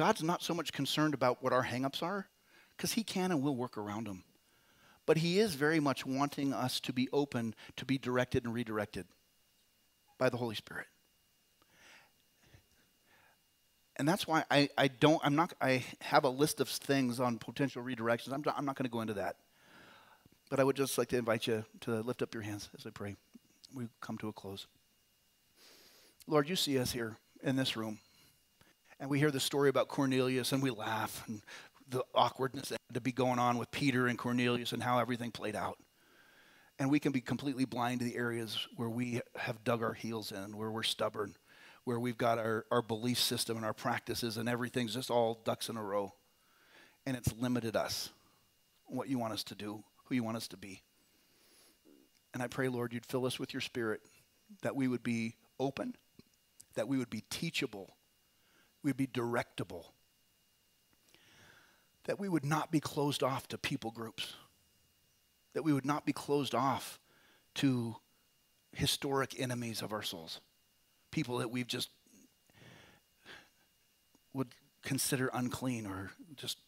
God's 0.00 0.22
not 0.22 0.42
so 0.42 0.54
much 0.54 0.72
concerned 0.72 1.12
about 1.12 1.42
what 1.42 1.52
our 1.52 1.62
hangups 1.62 2.02
are, 2.02 2.26
because 2.74 2.94
He 2.94 3.04
can 3.04 3.30
and 3.30 3.42
will 3.42 3.54
work 3.54 3.76
around 3.76 4.06
them. 4.06 4.24
But 5.04 5.18
He 5.18 5.38
is 5.38 5.56
very 5.56 5.78
much 5.78 6.06
wanting 6.06 6.54
us 6.54 6.80
to 6.80 6.94
be 6.94 7.10
open 7.12 7.54
to 7.76 7.84
be 7.84 7.98
directed 7.98 8.46
and 8.46 8.54
redirected 8.54 9.04
by 10.16 10.30
the 10.30 10.38
Holy 10.38 10.54
Spirit. 10.54 10.86
And 13.96 14.08
that's 14.08 14.26
why 14.26 14.44
I, 14.50 14.70
I 14.78 14.88
don't, 14.88 15.20
I'm 15.22 15.36
not, 15.36 15.52
I 15.60 15.84
have 16.00 16.24
a 16.24 16.30
list 16.30 16.62
of 16.62 16.70
things 16.70 17.20
on 17.20 17.36
potential 17.36 17.82
redirections. 17.82 18.32
I'm, 18.32 18.42
I'm 18.56 18.64
not 18.64 18.76
going 18.76 18.86
to 18.86 18.90
go 18.90 19.02
into 19.02 19.14
that. 19.14 19.36
But 20.48 20.60
I 20.60 20.64
would 20.64 20.76
just 20.76 20.96
like 20.96 21.08
to 21.08 21.18
invite 21.18 21.46
you 21.46 21.62
to 21.80 22.00
lift 22.00 22.22
up 22.22 22.32
your 22.32 22.42
hands 22.42 22.70
as 22.74 22.86
I 22.86 22.90
pray. 22.90 23.16
We 23.74 23.88
come 24.00 24.16
to 24.16 24.28
a 24.28 24.32
close. 24.32 24.66
Lord, 26.26 26.48
you 26.48 26.56
see 26.56 26.78
us 26.78 26.90
here 26.90 27.18
in 27.42 27.56
this 27.56 27.76
room 27.76 27.98
and 29.00 29.08
we 29.08 29.18
hear 29.18 29.30
the 29.30 29.40
story 29.40 29.70
about 29.70 29.88
Cornelius 29.88 30.52
and 30.52 30.62
we 30.62 30.70
laugh 30.70 31.24
and 31.26 31.40
the 31.88 32.04
awkwardness 32.14 32.68
that 32.68 32.78
had 32.88 32.94
to 32.94 33.00
be 33.00 33.12
going 33.12 33.38
on 33.38 33.56
with 33.56 33.70
Peter 33.70 34.06
and 34.06 34.18
Cornelius 34.18 34.72
and 34.72 34.82
how 34.82 34.98
everything 34.98 35.32
played 35.32 35.56
out. 35.56 35.78
And 36.78 36.90
we 36.90 37.00
can 37.00 37.10
be 37.10 37.20
completely 37.20 37.64
blind 37.64 38.00
to 38.00 38.04
the 38.04 38.14
areas 38.14 38.68
where 38.76 38.88
we 38.88 39.20
have 39.36 39.64
dug 39.64 39.82
our 39.82 39.94
heels 39.94 40.32
in, 40.32 40.56
where 40.56 40.70
we're 40.70 40.82
stubborn, 40.82 41.34
where 41.84 41.98
we've 41.98 42.16
got 42.16 42.38
our, 42.38 42.66
our 42.70 42.82
belief 42.82 43.18
system 43.18 43.56
and 43.56 43.66
our 43.66 43.72
practices 43.72 44.36
and 44.36 44.48
everything's 44.48 44.94
just 44.94 45.10
all 45.10 45.40
ducks 45.44 45.68
in 45.68 45.76
a 45.76 45.82
row. 45.82 46.12
And 47.06 47.16
it's 47.16 47.32
limited 47.34 47.76
us, 47.76 48.10
what 48.86 49.08
you 49.08 49.18
want 49.18 49.32
us 49.32 49.44
to 49.44 49.54
do, 49.54 49.82
who 50.04 50.14
you 50.14 50.22
want 50.22 50.36
us 50.36 50.48
to 50.48 50.58
be. 50.58 50.82
And 52.34 52.42
I 52.42 52.46
pray, 52.46 52.68
Lord, 52.68 52.92
you'd 52.92 53.06
fill 53.06 53.26
us 53.26 53.38
with 53.38 53.54
your 53.54 53.62
spirit, 53.62 54.02
that 54.62 54.76
we 54.76 54.86
would 54.86 55.02
be 55.02 55.36
open, 55.58 55.96
that 56.74 56.86
we 56.86 56.98
would 56.98 57.10
be 57.10 57.24
teachable, 57.30 57.96
we'd 58.82 58.96
be 58.96 59.06
directable, 59.06 59.86
that 62.04 62.18
we 62.18 62.28
would 62.28 62.44
not 62.44 62.70
be 62.70 62.80
closed 62.80 63.22
off 63.22 63.48
to 63.48 63.58
people 63.58 63.90
groups, 63.90 64.34
that 65.54 65.62
we 65.62 65.72
would 65.72 65.86
not 65.86 66.06
be 66.06 66.12
closed 66.12 66.54
off 66.54 66.98
to 67.56 67.96
historic 68.72 69.38
enemies 69.38 69.82
of 69.82 69.92
our 69.92 70.02
souls, 70.02 70.40
people 71.10 71.38
that 71.38 71.50
we've 71.50 71.66
just 71.66 71.90
would 74.32 74.54
consider 74.82 75.30
unclean 75.34 75.86
or 75.86 76.10
just 76.36 76.58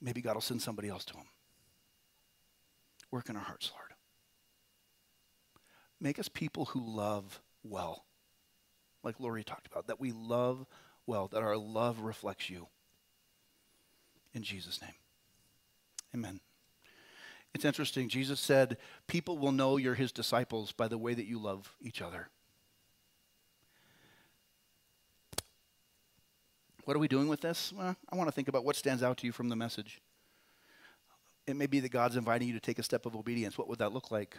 maybe 0.00 0.20
God 0.20 0.34
will 0.34 0.40
send 0.40 0.60
somebody 0.60 0.88
else 0.88 1.04
to 1.06 1.14
them. 1.14 1.26
Work 3.10 3.30
in 3.30 3.36
our 3.36 3.42
hearts, 3.42 3.72
Lord. 3.74 3.92
Make 6.00 6.18
us 6.18 6.28
people 6.28 6.66
who 6.66 6.80
love 6.80 7.40
well, 7.62 8.04
like 9.02 9.18
Lori 9.18 9.44
talked 9.44 9.66
about, 9.66 9.86
that 9.86 10.00
we 10.00 10.12
love 10.12 10.66
well, 11.08 11.26
that 11.28 11.42
our 11.42 11.56
love 11.56 12.00
reflects 12.00 12.50
you. 12.50 12.68
In 14.34 14.42
Jesus' 14.42 14.80
name. 14.82 14.92
Amen. 16.14 16.40
It's 17.54 17.64
interesting. 17.64 18.10
Jesus 18.10 18.38
said, 18.38 18.76
People 19.06 19.38
will 19.38 19.50
know 19.50 19.78
you're 19.78 19.94
his 19.94 20.12
disciples 20.12 20.70
by 20.70 20.86
the 20.86 20.98
way 20.98 21.14
that 21.14 21.24
you 21.24 21.38
love 21.38 21.74
each 21.80 22.02
other. 22.02 22.28
What 26.84 26.94
are 26.94 27.00
we 27.00 27.08
doing 27.08 27.28
with 27.28 27.40
this? 27.40 27.72
Well, 27.72 27.96
I 28.12 28.16
want 28.16 28.28
to 28.28 28.32
think 28.32 28.48
about 28.48 28.64
what 28.64 28.76
stands 28.76 29.02
out 29.02 29.16
to 29.18 29.26
you 29.26 29.32
from 29.32 29.48
the 29.48 29.56
message. 29.56 30.02
It 31.46 31.56
may 31.56 31.66
be 31.66 31.80
that 31.80 31.90
God's 31.90 32.16
inviting 32.16 32.48
you 32.48 32.54
to 32.54 32.60
take 32.60 32.78
a 32.78 32.82
step 32.82 33.06
of 33.06 33.16
obedience. 33.16 33.56
What 33.56 33.68
would 33.68 33.78
that 33.78 33.94
look 33.94 34.10
like? 34.10 34.36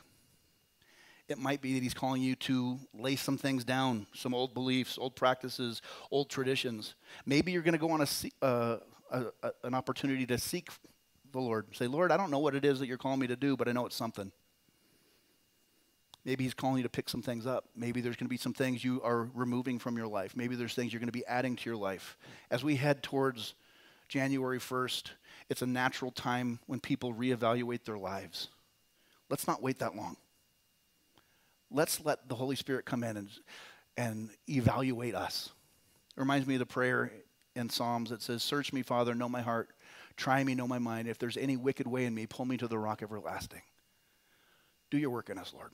It 1.29 1.37
might 1.37 1.61
be 1.61 1.75
that 1.75 1.83
He's 1.83 1.93
calling 1.93 2.21
you 2.21 2.35
to 2.35 2.79
lay 2.93 3.15
some 3.15 3.37
things 3.37 3.63
down, 3.63 4.07
some 4.13 4.33
old 4.33 4.53
beliefs, 4.53 4.97
old 4.97 5.15
practices, 5.15 5.81
old 6.11 6.29
traditions. 6.29 6.95
Maybe 7.25 7.51
you're 7.51 7.61
going 7.61 7.73
to 7.73 7.79
go 7.79 7.91
on 7.91 8.01
a, 8.01 8.45
uh, 8.45 8.77
a, 9.11 9.25
a, 9.43 9.51
an 9.63 9.75
opportunity 9.75 10.25
to 10.25 10.37
seek 10.39 10.69
the 11.31 11.39
Lord. 11.39 11.67
Say, 11.73 11.87
Lord, 11.87 12.11
I 12.11 12.17
don't 12.17 12.31
know 12.31 12.39
what 12.39 12.55
it 12.55 12.65
is 12.65 12.79
that 12.79 12.87
you're 12.87 12.97
calling 12.97 13.19
me 13.19 13.27
to 13.27 13.35
do, 13.35 13.55
but 13.55 13.67
I 13.67 13.71
know 13.71 13.85
it's 13.85 13.95
something. 13.95 14.31
Maybe 16.25 16.43
he's 16.43 16.53
calling 16.53 16.77
you 16.77 16.83
to 16.83 16.89
pick 16.89 17.09
some 17.09 17.21
things 17.21 17.45
up. 17.45 17.65
Maybe 17.75 18.01
there's 18.01 18.15
going 18.15 18.25
to 18.25 18.29
be 18.29 18.37
some 18.37 18.53
things 18.53 18.83
you 18.83 19.01
are 19.03 19.29
removing 19.33 19.79
from 19.79 19.97
your 19.97 20.07
life. 20.07 20.35
Maybe 20.35 20.55
there's 20.55 20.73
things 20.73 20.91
you're 20.91 20.99
going 20.99 21.07
to 21.07 21.13
be 21.13 21.25
adding 21.25 21.55
to 21.55 21.69
your 21.69 21.77
life. 21.77 22.17
As 22.51 22.63
we 22.63 22.75
head 22.75 23.03
towards 23.03 23.53
January 24.07 24.59
1st, 24.59 25.11
it's 25.49 25.61
a 25.61 25.67
natural 25.67 26.11
time 26.11 26.59
when 26.67 26.79
people 26.79 27.13
reevaluate 27.13 27.85
their 27.85 27.97
lives. 27.97 28.49
Let's 29.29 29.47
not 29.47 29.61
wait 29.61 29.79
that 29.79 29.95
long. 29.95 30.17
Let's 31.71 32.03
let 32.03 32.27
the 32.27 32.35
Holy 32.35 32.55
Spirit 32.55 32.85
come 32.85 33.03
in 33.03 33.17
and, 33.17 33.29
and 33.97 34.29
evaluate 34.49 35.15
us. 35.15 35.49
It 36.15 36.19
reminds 36.19 36.47
me 36.47 36.55
of 36.55 36.59
the 36.59 36.65
prayer 36.65 37.11
in 37.55 37.69
Psalms 37.69 38.09
that 38.09 38.21
says, 38.21 38.41
Search 38.41 38.73
me, 38.73 38.81
Father, 38.81 39.13
know 39.13 39.29
my 39.29 39.41
heart. 39.41 39.69
Try 40.17 40.43
me, 40.43 40.55
know 40.55 40.67
my 40.67 40.79
mind. 40.79 41.07
If 41.07 41.17
there's 41.17 41.37
any 41.37 41.55
wicked 41.57 41.87
way 41.87 42.05
in 42.05 42.13
me, 42.13 42.25
pull 42.25 42.45
me 42.45 42.57
to 42.57 42.67
the 42.67 42.77
rock 42.77 43.01
everlasting. 43.01 43.61
Do 44.89 44.97
your 44.97 45.11
work 45.11 45.29
in 45.29 45.37
us, 45.37 45.53
Lord. 45.53 45.71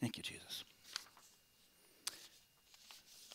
Thank 0.00 0.16
you, 0.16 0.22
Jesus. 0.22 0.64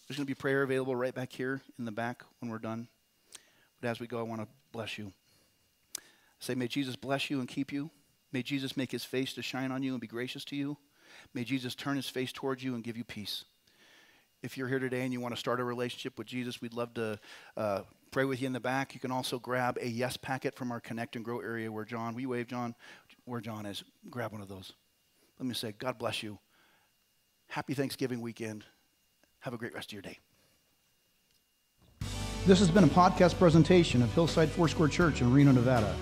There's 0.08 0.18
going 0.18 0.26
to 0.26 0.32
be 0.32 0.36
prayer 0.36 0.64
available 0.64 0.96
right 0.96 1.14
back 1.14 1.34
here 1.34 1.62
in 1.80 1.86
the 1.86 1.92
back 1.92 2.24
when 2.40 2.52
we're 2.52 2.60
done. 2.60 2.88
But 3.82 3.90
as 3.90 4.00
we 4.00 4.08
go, 4.08 4.20
I 4.20 4.24
want 4.24 4.42
to 4.42 4.48
bless 4.72 4.98
you. 4.98 5.12
Say, 6.40 6.56
may 6.56 6.68
Jesus 6.68 6.96
bless 6.96 7.30
you 7.30 7.40
and 7.40 7.48
keep 7.48 7.72
you. 7.72 7.90
May 8.34 8.42
Jesus 8.42 8.76
make 8.76 8.92
his 8.92 9.06
face 9.06 9.34
to 9.34 9.44
shine 9.44 9.72
on 9.72 9.84
you 9.84 9.92
and 9.92 10.02
be 10.02 10.08
gracious 10.08 10.44
to 10.46 10.56
you. 10.56 10.78
May 11.36 11.44
Jesus 11.44 11.76
turn 11.76 11.96
his 11.96 12.10
face 12.10 12.32
towards 12.32 12.64
you 12.64 12.74
and 12.74 12.84
give 12.84 12.98
you 12.98 13.04
peace. 13.04 13.46
If 14.42 14.58
you're 14.58 14.68
here 14.68 14.80
today 14.80 15.04
and 15.04 15.14
you 15.14 15.22
want 15.22 15.36
to 15.36 15.40
start 15.40 15.60
a 15.60 15.64
relationship 15.64 16.18
with 16.18 16.28
Jesus, 16.28 16.60
we'd 16.60 16.74
love 16.74 16.96
to 16.96 17.20
uh, 17.56 17.82
pray 18.12 18.26
with 18.26 18.42
you 18.42 18.48
in 18.48 18.54
the 18.54 18.60
back. 18.60 18.94
You 18.94 19.00
can 19.00 19.12
also 19.12 19.40
grab 19.40 19.78
a 19.80 19.88
yes 19.88 20.18
packet 20.18 20.56
from 20.56 20.72
our 20.72 20.80
Connect 20.80 21.16
and 21.16 21.24
Grow 21.24 21.40
area 21.40 21.72
where 21.72 21.86
John, 21.86 22.16
we 22.16 22.26
wave 22.26 22.48
John, 22.48 22.76
where 23.26 23.40
John 23.40 23.66
is. 23.66 23.84
Grab 24.10 24.34
one 24.34 24.42
of 24.42 24.50
those. 24.50 24.74
Let 25.40 25.48
me 25.48 25.54
say, 25.54 25.74
God 25.78 25.98
bless 25.98 26.24
you. 26.24 26.40
Happy 27.48 27.74
Thanksgiving 27.74 28.20
weekend. 28.20 28.66
Have 29.42 29.54
a 29.54 29.58
great 29.58 29.74
rest 29.74 29.90
of 29.90 29.94
your 29.94 30.02
day. 30.02 30.18
This 32.46 32.60
has 32.60 32.70
been 32.70 32.84
a 32.84 32.88
podcast 32.88 33.38
presentation 33.38 34.02
of 34.02 34.14
Hillside 34.14 34.50
Foursquare 34.50 34.90
Church 34.90 35.22
in 35.22 35.32
Reno, 35.32 35.52
Nevada. 35.52 35.96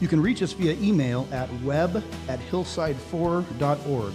You 0.00 0.08
can 0.08 0.20
reach 0.20 0.42
us 0.42 0.52
via 0.52 0.74
email 0.74 1.26
at 1.32 1.48
web 1.62 2.04
at 2.28 2.38
hillside4.org. 2.50 4.12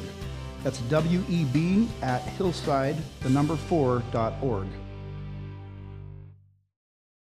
That's 0.63 0.79
W 0.79 1.23
E 1.27 1.43
B 1.43 1.89
at 2.01 2.21
hillside, 2.21 2.95
the 3.21 3.29
number 3.29 3.55
4.org. 3.55 4.67